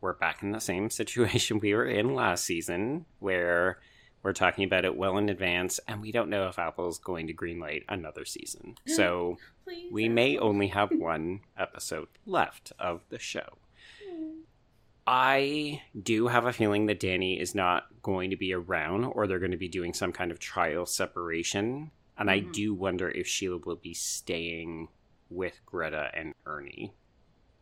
We're 0.00 0.14
back 0.14 0.42
in 0.42 0.50
the 0.52 0.60
same 0.60 0.88
situation 1.00 1.60
we 1.60 1.74
were 1.74 1.84
in 1.84 2.14
last 2.14 2.44
season, 2.44 3.04
where 3.20 3.78
we're 4.22 4.32
talking 4.32 4.64
about 4.64 4.84
it 4.84 4.96
well 4.96 5.18
in 5.18 5.28
advance, 5.28 5.78
and 5.86 6.00
we 6.00 6.10
don't 6.10 6.30
know 6.30 6.48
if 6.48 6.58
Apple's 6.58 6.98
going 6.98 7.26
to 7.26 7.34
greenlight 7.34 7.84
another 7.88 8.24
season. 8.24 8.76
So 8.86 9.36
please, 9.64 9.92
we 9.92 10.08
may 10.08 10.38
only 10.38 10.68
have 10.68 10.90
one 10.90 11.40
episode 11.58 12.08
left 12.24 12.72
of 12.78 13.02
the 13.10 13.18
show. 13.18 13.58
I 15.06 15.82
do 16.00 16.28
have 16.28 16.46
a 16.46 16.52
feeling 16.52 16.86
that 16.86 17.00
Danny 17.00 17.38
is 17.40 17.54
not 17.54 17.86
going 18.02 18.30
to 18.30 18.36
be 18.36 18.52
around, 18.52 19.04
or 19.04 19.26
they're 19.26 19.38
going 19.38 19.50
to 19.50 19.56
be 19.56 19.68
doing 19.68 19.94
some 19.94 20.12
kind 20.12 20.30
of 20.30 20.38
trial 20.38 20.86
separation. 20.86 21.90
And 22.16 22.30
I 22.30 22.40
Mhm. 22.40 22.52
do 22.52 22.74
wonder 22.74 23.10
if 23.10 23.26
Sheila 23.26 23.58
will 23.58 23.76
be 23.76 23.94
staying 23.94 24.88
with 25.28 25.60
Greta 25.66 26.10
and 26.14 26.34
Ernie. 26.46 26.92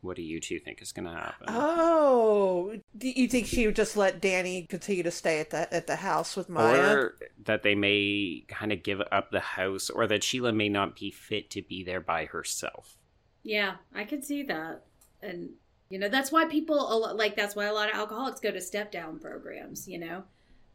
What 0.03 0.17
do 0.17 0.23
you 0.23 0.41
two 0.41 0.59
think 0.59 0.81
is 0.83 0.93
going 0.93 1.05
to 1.07 1.13
happen? 1.15 1.47
Oh, 1.49 2.79
do 2.97 3.09
you 3.09 3.29
think 3.29 3.47
she 3.47 3.67
would 3.67 3.77
just 3.77 3.97
let 3.97 4.21
Danny 4.21 4.67
continue 4.67 5.03
to 5.03 5.11
stay 5.11 5.41
at 5.41 5.51
the 5.51 5.73
at 5.73 5.87
the 5.87 5.97
house 5.97 6.37
with 6.37 6.49
Maya? 6.49 6.97
or 6.97 7.17
that 7.45 7.63
they 7.63 7.75
may 7.75 8.45
kind 8.49 8.73
of 8.73 8.83
give 8.83 9.01
up 9.13 9.31
the 9.31 9.41
house, 9.41 9.91
or 9.91 10.07
that 10.07 10.25
Sheila 10.25 10.53
may 10.53 10.69
not 10.71 10.97
be 10.97 11.11
fit 11.11 11.51
to 11.51 11.63
be 11.63 11.85
there 11.85 12.01
by 12.01 12.25
herself. 12.25 12.97
Yeah, 13.43 13.77
I 13.95 14.05
could 14.05 14.25
see 14.25 14.43
that. 14.45 14.87
And, 15.23 15.51
you 15.91 15.99
know, 15.99 16.09
that's 16.09 16.31
why 16.33 16.45
people, 16.47 17.15
like, 17.17 17.37
that's 17.37 17.55
why 17.57 17.67
a 17.67 17.73
lot 17.75 17.91
of 17.91 17.97
alcoholics 17.97 18.41
go 18.41 18.51
to 18.51 18.61
step 18.61 18.91
down 18.93 19.19
programs, 19.19 19.87
you 19.89 19.99
know, 19.99 20.23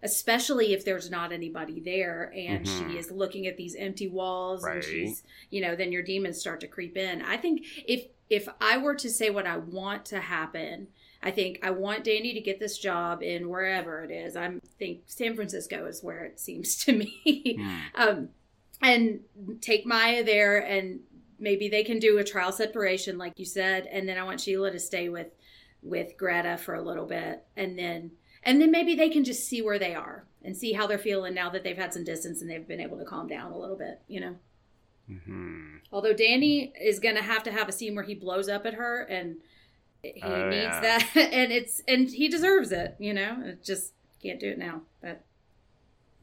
especially 0.03 0.73
if 0.73 0.83
there's 0.85 1.09
not 1.09 1.31
anybody 1.31 1.79
there 1.79 2.31
and 2.35 2.65
Mhm. 2.65 2.91
she 2.91 2.97
is 2.97 3.09
looking 3.09 3.47
at 3.47 3.57
these 3.57 3.75
empty 3.75 4.07
walls 4.07 4.63
and 4.65 4.83
she's, 4.83 5.23
you 5.49 5.61
know, 5.61 5.75
then 5.75 5.91
your 5.91 6.03
demons 6.03 6.37
start 6.39 6.59
to 6.59 6.67
creep 6.67 6.97
in. 6.97 7.21
I 7.21 7.37
think 7.37 7.65
if, 7.87 8.07
if 8.29 8.47
I 8.59 8.77
were 8.77 8.95
to 8.95 9.09
say 9.09 9.29
what 9.29 9.47
I 9.47 9.57
want 9.57 10.05
to 10.07 10.19
happen, 10.19 10.87
I 11.23 11.31
think 11.31 11.59
I 11.63 11.71
want 11.71 12.03
Danny 12.03 12.33
to 12.33 12.41
get 12.41 12.59
this 12.59 12.77
job 12.77 13.23
in 13.23 13.49
wherever 13.49 14.03
it 14.03 14.11
is. 14.11 14.35
I 14.35 14.53
think 14.77 15.03
San 15.07 15.33
Francisco 15.35 15.85
is 15.87 16.03
where 16.03 16.25
it 16.25 16.39
seems 16.39 16.75
to 16.85 16.91
me. 16.93 17.57
Hmm. 17.59 17.79
um, 17.95 18.29
and 18.81 19.21
take 19.61 19.85
Maya 19.85 20.23
there, 20.23 20.59
and 20.59 20.99
maybe 21.39 21.67
they 21.67 21.83
can 21.83 21.99
do 21.99 22.17
a 22.17 22.23
trial 22.23 22.51
separation, 22.51 23.17
like 23.17 23.37
you 23.37 23.45
said, 23.45 23.87
and 23.87 24.07
then 24.07 24.17
I 24.17 24.23
want 24.23 24.41
Sheila 24.41 24.71
to 24.71 24.79
stay 24.79 25.09
with 25.09 25.27
with 25.81 26.17
Greta 26.17 26.57
for 26.57 26.73
a 26.75 26.81
little 26.81 27.05
bit, 27.05 27.43
and 27.55 27.77
then 27.77 28.11
and 28.43 28.61
then 28.61 28.71
maybe 28.71 28.95
they 28.95 29.09
can 29.09 29.23
just 29.23 29.47
see 29.47 29.61
where 29.61 29.79
they 29.79 29.95
are 29.95 30.25
and 30.43 30.55
see 30.55 30.73
how 30.73 30.85
they're 30.87 30.97
feeling 30.97 31.33
now 31.33 31.49
that 31.49 31.63
they've 31.63 31.77
had 31.77 31.93
some 31.93 32.03
distance 32.03 32.41
and 32.41 32.49
they've 32.49 32.67
been 32.67 32.79
able 32.79 32.97
to 32.97 33.05
calm 33.05 33.27
down 33.27 33.51
a 33.51 33.57
little 33.57 33.75
bit, 33.75 34.01
you 34.07 34.19
know. 34.19 34.35
Mm-hmm. 35.09 35.77
Although 35.91 36.13
Danny 36.13 36.73
is 36.79 36.99
going 36.99 37.15
to 37.15 37.21
have 37.21 37.43
to 37.43 37.51
have 37.51 37.69
a 37.69 37.71
scene 37.71 37.95
where 37.95 38.03
he 38.03 38.15
blows 38.15 38.49
up 38.49 38.65
at 38.65 38.73
her, 38.75 39.01
and 39.01 39.37
he 40.03 40.21
Oh, 40.21 40.49
needs 40.49 40.63
yeah. 40.63 40.81
that, 40.81 41.09
and 41.15 41.51
it's 41.51 41.81
and 41.87 42.09
he 42.09 42.27
deserves 42.27 42.71
it, 42.71 42.95
you 42.99 43.13
know. 43.13 43.37
It 43.43 43.63
just 43.63 43.93
can't 44.21 44.39
do 44.39 44.49
it 44.49 44.57
now, 44.57 44.81
but. 45.01 45.23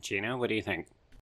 Gina, 0.01 0.37
what 0.37 0.49
do 0.49 0.57
you 0.57 0.63
think? 0.63 0.87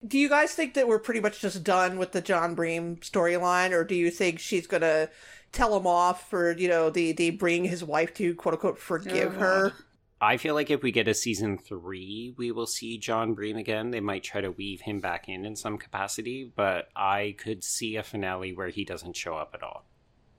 Do 0.05 0.17
you 0.19 0.29
guys 0.29 0.53
think 0.53 0.75
that 0.75 0.87
we're 0.87 0.99
pretty 0.99 1.19
much 1.19 1.39
just 1.39 1.63
done 1.63 1.97
with 1.97 2.11
the 2.11 2.21
John 2.21 2.55
Breem 2.55 2.99
storyline, 2.99 3.71
or 3.71 3.83
do 3.83 3.95
you 3.95 4.11
think 4.11 4.39
she's 4.39 4.67
gonna 4.67 5.09
tell 5.51 5.75
him 5.77 5.87
off 5.87 6.29
for 6.29 6.51
you 6.57 6.67
know 6.67 6.89
the 6.89 7.13
the 7.13 7.31
bring 7.31 7.65
his 7.65 7.83
wife 7.83 8.13
to 8.15 8.35
quote 8.35 8.53
unquote 8.55 8.77
forgive 8.79 9.35
Oh, 9.35 9.39
her? 9.39 9.73
I 10.19 10.37
feel 10.37 10.55
like 10.55 10.71
if 10.71 10.81
we 10.81 10.91
get 10.91 11.07
a 11.07 11.13
season 11.13 11.57
three, 11.57 12.33
we 12.37 12.51
will 12.51 12.65
see 12.67 12.97
John 12.97 13.35
Breem 13.35 13.57
again. 13.57 13.91
They 13.91 13.99
might 13.99 14.23
try 14.23 14.41
to 14.41 14.51
weave 14.51 14.81
him 14.81 14.99
back 14.99 15.29
in 15.29 15.45
in 15.45 15.55
some 15.55 15.77
capacity, 15.77 16.51
but 16.55 16.89
I 16.95 17.35
could 17.37 17.63
see 17.63 17.95
a 17.95 18.03
finale 18.03 18.53
where 18.53 18.69
he 18.69 18.83
doesn't 18.83 19.15
show 19.15 19.35
up 19.35 19.51
at 19.53 19.61
all. 19.63 19.85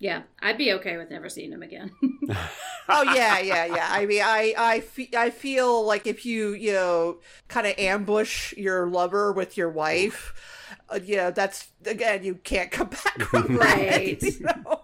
Yeah, 0.00 0.22
I'd 0.40 0.58
be 0.58 0.72
okay 0.74 0.96
with 0.96 1.10
never 1.10 1.28
seeing 1.28 1.50
him 1.50 1.62
again. 1.62 1.90
oh 2.88 3.02
yeah, 3.02 3.40
yeah, 3.40 3.64
yeah. 3.66 3.88
I 3.90 4.06
mean, 4.06 4.22
I 4.24 4.54
I, 4.56 4.80
fe- 4.80 5.10
I 5.16 5.30
feel 5.30 5.84
like 5.84 6.06
if 6.06 6.24
you 6.24 6.50
you 6.50 6.72
know 6.72 7.18
kind 7.48 7.66
of 7.66 7.74
ambush 7.78 8.52
your 8.56 8.86
lover 8.88 9.32
with 9.32 9.56
your 9.56 9.70
wife, 9.70 10.34
uh, 10.88 11.00
yeah, 11.02 11.30
that's 11.30 11.68
again 11.84 12.22
you 12.22 12.36
can't 12.36 12.70
come 12.70 12.88
back 12.90 13.20
from 13.22 13.56
Right. 13.56 14.20
that. 14.20 14.22
You 14.22 14.46
know? 14.46 14.82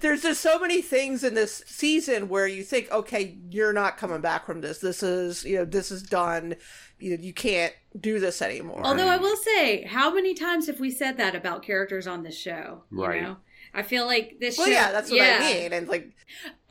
There's 0.00 0.22
just 0.22 0.40
so 0.42 0.60
many 0.60 0.80
things 0.80 1.24
in 1.24 1.34
this 1.34 1.64
season 1.66 2.28
where 2.28 2.46
you 2.46 2.62
think, 2.62 2.90
okay, 2.92 3.36
you're 3.50 3.72
not 3.72 3.96
coming 3.96 4.20
back 4.20 4.46
from 4.46 4.60
this. 4.60 4.78
This 4.78 5.02
is 5.02 5.44
you 5.44 5.56
know 5.56 5.64
this 5.64 5.90
is 5.90 6.04
done. 6.04 6.54
You 7.00 7.18
you 7.20 7.32
can't 7.32 7.74
do 8.00 8.20
this 8.20 8.40
anymore. 8.40 8.82
Although 8.84 9.08
I 9.08 9.16
will 9.16 9.36
say, 9.36 9.82
how 9.82 10.14
many 10.14 10.34
times 10.34 10.68
have 10.68 10.78
we 10.78 10.92
said 10.92 11.16
that 11.16 11.34
about 11.34 11.64
characters 11.64 12.06
on 12.06 12.22
this 12.22 12.38
show? 12.38 12.84
You 12.92 13.04
Right. 13.04 13.22
know? 13.22 13.36
I 13.76 13.82
feel 13.82 14.06
like 14.06 14.38
this 14.40 14.56
well, 14.56 14.66
show. 14.66 14.72
yeah, 14.72 14.90
that's 14.90 15.10
what 15.10 15.20
I 15.20 15.38
mean. 15.38 15.72
And 15.74 15.86
like, 15.86 16.10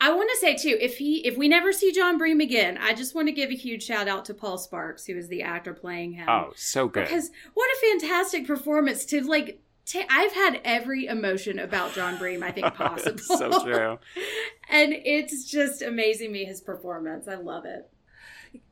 I 0.00 0.12
want 0.12 0.28
to 0.30 0.36
say 0.38 0.56
too, 0.56 0.76
if 0.80 0.98
he, 0.98 1.24
if 1.24 1.36
we 1.38 1.46
never 1.46 1.72
see 1.72 1.92
John 1.92 2.18
Breem 2.18 2.42
again, 2.42 2.76
I 2.78 2.94
just 2.94 3.14
want 3.14 3.28
to 3.28 3.32
give 3.32 3.48
a 3.50 3.54
huge 3.54 3.84
shout 3.84 4.08
out 4.08 4.24
to 4.24 4.34
Paul 4.34 4.58
Sparks, 4.58 5.06
who 5.06 5.16
is 5.16 5.28
the 5.28 5.42
actor 5.42 5.72
playing 5.72 6.14
him. 6.14 6.28
oh, 6.28 6.52
so 6.56 6.88
good. 6.88 7.04
because 7.04 7.30
what 7.54 7.68
a 7.70 7.86
fantastic 7.92 8.44
performance 8.44 9.04
to 9.06 9.22
like. 9.22 9.60
i 9.94 10.04
I've 10.10 10.32
had 10.32 10.60
every 10.64 11.06
emotion 11.06 11.60
about 11.60 11.92
John 11.94 12.16
Breem 12.16 12.42
I 12.42 12.50
think 12.50 12.66
possible. 12.74 13.18
so 13.18 13.64
true. 13.64 13.98
and 14.68 14.92
it's 14.92 15.48
just 15.48 15.82
amazing 15.82 16.32
me 16.32 16.44
his 16.44 16.60
performance. 16.60 17.28
I 17.28 17.36
love 17.36 17.66
it. 17.66 17.88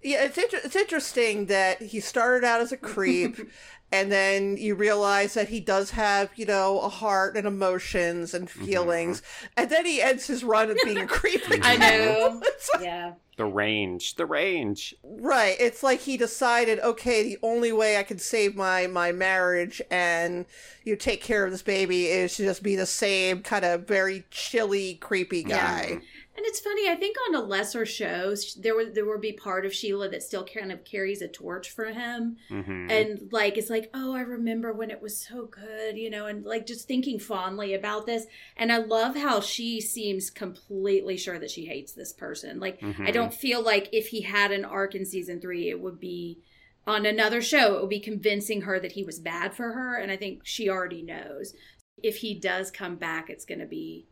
Yeah, 0.03 0.25
it's 0.25 0.39
inter- 0.39 0.61
it's 0.65 0.77
interesting 0.77 1.47
that 1.47 1.83
he 1.83 2.01
started 2.01 2.47
out 2.47 2.61
as 2.61 2.73
a 2.73 2.77
creep, 2.77 3.37
and 3.93 4.11
then 4.11 4.57
you 4.57 4.75
realize 4.75 5.35
that 5.35 5.49
he 5.49 5.61
does 5.61 5.91
have 5.91 6.31
you 6.37 6.47
know 6.47 6.81
a 6.81 6.89
heart 6.89 7.37
and 7.37 7.47
emotions 7.47 8.35
and 8.35 8.49
mm-hmm, 8.49 8.65
feelings, 8.65 9.21
mm-hmm. 9.21 9.47
and 9.57 9.71
then 9.71 9.87
he 9.87 10.03
ends 10.03 10.27
his 10.27 10.45
run 10.45 10.71
of 10.71 10.79
being 10.85 10.99
a 10.99 11.07
creep. 11.07 11.45
Again. 11.51 11.61
I 11.65 11.77
know. 11.77 12.41
Like- 12.75 12.83
Yeah. 12.83 13.13
The 13.37 13.45
range, 13.45 14.15
the 14.15 14.27
range. 14.27 14.95
right. 15.03 15.57
It's 15.59 15.83
like 15.83 16.01
he 16.01 16.17
decided, 16.17 16.79
okay, 16.79 17.25
the 17.25 17.39
only 17.43 17.73
way 17.73 17.97
I 17.97 18.05
can 18.05 18.19
save 18.19 18.55
my 18.55 18.87
my 18.87 19.11
marriage 19.11 19.83
and 19.91 20.47
you 20.85 20.95
take 20.95 21.21
care 21.21 21.45
of 21.45 21.51
this 21.51 21.63
baby 21.63 22.07
is 22.07 22.37
to 22.37 22.45
just 22.45 22.63
be 22.63 22.77
the 22.77 22.87
same 22.87 23.43
kind 23.43 23.65
of 23.65 23.89
very 23.89 24.25
chilly, 24.31 24.95
creepy 24.95 25.41
mm-hmm. 25.41 25.51
guy. 25.51 26.01
And 26.37 26.45
it's 26.47 26.59
funny. 26.59 26.89
I 26.89 26.97
think 26.97 27.17
on 27.29 27.37
a 27.37 27.41
lesser 27.41 27.87
show, 27.87 28.35
there 28.59 28.75
would 28.75 28.95
there 28.95 29.07
would 29.07 29.21
be 29.21 29.33
part 29.33 29.65
of 29.65 29.73
Sheila 29.73 30.09
that 30.09 30.23
still 30.23 30.45
kind 30.45 30.73
of 30.73 30.85
carries 30.85 31.23
a 31.23 31.29
torch 31.29 31.71
for 31.71 31.87
him, 31.87 32.37
hmm 32.49 32.91
and 32.91 33.29
like 33.33 33.57
it's 33.57 33.71
like, 33.71 33.89
oh, 33.95 34.15
I 34.15 34.21
remember 34.21 34.73
when 34.73 34.91
it 34.91 35.01
was 35.01 35.17
so 35.17 35.47
good, 35.47 35.97
you 35.97 36.11
know, 36.11 36.27
and 36.27 36.45
like 36.45 36.67
just 36.67 36.89
thinking 36.89 37.19
fondly 37.21 37.73
about 37.75 38.07
this. 38.07 38.27
And 38.57 38.73
I 38.73 38.79
love 38.79 39.15
how 39.17 39.41
she 39.41 39.81
seems 39.81 40.29
completely 40.31 41.17
sure 41.17 41.39
that 41.39 41.51
she 41.53 41.67
hates 41.67 41.93
this 41.93 42.13
person. 42.13 42.59
Like 42.59 42.81
Mhm. 42.81 43.07
I 43.07 43.13
don't 43.13 43.33
feel 43.33 43.63
like 43.63 43.89
if 43.93 44.09
he 44.09 44.23
had 44.23 44.51
an 44.51 44.65
arc 44.65 44.95
in 44.97 45.05
season 45.07 45.41
three, 45.41 45.69
it 45.71 45.81
would 45.81 46.01
be 46.01 46.41
on 46.87 47.07
another 47.07 47.41
show. 47.41 47.77
It 47.77 47.81
would 47.81 47.91
be 47.91 48.01
convincing 48.01 48.63
her 48.63 48.79
that 48.81 48.93
he 48.93 49.05
was 49.05 49.19
bad 49.21 49.55
for 49.55 49.73
her, 49.73 49.97
and 49.97 50.11
I 50.11 50.17
think 50.17 50.41
she 50.45 50.69
already 50.69 51.03
knows. 51.03 51.55
If 52.03 52.17
he 52.19 52.35
does 52.35 52.71
come 52.71 52.97
back, 52.97 53.31
it's 53.31 53.45
going 53.47 53.61
to 53.61 53.67
be 53.67 54.07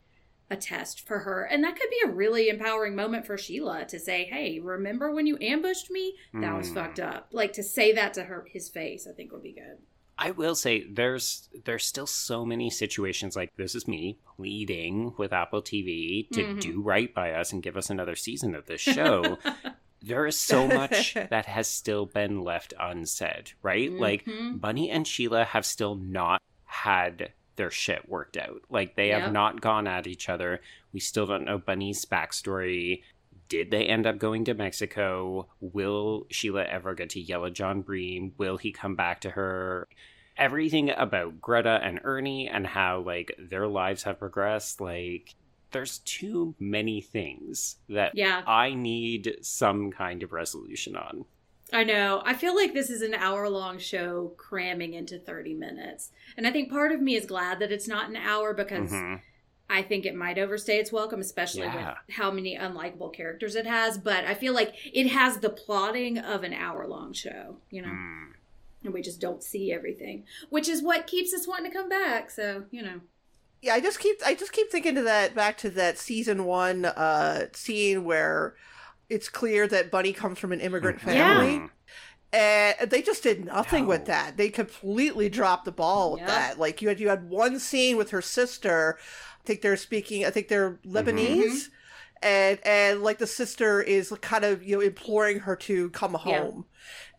a 0.52 0.56
test 0.56 1.06
for 1.06 1.20
her. 1.20 1.42
And 1.44 1.64
that 1.64 1.74
could 1.76 1.90
be 1.90 2.00
a 2.04 2.10
really 2.12 2.48
empowering 2.48 2.94
moment 2.94 3.26
for 3.26 3.36
Sheila 3.38 3.86
to 3.86 3.98
say, 3.98 4.24
Hey, 4.24 4.60
remember 4.60 5.10
when 5.12 5.26
you 5.26 5.38
ambushed 5.40 5.90
me? 5.90 6.14
That 6.34 6.56
was 6.56 6.70
Mm. 6.70 6.74
fucked 6.74 7.00
up. 7.00 7.28
Like 7.32 7.52
to 7.54 7.62
say 7.62 7.92
that 7.92 8.14
to 8.14 8.24
her 8.24 8.46
his 8.52 8.68
face, 8.68 9.06
I 9.08 9.12
think 9.12 9.32
would 9.32 9.42
be 9.42 9.52
good. 9.52 9.78
I 10.18 10.30
will 10.30 10.54
say 10.54 10.84
there's 10.88 11.48
there's 11.64 11.84
still 11.86 12.06
so 12.06 12.44
many 12.44 12.68
situations 12.70 13.34
like 13.34 13.50
this 13.56 13.74
is 13.74 13.88
me 13.88 14.18
pleading 14.36 15.14
with 15.16 15.32
Apple 15.32 15.62
TV 15.62 16.28
to 16.32 16.42
Mhm. 16.44 16.60
do 16.60 16.80
right 16.82 17.12
by 17.12 17.32
us 17.32 17.52
and 17.52 17.62
give 17.62 17.76
us 17.76 17.88
another 17.90 18.14
season 18.14 18.54
of 18.54 18.66
this 18.66 18.80
show. 18.82 19.38
there 20.02 20.26
is 20.26 20.38
so 20.38 20.66
much 20.68 21.14
that 21.14 21.46
has 21.46 21.66
still 21.66 22.06
been 22.06 22.42
left 22.42 22.74
unsaid, 22.78 23.52
right? 23.62 23.90
Like 23.90 24.24
Mhm. 24.26 24.60
Bunny 24.60 24.90
and 24.90 25.06
Sheila 25.08 25.44
have 25.44 25.64
still 25.64 25.94
not 25.94 26.42
had 26.64 27.32
their 27.56 27.70
shit 27.70 28.08
worked 28.08 28.36
out. 28.36 28.62
Like 28.70 28.96
they 28.96 29.08
Yep. 29.08 29.20
have 29.22 29.32
not 29.32 29.60
gone 29.60 29.86
at 29.86 30.06
each 30.06 30.28
other. 30.28 30.60
We 30.92 31.00
still 31.00 31.26
don't 31.26 31.44
know 31.44 31.58
Bunny's 31.58 32.04
backstory. 32.04 33.02
Did 33.48 33.70
they 33.70 33.84
end 33.84 34.06
up 34.06 34.18
going 34.18 34.44
to 34.46 34.54
Mexico? 34.54 35.48
Will 35.60 36.26
Sheila 36.30 36.64
ever 36.64 36.94
get 36.94 37.10
to 37.10 37.20
yell 37.20 37.44
at 37.44 37.52
John 37.52 37.82
Breem? 37.82 38.32
Will 38.38 38.56
he 38.56 38.72
come 38.72 38.94
back 38.94 39.20
to 39.22 39.30
her? 39.30 39.88
Everything 40.36 40.88
about 40.90 41.40
Greta 41.42 41.78
and 41.82 42.00
Ernie 42.04 42.48
and 42.48 42.66
how 42.66 43.00
like 43.00 43.34
their 43.38 43.66
lives 43.68 44.04
have 44.04 44.18
progressed, 44.18 44.80
like 44.80 45.34
there's 45.72 45.98
too 45.98 46.54
many 46.58 47.00
things 47.02 47.76
that 47.88 48.14
Yeah. 48.14 48.42
I 48.46 48.72
need 48.74 49.36
some 49.42 49.90
kind 49.90 50.22
of 50.22 50.32
resolution 50.32 50.96
on. 50.96 51.26
I 51.72 51.85
know. 51.85 52.22
I 52.24 52.35
feel 52.35 52.54
like 52.54 52.74
this 52.74 52.90
is 52.90 53.02
an 53.02 53.14
hour 53.14 53.48
long 53.48 53.78
show 53.78 54.32
cramming 54.37 54.94
into 54.94 55.18
30 55.18 55.54
minutes. 55.54 56.11
And 56.37 56.46
I 56.46 56.50
think 56.50 56.70
part 56.70 56.92
of 56.92 57.00
me 57.00 57.16
is 57.16 57.25
glad 57.27 57.58
that 57.60 57.73
it's 57.73 57.88
not 57.88 58.10
an 58.10 58.16
hour 58.16 58.52
because 58.52 58.90
Mhm. 58.90 59.20
I 59.70 59.81
think 59.83 60.04
it 60.04 60.14
might 60.14 60.38
overstay 60.38 60.79
its 60.79 60.92
welcome, 60.92 61.20
especially 61.20 61.62
Yeah. 61.62 61.94
with 62.06 62.14
how 62.16 62.31
many 62.31 62.56
unlikable 62.58 63.12
characters 63.14 63.54
it 63.56 63.66
has. 63.66 63.96
But 63.96 64.25
I 64.25 64.35
feel 64.35 64.52
like 64.52 64.75
it 64.94 65.06
has 65.08 65.38
the 65.38 65.48
plotting 65.48 66.18
of 66.18 66.44
an 66.44 66.52
hour 66.52 66.87
long 66.87 67.14
show, 67.14 67.56
you 67.70 67.81
know? 67.81 67.88
Mm. 67.88 68.35
And 68.85 68.92
we 68.92 69.00
just 69.00 69.20
don't 69.20 69.42
see 69.42 69.73
everything, 69.73 70.27
which 70.50 70.68
is 70.68 70.83
what 70.83 71.06
keeps 71.06 71.33
us 71.33 71.46
wanting 71.46 71.70
to 71.70 71.77
come 71.79 71.88
back. 71.88 72.31
So, 72.31 72.64
you 72.70 72.83
know. 72.83 73.00
Yeah, 73.62 73.75
I 73.75 73.81
just 73.81 74.00
keep 74.00 74.20
I 74.27 74.35
just 74.35 74.52
keep 74.52 74.70
thinking 74.70 74.96
to 74.96 75.02
that 75.02 75.35
back 75.37 75.56
to 75.58 75.70
that 75.70 75.96
season 75.96 76.44
one 76.44 76.85
uh 76.85 77.46
scene 77.54 78.04
where 78.04 78.56
it's 79.09 79.29
clear 79.29 79.67
that 79.69 79.90
Bunny 79.90 80.13
comes 80.13 80.38
from 80.38 80.53
an 80.53 80.61
immigrant 80.61 80.98
Mhm. 80.98 81.05
family. 81.05 81.59
Mhm. 81.59 81.71
And 82.35 82.90
they 82.90 83.03
just 83.03 83.23
did 83.23 83.44
nothing 83.44 83.87
with 83.87 84.07
that. 84.07 84.38
They 84.38 84.48
completely 84.48 85.29
dropped 85.29 85.67
the 85.67 85.73
ball 85.73 86.13
with 86.13 86.21
Yep. 86.21 86.29
that. 86.29 86.59
Like 86.59 86.81
you 86.81 86.88
had 86.88 86.98
you 86.98 87.09
had 87.11 87.29
one 87.29 87.59
scene 87.59 87.96
with 87.98 88.09
her 88.11 88.23
sister. 88.23 88.98
I 88.98 89.46
think 89.46 89.61
they're 89.61 89.77
speaking. 89.77 90.25
I 90.25 90.31
think 90.31 90.48
they're 90.48 90.79
Lebanese, 90.87 91.69
and 92.23 92.59
and 92.65 93.03
like 93.03 93.19
the 93.19 93.27
sister 93.27 93.83
is 93.83 94.15
kind 94.23 94.44
of 94.44 94.63
you 94.63 94.77
know 94.77 94.81
imploring 94.81 95.40
her 95.40 95.57
to 95.57 95.90
come 95.90 96.15
home, 96.15 96.65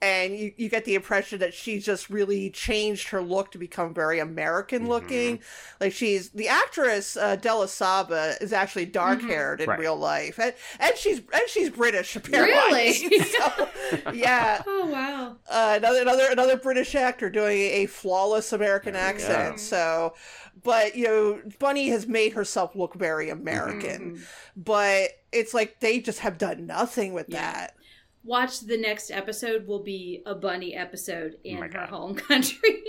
and 0.04 0.36
you 0.38 0.52
you 0.58 0.70
get 0.70 0.84
the 0.86 0.96
impression 0.96 1.40
that 1.40 1.54
she 1.54 1.80
just 1.80 2.10
really 2.10 2.50
changed 2.50 3.08
her 3.10 3.22
look 3.22 3.52
to 3.54 3.58
become 3.58 3.94
very 3.94 4.20
American 4.20 4.88
looking. 4.90 5.40
Like 5.80 5.94
she's 5.94 6.30
the 6.32 6.50
actress 6.50 7.16
uh, 7.16 7.38
Della 7.38 7.68
Saba 7.70 8.36
is 8.42 8.52
actually 8.52 8.86
dark 8.86 9.22
haired 9.22 9.62
in 9.62 9.70
Right. 9.70 9.80
real 9.80 9.96
life, 9.96 10.38
and 10.40 10.54
and 10.80 10.96
she's 10.98 11.20
and 11.20 11.44
she's 11.48 11.70
British 11.70 12.16
apparently. 12.18 12.74
Really? 13.08 13.20
so, 13.24 13.70
yeah. 14.14 14.62
Oh, 14.76 14.86
wow. 14.88 15.36
Uh, 15.50 15.76
another 15.78 16.02
another 16.02 16.28
another 16.32 16.58
British 16.58 16.94
actor 16.96 17.30
doing 17.30 17.58
a 17.62 17.86
flawless 17.86 18.52
American 18.52 18.94
There 18.94 19.02
accent. 19.02 19.60
So, 19.60 20.16
but 20.64 20.96
you 20.96 21.06
know, 21.06 21.42
Bunny 21.60 21.88
has 21.90 22.08
made 22.08 22.34
herself 22.34 22.76
look 22.76 22.96
very 22.96 23.30
American. 23.30 24.18
Mhm. 24.18 24.26
But 24.58 25.10
it's 25.32 25.54
like 25.54 25.80
they 25.80 26.00
just 26.00 26.20
have 26.20 26.38
done 26.38 26.66
nothing 26.68 27.14
with 27.14 27.28
Yeah. 27.30 27.42
that. 27.54 27.76
Watch 28.24 28.62
the 28.62 28.78
next 28.78 29.12
episode 29.12 29.68
will 29.68 29.84
be 29.84 30.22
a 30.26 30.34
bunny 30.36 30.76
episode 30.76 31.36
in 31.44 31.58
Oh 31.58 31.68
her 31.80 31.86
home 31.88 32.16
country. 32.30 32.82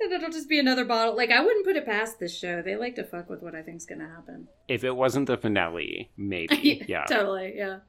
and 0.00 0.12
it'll 0.12 0.30
just 0.30 0.48
be 0.48 0.58
another 0.58 0.84
bottle. 0.84 1.14
Like, 1.16 1.30
I 1.30 1.42
wouldn't 1.44 1.64
put 1.66 1.76
it 1.76 1.84
past 1.84 2.18
this 2.18 2.36
show. 2.36 2.62
They 2.62 2.76
like 2.76 2.94
to 2.96 3.04
fuck 3.04 3.28
with 3.28 3.42
what 3.42 3.54
I 3.54 3.62
think's 3.62 3.84
going 3.84 4.00
to 4.00 4.08
happen. 4.08 4.48
If 4.68 4.82
it 4.84 4.96
wasn't 4.96 5.26
the 5.26 5.36
finale, 5.36 6.10
maybe. 6.16 6.84
yeah. 6.88 7.04
Totally, 7.04 7.54
yeah. 7.56 7.80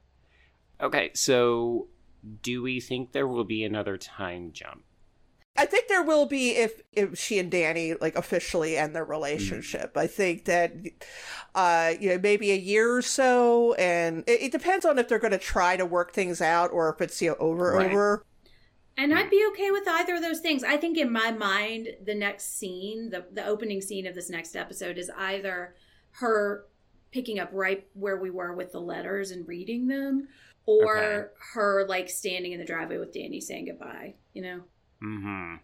Okay, 0.81 1.11
so 1.13 1.87
do 2.41 2.61
we 2.61 2.79
think 2.79 3.11
there 3.11 3.27
will 3.27 3.43
be 3.45 3.63
another 3.63 3.97
time 3.97 4.51
jump? 4.53 4.83
I 5.55 5.67
think 5.67 5.87
there 5.87 6.01
will 6.03 6.25
be 6.25 6.51
if 6.51 6.81
if 6.93 7.17
she 7.17 7.37
and 7.37 7.51
Danny 7.51 7.93
like 7.93 8.15
officially 8.15 8.75
end 8.75 8.95
their 8.95 9.05
relationship. 9.05 9.95
I 9.95 10.07
think 10.07 10.45
that 10.45 10.73
uh 11.53 11.93
you 11.99 12.09
know 12.09 12.17
maybe 12.19 12.51
a 12.51 12.55
year 12.57 12.95
or 12.95 13.01
so, 13.03 13.73
and 13.75 14.23
it, 14.27 14.43
it 14.43 14.51
depends 14.51 14.83
on 14.85 14.97
if 14.97 15.07
they're 15.07 15.19
going 15.19 15.31
to 15.31 15.37
try 15.37 15.77
to 15.77 15.85
work 15.85 16.11
things 16.13 16.41
out 16.41 16.71
or 16.71 16.91
if 16.93 17.01
it's 17.01 17.21
you 17.21 17.29
know 17.29 17.35
over 17.39 17.75
Right. 17.75 17.85
over. 17.85 18.23
And 18.97 19.13
I'd 19.13 19.29
be 19.29 19.45
okay 19.51 19.71
with 19.71 19.87
either 19.87 20.15
of 20.15 20.21
those 20.21 20.39
things. 20.39 20.63
I 20.63 20.77
think 20.77 20.97
in 20.97 21.11
my 21.11 21.31
mind, 21.31 21.87
the 22.05 22.13
next 22.15 22.57
scene, 22.57 23.09
the, 23.09 23.25
the 23.31 23.45
opening 23.45 23.81
scene 23.81 24.05
of 24.05 24.13
this 24.15 24.29
next 24.29 24.55
episode 24.55 24.97
is 24.99 25.09
either 25.17 25.75
her 26.11 26.65
picking 27.11 27.39
up 27.39 27.49
right 27.53 27.87
where 27.93 28.17
we 28.17 28.29
were 28.29 28.53
with 28.53 28.71
the 28.71 28.79
letters 28.81 29.31
and 29.31 29.47
reading 29.47 29.87
them, 29.87 30.27
or 30.65 31.31
Okay. 31.31 31.33
her 31.53 31.85
like 31.87 32.09
standing 32.09 32.51
in 32.51 32.59
the 32.59 32.65
driveway 32.65 32.97
with 32.97 33.13
Danny 33.13 33.41
saying 33.41 33.65
goodbye, 33.65 34.15
you 34.33 34.41
know? 34.43 34.61
Mm-hmm. 35.03 35.55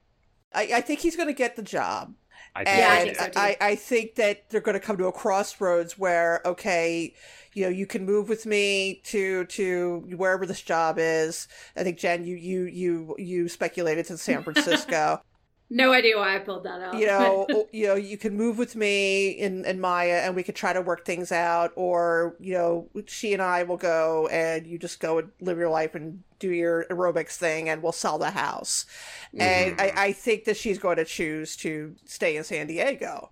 I, 0.53 0.61
I 0.75 0.81
think 0.81 1.01
he's 1.01 1.15
going 1.15 1.27
to 1.27 1.33
get 1.33 1.55
the 1.55 1.61
job. 1.61 2.15
I 2.55 2.65
And 2.65 2.77
Yeah, 2.77 2.89
I 2.89 2.99
so, 2.99 3.03
think 3.03 3.17
so, 3.17 3.25
too. 3.27 3.31
too. 3.31 3.39
I, 3.39 3.57
I 3.61 3.75
think 3.75 4.15
that 4.15 4.49
they're 4.49 4.61
going 4.61 4.79
to 4.79 4.85
come 4.85 4.97
to 4.97 5.07
a 5.07 5.11
crossroads 5.11 5.97
where, 5.97 6.41
okay, 6.45 7.13
you 7.53 7.63
know, 7.63 7.69
you 7.69 7.85
can 7.87 8.05
move 8.05 8.29
with 8.29 8.45
me 8.45 9.01
to 9.05 9.45
to 9.45 9.99
wherever 10.15 10.45
this 10.45 10.61
job 10.61 10.97
is. 10.99 11.47
I 11.75 11.83
think 11.83 11.97
Jen, 11.99 12.23
you 12.25 12.35
you 12.35 12.65
you 12.65 13.15
you 13.17 13.49
speculated 13.49 14.05
to 14.07 14.17
San 14.17 14.43
Francisco. 14.43 15.21
No 15.69 15.91
idea 15.93 16.17
why 16.17 16.35
I 16.35 16.39
pulled 16.39 16.63
that 16.63 16.81
out. 16.81 16.95
you 16.95 17.05
know, 17.05 17.67
you 17.71 17.87
know, 17.87 17.95
you 17.95 18.17
can 18.17 18.35
move 18.35 18.57
with 18.57 18.75
me 18.75 19.39
and, 19.41 19.65
and 19.65 19.79
Maya, 19.79 20.21
and 20.23 20.35
we 20.35 20.41
could 20.43 20.55
try 20.55 20.73
to 20.73 20.81
work 20.81 21.05
things 21.05 21.31
out, 21.31 21.71
or 21.75 22.35
you 22.39 22.53
know, 22.53 22.89
she 23.05 23.33
and 23.33 23.41
I 23.41 23.63
will 23.63 23.77
go, 23.77 24.27
and 24.31 24.65
you 24.65 24.79
just 24.79 24.99
go 24.99 25.19
and 25.19 25.31
live 25.39 25.57
your 25.59 25.69
life 25.69 25.93
and 25.93 26.23
do 26.39 26.49
your 26.51 26.85
aerobics 26.89 27.35
thing, 27.37 27.69
and 27.69 27.83
we'll 27.83 27.91
sell 27.91 28.17
the 28.17 28.31
house. 28.31 28.85
And 29.37 29.75
Mhm. 29.75 29.79
I, 29.79 29.93
I 29.95 30.11
think 30.13 30.45
that 30.45 30.57
she's 30.57 30.79
going 30.79 30.97
to 30.97 31.05
choose 31.05 31.55
to 31.57 31.95
stay 32.05 32.35
in 32.35 32.43
San 32.43 32.67
Diego. 32.67 33.31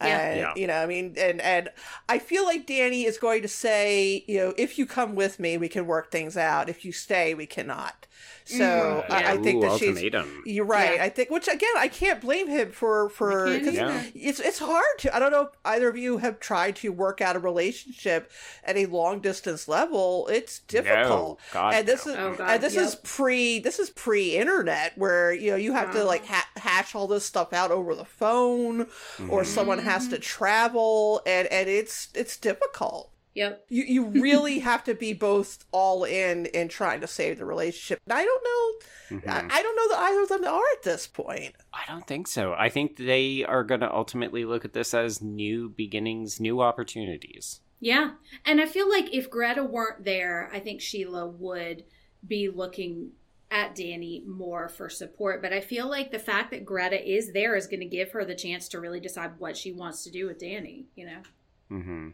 Yeah. 0.00 0.22
And, 0.22 0.32
Yeah. 0.32 0.54
you 0.54 0.66
know, 0.66 0.82
I 0.82 0.86
mean, 0.86 1.14
and 1.18 1.40
and 1.40 1.70
I 2.08 2.18
feel 2.20 2.44
like 2.44 2.66
Danny 2.66 3.04
is 3.04 3.18
going 3.18 3.42
to 3.42 3.48
say, 3.48 4.24
you 4.28 4.38
know, 4.38 4.54
if 4.58 4.78
you 4.78 4.86
come 4.86 5.14
with 5.16 5.40
me, 5.40 5.58
we 5.58 5.68
can 5.68 5.86
work 5.86 6.10
things 6.10 6.36
out. 6.36 6.68
If 6.68 6.84
you 6.84 6.92
stay, 6.92 7.34
we 7.34 7.46
cannot. 7.46 8.07
So 8.44 9.04
I, 9.10 9.32
I 9.32 9.36
Ooh, 9.36 9.42
think 9.42 9.60
that 9.60 9.78
she's 9.78 9.88
ultimatum. 9.90 10.42
you're 10.46 10.64
right. 10.64 10.94
Yeah. 10.94 11.04
I 11.04 11.10
think, 11.10 11.28
which 11.30 11.48
again, 11.48 11.72
I 11.76 11.88
can't 11.88 12.18
blame 12.20 12.48
him 12.48 12.72
for 12.72 13.10
for 13.10 13.46
I 13.46 13.50
can't 13.60 13.64
'cause 13.64 13.78
either. 13.78 14.04
it's 14.14 14.40
it's 14.40 14.58
hard 14.58 14.84
to. 15.00 15.14
I 15.14 15.18
don't 15.18 15.30
know 15.32 15.42
if 15.42 15.48
either 15.66 15.88
of 15.88 15.98
you 15.98 16.16
have 16.18 16.40
tried 16.40 16.76
to 16.76 16.88
work 16.90 17.20
out 17.20 17.36
a 17.36 17.38
relationship 17.38 18.30
at 18.64 18.76
a 18.78 18.86
long 18.86 19.20
distance 19.20 19.68
level. 19.68 20.28
It's 20.28 20.60
difficult, 20.60 21.38
No, 21.38 21.52
God, 21.52 21.74
and 21.74 21.86
this 21.86 22.06
no. 22.06 22.12
is 22.12 22.18
Oh, 22.18 22.34
God, 22.38 22.50
and 22.50 22.62
this 22.62 22.74
is 22.76 22.94
pre 22.96 23.58
this 23.58 23.78
is 23.78 23.90
pre 23.90 24.36
internet 24.36 24.96
where 24.96 25.30
you 25.32 25.50
know 25.50 25.56
you 25.56 25.72
have 25.74 25.90
to 25.92 25.98
Uh-huh. 25.98 26.06
like 26.06 26.24
ha- 26.26 26.48
hash 26.56 26.94
all 26.94 27.06
this 27.06 27.26
stuff 27.26 27.52
out 27.52 27.70
over 27.70 27.94
the 27.94 28.06
phone, 28.06 28.82
or 29.28 29.42
Mhm. 29.42 29.46
someone 29.46 29.78
has 29.80 30.08
to 30.08 30.18
travel, 30.18 31.20
and 31.26 31.46
and 31.48 31.68
it's 31.68 32.08
it's 32.14 32.38
difficult. 32.38 33.10
Yep. 33.34 33.66
You 33.68 33.84
you 33.84 34.06
really 34.06 34.58
have 34.70 34.84
to 34.84 34.94
be 34.94 35.12
both 35.12 35.64
all 35.70 36.04
in 36.04 36.46
in 36.46 36.68
trying 36.68 37.00
to 37.00 37.06
save 37.06 37.38
the 37.38 37.44
relationship. 37.44 38.00
I 38.10 38.24
don't 38.24 38.44
know. 38.44 39.18
Mhm. 39.18 39.28
I, 39.28 39.58
I 39.58 39.62
don't 39.62 39.76
know 39.76 39.88
that 39.88 40.02
either 40.02 40.22
of 40.22 40.28
them 40.28 40.44
are 40.44 40.62
at 40.76 40.82
this 40.82 41.06
point. 41.06 41.54
I 41.72 41.82
don't 41.86 42.06
think 42.06 42.26
so. 42.26 42.54
I 42.54 42.68
think 42.68 42.96
they 42.96 43.44
are 43.44 43.64
going 43.64 43.80
to 43.80 43.92
ultimately 43.92 44.44
look 44.44 44.64
at 44.64 44.72
this 44.72 44.92
as 44.92 45.22
new 45.22 45.68
beginnings, 45.68 46.40
new 46.40 46.60
opportunities. 46.60 47.60
Yeah. 47.80 48.12
And 48.44 48.60
I 48.60 48.66
feel 48.66 48.88
like 48.88 49.14
if 49.14 49.30
Greta 49.30 49.62
weren't 49.62 50.04
there, 50.04 50.50
I 50.52 50.58
think 50.60 50.80
Sheila 50.80 51.26
would 51.28 51.84
be 52.26 52.48
looking 52.48 53.12
at 53.50 53.74
Danny 53.74 54.22
more 54.26 54.68
for 54.68 54.88
support. 54.88 55.40
But 55.40 55.52
I 55.52 55.60
feel 55.60 55.88
like 55.88 56.10
the 56.10 56.18
fact 56.18 56.50
that 56.50 56.64
Greta 56.66 57.00
is 57.08 57.32
there 57.32 57.56
is 57.56 57.66
going 57.66 57.80
to 57.80 57.86
give 57.86 58.10
her 58.12 58.24
the 58.24 58.34
chance 58.34 58.68
to 58.68 58.80
really 58.80 59.00
decide 59.00 59.38
what 59.38 59.56
she 59.56 59.72
wants 59.72 60.04
to 60.04 60.10
do 60.10 60.26
with 60.26 60.38
Danny, 60.38 60.86
you 60.96 61.06
know? 61.06 61.22
Mm-hmm. 61.70 62.08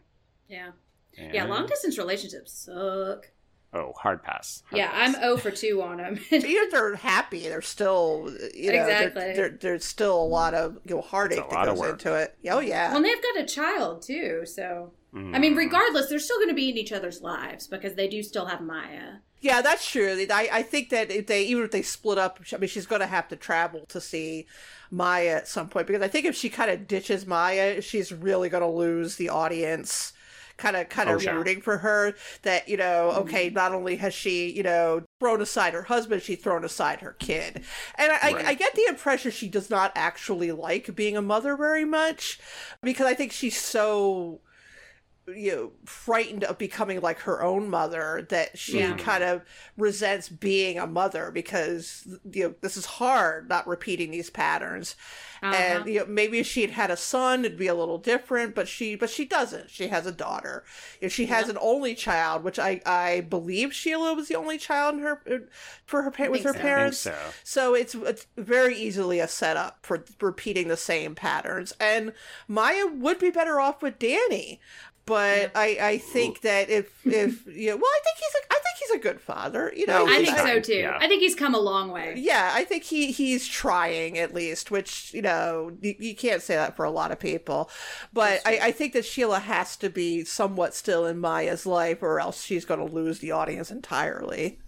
Yeah. 0.47 0.71
Yeah, 1.17 1.45
long 1.45 1.65
distance 1.67 1.97
relationships 1.97 2.51
suck. 2.53 3.31
Oh, 3.73 3.91
hard 3.97 4.23
pass. 4.23 4.63
Hard 4.69 4.77
Yeah, 4.77 4.89
pass. 4.91 5.15
I'm 5.15 5.21
0 5.21 5.37
for 5.37 5.51
2 5.51 5.81
on 5.81 5.97
them. 5.97 6.19
Even 6.31 6.49
if 6.49 6.71
they're 6.71 6.95
happy, 6.95 7.41
they're 7.49 7.61
still 7.61 8.29
you 8.53 8.71
know 8.71 8.85
there- 8.85 9.07
Exactly. 9.07 9.33
there, 9.33 9.49
there's 9.49 9.83
still 9.85 10.15
a 10.21 10.23
lot 10.25 10.53
of 10.53 10.77
you 10.85 10.95
know 10.95 11.01
heartache 11.01 11.49
that 11.49 11.65
goes 11.65 11.81
into 11.89 12.13
it. 12.15 12.35
Oh 12.49 12.59
yeah. 12.59 12.87
well, 12.89 12.97
and 12.97 13.05
they've 13.05 13.21
got 13.21 13.37
a 13.43 13.45
child 13.45 14.01
too, 14.01 14.45
so. 14.45 14.91
I 15.13 15.17
Mm. 15.17 15.39
mean, 15.39 15.55
regardless, 15.55 16.07
they're 16.09 16.19
still 16.19 16.35
going 16.39 16.49
to 16.49 16.53
be 16.55 16.69
in 16.69 16.77
each 16.77 16.91
other's 16.91 17.21
lives 17.21 17.67
because 17.67 17.95
they 17.95 18.09
do 18.09 18.21
still 18.21 18.47
have 18.47 18.59
Maya. 18.59 19.19
Yeah, 19.39 19.61
that's 19.61 19.89
true. 19.89 20.25
I, 20.29 20.49
I 20.51 20.61
think 20.61 20.89
that 20.89 21.09
if 21.09 21.27
they 21.27 21.43
even 21.43 21.63
if 21.63 21.71
they 21.71 21.83
split 21.83 22.17
up, 22.17 22.41
I 22.51 22.57
mean, 22.57 22.67
she's 22.67 22.85
going 22.85 22.99
to 22.99 23.07
have 23.07 23.29
to 23.29 23.37
travel 23.37 23.85
to 23.87 24.01
see 24.01 24.45
Maya 24.91 25.35
at 25.37 25.47
some 25.47 25.69
point 25.69 25.87
because 25.87 26.01
I 26.01 26.09
think 26.09 26.25
if 26.25 26.35
she 26.35 26.49
kind 26.49 26.69
of 26.69 26.85
ditches 26.85 27.25
Maya, 27.25 27.81
she's 27.81 28.11
really 28.11 28.49
going 28.49 28.63
to 28.63 28.67
lose 28.69 29.15
the 29.15 29.29
audience. 29.29 30.11
Kind 30.57 30.77
of, 30.77 30.87
kind 30.87 31.09
Oh, 31.09 31.15
of 31.15 31.23
sure. 31.23 31.35
rooting 31.35 31.59
for 31.61 31.79
her. 31.79 32.13
That 32.43 32.69
you 32.69 32.77
know, 32.77 33.11
okay, 33.17 33.47
mm-hmm. 33.47 33.55
not 33.55 33.73
only 33.73 33.97
has 33.97 34.13
she, 34.13 34.51
you 34.51 34.63
know, 34.63 35.03
thrown 35.19 35.41
aside 35.41 35.73
her 35.73 35.83
husband, 35.83 36.21
she's 36.21 36.39
thrown 36.39 36.63
aside 36.63 37.01
her 37.01 37.13
kid, 37.13 37.61
and 37.97 38.11
I, 38.11 38.31
Right. 38.31 38.45
I, 38.45 38.49
I 38.49 38.53
get 38.53 38.73
the 38.73 38.85
impression 38.87 39.31
she 39.31 39.49
does 39.49 39.69
not 39.69 39.91
actually 39.95 40.51
like 40.51 40.95
being 40.95 41.17
a 41.17 41.21
mother 41.21 41.57
very 41.57 41.83
much, 41.85 42.39
because 42.81 43.05
I 43.05 43.13
think 43.13 43.31
she's 43.33 43.57
so 43.59 44.39
you 45.27 45.51
know 45.51 45.71
frightened 45.85 46.43
of 46.43 46.57
becoming 46.57 47.01
like 47.01 47.19
her 47.19 47.41
own 47.41 47.67
mother 47.69 48.25
that 48.29 48.57
she 48.57 48.79
Yeah. 48.79 48.95
kind 48.95 49.23
of 49.23 49.41
resents 49.75 50.29
being 50.29 50.77
a 50.77 50.85
mother 50.85 51.31
because 51.31 52.07
you 52.31 52.43
know 52.43 52.55
this 52.61 52.77
is 52.77 52.85
hard 52.85 53.49
not 53.49 53.67
repeating 53.67 54.11
these 54.11 54.29
patterns 54.29 54.95
Uh-huh. 55.41 55.55
and 55.55 55.85
you 55.87 55.99
know 55.99 56.05
maybe 56.05 56.37
if 56.39 56.45
she 56.45 56.61
had 56.61 56.69
had 56.71 56.91
a 56.91 56.97
son 56.97 57.43
it'd 57.43 57.57
be 57.57 57.65
a 57.67 57.73
little 57.73 57.97
different 57.97 58.53
but 58.53 58.67
she 58.67 58.95
but 58.95 59.09
she 59.09 59.25
doesn't 59.25 59.71
she 59.71 59.87
has 59.87 60.05
a 60.05 60.11
daughter 60.11 60.63
if 61.01 61.11
she 61.11 61.25
has 61.25 61.45
Yeah. 61.45 61.53
an 61.53 61.57
only 61.59 61.95
child 61.95 62.43
which 62.43 62.59
i 62.59 62.79
i 62.85 63.21
believe 63.21 63.73
sheila 63.73 64.13
was 64.13 64.27
the 64.27 64.35
only 64.35 64.59
child 64.59 64.95
in 64.95 65.01
her 65.01 65.21
for 65.87 66.03
her 66.03 66.11
pa- 66.11 66.29
with 66.29 66.43
her 66.43 66.53
so. 66.53 66.59
Parents 66.59 66.97
so. 66.99 67.15
so 67.43 67.73
it's 67.73 67.95
it's 67.95 68.27
very 68.37 68.75
easily 68.75 69.19
a 69.19 69.27
setup 69.27 69.79
for 69.83 70.03
repeating 70.21 70.67
the 70.67 70.77
same 70.77 71.15
patterns. 71.15 71.73
And 71.79 72.13
Maya 72.47 72.85
would 72.87 73.19
be 73.19 73.29
better 73.31 73.59
off 73.59 73.81
with 73.81 73.99
Danny. 73.99 74.59
But 75.05 75.51
I, 75.55 75.77
I 75.79 75.97
think 75.99 76.41
that 76.41 76.69
if 76.69 77.05
if 77.05 77.45
you 77.47 77.69
know, 77.69 77.75
well, 77.75 77.85
I 77.85 77.99
think 78.03 78.17
he's 78.17 78.41
a 78.41 78.53
I 78.53 78.55
think 78.55 78.77
he's 78.79 78.91
a 78.91 78.99
good 79.03 79.21
father. 79.21 79.71
You 79.75 79.85
know, 79.85 80.05
I 80.07 80.23
think 80.25 80.37
so 80.37 80.59
too. 80.59 80.79
yeah. 80.79 80.97
I 80.99 81.07
think 81.07 81.21
he's 81.21 81.35
come 81.35 81.53
a 81.53 81.59
long 81.59 81.91
way. 81.91 82.15
yeah, 82.17 82.51
I 82.53 82.63
think 82.63 82.83
he 82.83 83.11
he's 83.11 83.47
trying 83.47 84.17
at 84.17 84.33
least, 84.33 84.71
which 84.71 85.13
you 85.13 85.21
know 85.21 85.77
you, 85.81 85.93
you 85.99 86.15
can't 86.15 86.41
say 86.41 86.55
that 86.55 86.75
for 86.75 86.85
a 86.85 86.91
lot 86.91 87.11
of 87.11 87.19
people, 87.19 87.69
but 88.13 88.41
I, 88.45 88.59
I 88.63 88.71
think 88.71 88.93
that 88.93 89.05
Sheila 89.05 89.39
has 89.39 89.75
to 89.77 89.89
be 89.91 90.23
somewhat 90.23 90.73
still 90.73 91.05
in 91.05 91.19
Maya's 91.19 91.67
life, 91.67 92.01
or 92.01 92.19
else 92.19 92.43
she's 92.43 92.65
going 92.65 92.79
to 92.79 92.91
lose 92.93 93.19
the 93.19 93.31
audience 93.31 93.69
entirely. 93.69 94.59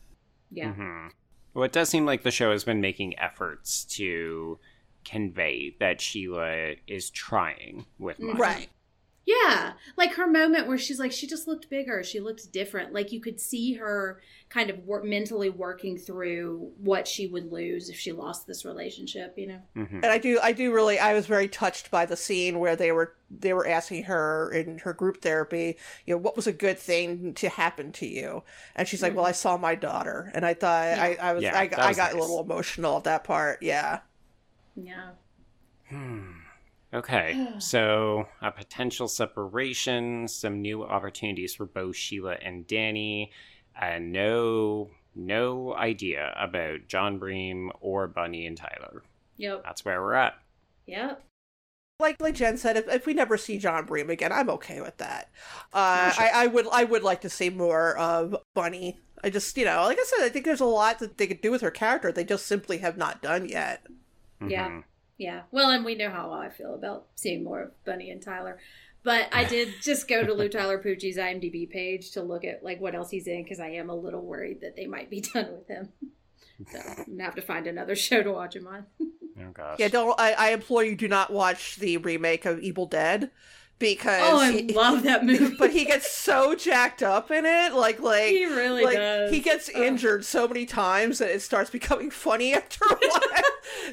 Yeah. 0.52 0.74
Mhm. 0.74 1.10
Well, 1.56 1.64
it 1.64 1.72
does 1.72 1.90
seem 1.90 2.06
like 2.06 2.22
the 2.22 2.30
show 2.30 2.52
has 2.52 2.64
been 2.64 2.80
making 2.80 3.18
efforts 3.18 3.84
to 3.96 4.60
convey 5.04 5.76
that 5.80 6.00
Sheila 6.00 6.74
is 6.86 7.10
trying 7.10 7.86
with 7.98 8.20
Maya. 8.20 8.36
Right. 8.36 8.70
Yeah, 9.28 9.74
like 9.98 10.14
her 10.14 10.26
moment 10.26 10.68
where 10.68 10.78
she's 10.78 11.00
like, 11.00 11.12
she 11.12 11.28
just 11.28 11.50
looked 11.50 11.70
bigger. 11.70 12.02
She 12.02 12.22
looked 12.22 12.50
different. 12.54 12.94
Like 12.94 13.12
you 13.12 13.20
could 13.20 13.42
see 13.42 13.74
her 13.74 14.22
kind 14.48 14.70
of 14.70 14.86
wor- 14.86 15.04
mentally 15.04 15.50
working 15.50 15.98
through 15.98 16.72
what 16.78 17.10
she 17.10 17.28
would 17.28 17.52
lose 17.52 17.90
if 17.90 17.98
she 17.98 18.14
lost 18.14 18.48
this 18.48 18.64
relationship. 18.64 19.34
You 19.38 19.48
know? 19.48 19.62
Mhm. 19.76 19.96
And 19.96 20.06
I 20.06 20.18
do, 20.18 20.40
I 20.42 20.54
do 20.54 20.74
really, 20.74 20.98
I 20.98 21.14
was 21.14 21.26
very 21.28 21.50
touched 21.50 21.92
by 21.92 22.06
the 22.06 22.16
scene 22.16 22.60
where 22.60 22.78
they 22.78 22.94
were, 22.94 23.16
they 23.30 23.52
were 23.54 23.68
asking 23.68 24.04
her 24.04 24.50
in 24.54 24.78
her 24.80 24.94
group 24.94 25.22
therapy, 25.22 25.76
you 26.06 26.14
know, 26.14 26.20
what 26.20 26.38
was 26.38 26.48
a 26.48 26.54
good 26.54 26.80
thing 26.80 27.34
to 27.34 27.50
happen 27.50 27.92
to 27.94 28.08
you? 28.08 28.44
And 28.78 28.88
she's 28.88 29.02
like, 29.04 29.14
well, 29.14 29.26
I 29.26 29.34
saw 29.34 29.58
my 29.58 29.76
daughter, 29.76 30.32
and 30.34 30.46
I 30.46 30.54
thought, 30.54 30.86
I, 30.88 31.18
I 31.20 31.34
was, 31.34 31.44
Yeah, 31.44 31.58
I, 31.60 31.68
that 31.68 31.80
I 31.80 31.88
was 31.90 31.98
got 31.98 32.14
a 32.14 32.18
little 32.18 32.40
emotional 32.40 32.96
at 32.98 33.04
that 33.04 33.26
part. 33.26 33.62
Yeah. 33.62 34.00
Yeah. 34.76 35.12
Hmm. 35.90 36.37
Okay, 36.94 37.48
so 37.60 38.28
a 38.42 38.52
potential 38.52 39.08
separation, 39.08 40.28
some 40.28 40.62
new 40.62 40.84
opportunities 40.84 41.56
for 41.56 41.66
both 41.66 41.96
Sheila 41.96 42.36
and 42.42 42.66
Danny, 42.68 43.32
and 43.80 44.12
no 44.12 44.90
no 45.18 45.76
idea 45.76 46.34
about 46.38 46.88
John 46.88 47.20
Breem 47.20 47.70
or 47.82 48.08
Bunny 48.08 48.46
and 48.46 48.56
Tyler. 48.56 49.04
Yep. 49.38 49.64
That's 49.64 49.84
where 49.84 50.02
we're 50.02 50.14
at. 50.14 50.36
Yep. 50.86 51.24
Like, 52.00 52.22
like 52.22 52.36
Jen 52.36 52.58
said, 52.58 52.78
if, 52.78 52.88
if 52.88 53.06
we 53.08 53.16
never 53.16 53.38
see 53.38 53.58
John 53.58 53.88
Breem 53.88 54.10
again, 54.10 54.32
I'm 54.32 54.50
okay 54.52 54.82
with 54.82 54.98
that. 54.98 55.32
Uh, 55.74 56.14
I, 56.18 56.32
I 56.34 56.48
would, 56.48 56.68
I 56.72 56.84
would 56.84 57.02
like 57.02 57.22
to 57.22 57.30
see 57.30 57.50
more 57.50 57.98
of 57.98 58.36
Bunny. 58.54 59.00
I 59.24 59.32
just, 59.32 59.58
you 59.58 59.66
know, 59.66 59.82
like 59.84 59.98
I 60.00 60.04
said, 60.04 60.24
I 60.24 60.30
think 60.30 60.46
there's 60.46 60.62
a 60.62 60.66
lot 60.66 61.00
that 61.00 61.18
they 61.18 61.26
could 61.26 61.42
do 61.42 61.50
with 61.50 61.62
her 61.62 61.72
character. 61.72 62.12
They 62.12 62.24
just 62.24 62.46
simply 62.46 62.78
have 62.78 62.98
not 62.98 63.24
done 63.24 63.50
yet. 63.50 63.88
Yeah. 64.46 64.82
Yeah. 65.18 65.42
Well, 65.52 65.70
and 65.70 65.84
we 65.84 65.96
know 65.96 66.10
how 66.10 66.32
I 66.32 66.50
feel 66.50 66.74
about 66.76 67.08
seeing 67.16 67.44
more 67.44 67.64
of 67.64 67.86
Bunny 67.86 68.12
and 68.12 68.22
Tyler. 68.22 68.60
But 69.04 69.30
I 69.32 69.44
did 69.50 69.74
just 69.82 70.08
go 70.08 70.24
to 70.24 70.34
Lou 70.34 70.50
Taylor 70.50 70.78
Pucci's 70.80 71.18
IMDb 71.18 71.70
page 71.70 72.12
to 72.12 72.22
look 72.22 72.44
at 72.44 72.64
like 72.64 72.80
what 72.80 72.96
else 72.96 73.10
he's 73.10 73.28
in 73.28 73.44
because 73.44 73.60
I 73.60 73.70
am 73.70 73.90
a 73.90 73.96
little 73.96 74.22
worried 74.22 74.62
that 74.62 74.76
they 74.76 74.86
might 74.86 75.10
be 75.10 75.22
done 75.34 75.52
with 75.52 75.68
him. 75.68 75.90
So 76.72 76.80
I'm 76.80 77.06
gonna 77.06 77.24
have 77.24 77.36
to 77.36 77.42
find 77.42 77.68
another 77.68 77.96
show 77.98 78.24
to 78.24 78.32
watch 78.32 78.56
him 78.56 78.68
on. 78.68 78.86
Oh 79.02 79.52
gosh. 79.54 79.80
Yeah, 79.80 79.90
don't. 79.90 80.20
I, 80.20 80.34
I 80.34 80.50
implore 80.52 80.84
you, 80.84 80.96
do 80.96 81.08
not 81.08 81.32
watch 81.32 81.78
the 81.78 81.98
remake 81.98 82.46
of 82.46 82.60
Evil 82.60 82.86
Dead 82.88 83.30
because. 83.80 84.22
Oh, 84.24 84.38
I 84.40 84.52
he- 84.52 84.74
love 84.74 85.04
that 85.04 85.26
movie. 85.26 85.56
but 85.58 85.72
he 85.72 85.86
gets 85.86 86.12
so 86.12 86.56
jacked 86.56 87.04
up 87.04 87.32
in 87.32 87.46
it, 87.46 87.74
like 87.74 88.00
like 88.00 88.30
He 88.30 88.46
really 88.46 88.84
like 88.84 88.98
does. 88.98 89.32
he 89.32 89.40
gets 89.40 89.70
Ugh. 89.70 89.82
injured 89.82 90.26
so 90.26 90.48
many 90.48 90.66
times 90.66 91.20
that 91.20 91.30
it 91.30 91.42
starts 91.42 91.70
becoming 91.70 92.10
funny 92.12 92.54
after 92.54 92.84
a 92.86 92.96
while. 93.08 93.22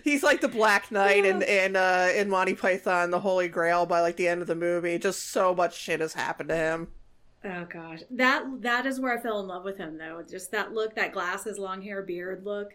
He's 0.03 0.23
like 0.23 0.41
the 0.41 0.49
Black 0.49 0.91
Knight 0.91 1.25
and 1.25 1.43
and 1.43 1.77
uh, 1.77 2.09
in 2.15 2.29
Monty 2.31 2.55
Python, 2.55 3.11
the 3.11 3.21
Holy 3.21 3.49
Grail. 3.49 3.87
By 3.87 4.01
like 4.01 4.17
the 4.17 4.29
end 4.29 4.41
of 4.41 4.47
the 4.47 4.55
movie, 4.55 4.99
just 4.99 5.31
so 5.31 5.55
much 5.55 5.77
shit 5.77 6.01
has 6.01 6.15
happened 6.15 6.49
to 6.51 6.57
him. 6.57 6.89
Oh 7.45 7.67
gosh, 7.71 8.01
that 8.11 8.43
that 8.63 8.87
is 8.87 8.99
where 9.01 9.19
I 9.19 9.23
fell 9.23 9.41
in 9.41 9.47
love 9.47 9.65
with 9.65 9.77
him 9.77 9.99
though. 9.99 10.23
Just 10.29 10.51
that 10.53 10.73
look, 10.73 10.95
that 10.97 11.13
glasses, 11.13 11.59
long 11.59 11.83
hair, 11.83 12.03
beard 12.03 12.45
look. 12.45 12.73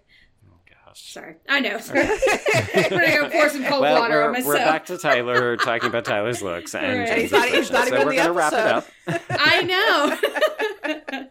Gosh. 0.90 1.12
Sorry, 1.14 1.36
I 1.48 1.60
know. 1.60 1.78
Sorry. 1.80 2.02
I'm 2.02 2.08
gonna 2.90 3.08
go 3.08 3.30
pour 3.30 3.50
some 3.50 3.64
cold 3.66 3.82
Well, 3.82 4.00
water 4.02 4.16
we're, 4.16 4.24
on 4.26 4.32
myself. 4.34 4.48
we're 4.48 4.56
back 4.58 4.86
to 4.88 4.98
Tyler 4.98 5.56
talking 5.66 5.88
about 5.90 6.06
Tyler's 6.06 6.42
looks 6.42 6.74
and 6.74 7.00
Right. 7.02 7.18
He's 7.20 7.32
not- 7.32 7.50
he's 7.50 7.72
not 7.72 7.88
expressions, 7.88 7.88
even 7.88 8.00
so 8.00 8.06
we're 8.06 8.12
in 8.12 8.18
gonna 8.18 8.30
the 8.30 8.34
wrap 8.34 8.54
it 8.54 8.60
up. 8.60 8.88
I 9.30 9.64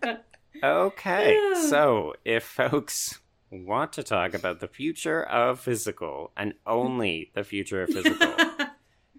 know. 0.02 0.16
Okay, 0.62 1.34
Yeah. 1.54 1.68
so 1.68 2.14
if 2.24 2.42
folks 2.44 3.20
want 3.50 3.92
to 3.94 4.02
talk 4.02 4.34
about 4.34 4.60
the 4.60 4.68
future 4.68 5.22
of 5.22 5.60
physical 5.60 6.32
and 6.36 6.54
only 6.66 7.30
the 7.34 7.44
future 7.44 7.82
of 7.82 7.90
physical, 7.90 8.34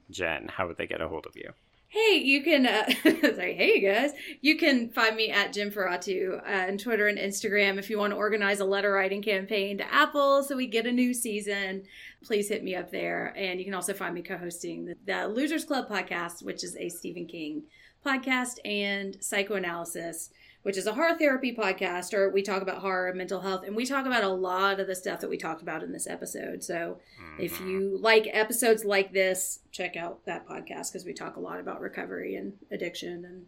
Jen, 0.09 0.49
how 0.49 0.67
would 0.67 0.77
they 0.77 0.87
get 0.87 1.01
a 1.01 1.07
hold 1.07 1.25
of 1.25 1.35
you? 1.35 1.51
Hey, 1.91 2.21
you 2.23 2.43
can 2.43 2.67
uh, 2.67 2.87
sorry. 3.35 3.55
Hey, 3.55 3.79
guys, 3.81 4.11
you 4.41 4.57
can 4.57 4.91
find 4.91 5.15
me 5.15 5.31
at 5.31 5.53
Jim 5.53 5.71
Ferratu 5.71 6.39
uh, 6.47 6.67
on 6.67 6.77
Twitter 6.77 7.07
and 7.07 7.17
Instagram. 7.17 7.79
If 7.79 7.89
you 7.89 7.97
want 7.97 8.13
to 8.13 8.17
organize 8.17 8.59
a 8.59 8.65
letter 8.65 8.91
writing 8.91 9.23
campaign 9.23 9.79
to 9.79 9.91
Apple 9.91 10.43
so 10.43 10.55
we 10.55 10.67
get 10.67 10.85
a 10.85 10.91
new 10.91 11.15
season, 11.15 11.85
please 12.23 12.47
hit 12.47 12.63
me 12.63 12.75
up 12.75 12.91
there. 12.91 13.33
And 13.35 13.57
you 13.57 13.65
can 13.65 13.73
also 13.73 13.95
find 13.95 14.13
me 14.13 14.21
co-hosting 14.21 14.85
the, 14.85 14.95
the 15.07 15.27
Losers 15.27 15.65
Club 15.65 15.89
podcast, 15.89 16.43
which 16.43 16.63
is 16.63 16.75
a 16.75 16.89
Stephen 16.89 17.25
King 17.25 17.63
podcast, 18.05 18.59
and 18.63 19.17
Psychoanalysis, 19.19 20.29
which 20.63 20.77
is 20.77 20.85
a 20.87 20.93
horror 20.93 21.17
therapy 21.17 21.55
podcast. 21.55 22.13
Or 22.13 22.29
we 22.29 22.41
talk 22.41 22.61
about 22.61 22.79
horror 22.79 23.09
and 23.09 23.17
mental 23.17 23.41
health, 23.41 23.63
and 23.65 23.75
we 23.75 23.85
talk 23.85 24.05
about 24.05 24.23
a 24.23 24.29
lot 24.29 24.79
of 24.79 24.87
the 24.87 24.95
stuff 24.95 25.21
that 25.21 25.29
we 25.29 25.37
talked 25.37 25.61
about 25.61 25.83
in 25.83 25.91
this 25.91 26.07
episode. 26.07 26.63
So 26.63 26.99
if 27.39 27.59
you 27.61 27.97
like 28.01 28.27
episodes 28.31 28.83
like 28.85 29.13
this, 29.13 29.59
check 29.71 29.95
out 29.95 30.25
that 30.25 30.47
podcast 30.47 30.91
because 30.91 31.05
we 31.05 31.13
talk 31.13 31.35
a 31.35 31.39
lot 31.39 31.59
about 31.59 31.81
recovery 31.81 32.35
and 32.35 32.53
addiction 32.71 33.25
and 33.25 33.45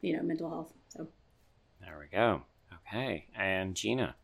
you 0.00 0.16
know 0.16 0.22
mental 0.22 0.48
health. 0.50 0.72
So 0.88 1.08
There 1.80 1.98
we 1.98 2.06
go. 2.16 2.42
Okay, 2.88 3.26
and 3.36 3.74
Gina. 3.74 4.14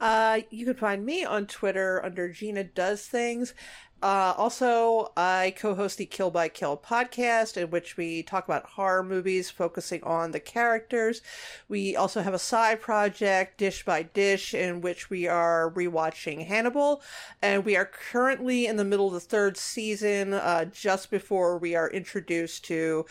Uh, 0.00 0.40
you 0.50 0.64
can 0.64 0.74
find 0.74 1.04
me 1.04 1.24
on 1.24 1.46
Twitter 1.46 2.02
under 2.04 2.30
Gina 2.30 2.64
Does 2.64 3.06
Things. 3.06 3.54
Uh, 4.02 4.34
also, 4.36 5.12
I 5.16 5.54
co-host 5.56 5.98
the 5.98 6.06
Kill 6.06 6.32
by 6.32 6.48
Kill 6.48 6.76
podcast, 6.76 7.56
in 7.56 7.70
which 7.70 7.96
we 7.96 8.24
talk 8.24 8.44
about 8.44 8.66
horror 8.70 9.04
movies, 9.04 9.48
focusing 9.48 10.02
on 10.02 10.32
the 10.32 10.40
characters. 10.40 11.22
We 11.68 11.94
also 11.94 12.20
have 12.22 12.34
a 12.34 12.38
side 12.38 12.80
project, 12.80 13.58
Dish 13.58 13.84
by 13.84 14.02
Dish, 14.02 14.54
in 14.54 14.80
which 14.80 15.08
we 15.08 15.28
are 15.28 15.70
rewatching 15.70 16.44
Hannibal, 16.48 17.00
and 17.40 17.64
we 17.64 17.76
are 17.76 17.84
currently 17.84 18.66
in 18.66 18.74
the 18.74 18.84
middle 18.84 19.06
of 19.06 19.12
the 19.12 19.20
third 19.20 19.56
season, 19.56 20.34
uh, 20.34 20.64
just 20.64 21.08
before 21.08 21.56
we 21.56 21.76
are 21.76 21.88
introduced 21.88 22.64
to 22.64 23.06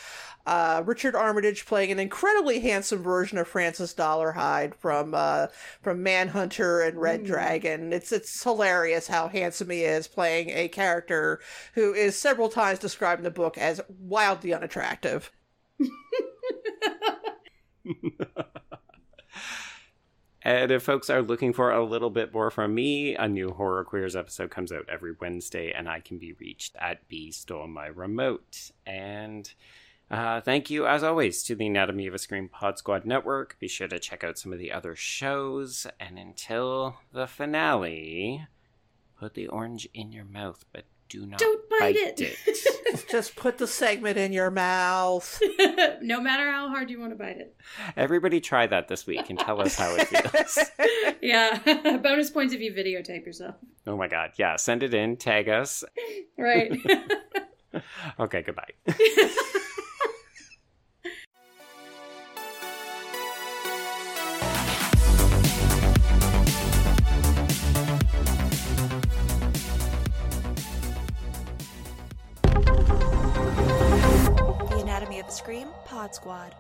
uh, 0.46 0.82
Richard 0.86 1.16
Armitage 1.16 1.66
playing 1.66 1.92
an 1.92 2.00
incredibly 2.00 2.60
handsome 2.60 3.04
version 3.04 3.38
of 3.38 3.48
Francis 3.48 3.94
Dolarhyde 3.94 4.74
from 4.76 5.14
uh, 5.14 5.48
from 5.82 6.02
Manhunter 6.04 6.82
and 6.82 7.00
Red 7.00 7.24
Dragon. 7.24 7.94
It's 7.94 8.12
it's 8.12 8.44
hilarious 8.44 9.08
how 9.08 9.28
handsome 9.28 9.70
he 9.70 9.84
is 9.84 10.08
playing 10.08 10.50
a 10.50 10.68
character 10.82 11.40
who 11.76 11.94
is 11.94 12.18
several 12.18 12.50
times 12.50 12.80
described 12.80 13.20
in 13.20 13.24
the 13.24 13.32
book 13.32 13.58
as 13.58 13.82
wildly 13.88 14.54
unattractive. 14.54 15.32
And 20.44 20.72
if 20.72 20.82
folks 20.84 21.10
are 21.10 21.22
looking 21.22 21.54
for 21.54 21.72
a 21.72 21.86
little 21.86 22.10
bit 22.10 22.34
more 22.34 22.50
from 22.50 22.74
me, 22.74 23.16
a 23.16 23.28
new 23.28 23.52
Horror 23.52 23.84
Queers 23.84 24.16
episode 24.16 24.50
comes 24.50 24.72
out 24.72 24.90
every 24.90 25.14
Wednesday, 25.20 25.72
and 25.72 25.88
I 25.88 26.00
can 26.00 26.18
be 26.18 26.34
reached 26.34 26.76
at 26.78 27.08
B 27.08 27.32
Stole 27.32 27.68
My 27.68 27.86
Remote. 27.86 28.72
And 28.84 29.54
uh, 30.10 30.42
thank 30.42 30.72
you, 30.72 30.88
as 30.88 31.04
always, 31.04 31.44
to 31.44 31.56
the 31.56 31.68
Anatomy 31.68 32.08
of 32.08 32.16
a 32.16 32.18
Scream 32.18 32.50
Pod 32.50 32.80
Squad 32.80 33.06
Network. 33.06 33.58
Be 33.60 33.68
sure 33.68 33.88
to 33.88 34.00
check 34.00 34.24
out 34.24 34.40
some 34.40 34.52
of 34.52 34.58
the 34.58 34.72
other 34.72 34.96
shows. 34.96 35.86
And 36.00 36.18
until 36.18 36.98
the 37.14 37.28
finale, 37.28 38.48
put 39.22 39.36
the 39.36 39.48
orange 39.50 39.88
in 39.94 40.12
your 40.12 40.26
mouth, 40.26 40.66
but 40.74 40.84
do 41.08 41.28
not 41.28 41.38
Don't 41.38 41.70
bite 41.70 41.94
bite 41.96 42.20
it. 42.20 43.08
Just 43.12 43.36
put 43.36 43.60
the 43.60 43.68
segment 43.68 44.18
in 44.18 44.34
your 44.34 44.50
mouth. 44.50 45.40
no 46.02 46.20
matter 46.20 46.50
how 46.52 46.70
hard 46.70 46.90
you 46.90 47.00
want 47.00 47.12
to 47.12 47.16
bite 47.16 47.38
it. 47.38 47.56
Everybody 47.96 48.42
try 48.42 48.66
that 48.66 48.88
this 48.88 49.06
week 49.06 49.30
and 49.30 49.38
tell 49.38 49.62
us 49.62 49.76
how 49.76 49.94
it 49.96 50.08
feels. 50.08 50.58
Yeah. 51.22 51.98
Bonus 52.02 52.32
points 52.32 52.52
if 52.56 52.62
you 52.62 52.74
videotape 52.74 53.24
yourself. 53.24 53.56
oh 53.86 53.96
my 53.96 54.08
god. 54.08 54.32
Yeah, 54.38 54.56
send 54.56 54.82
it 54.82 54.96
in, 54.96 55.18
tag 55.18 55.48
us. 55.50 55.84
Right. 56.36 56.76
Okay, 58.20 58.42
goodbye. 58.42 59.64
Of 75.22 75.32
Scream 75.32 75.68
Pod 75.86 76.16
Squad. 76.16 76.56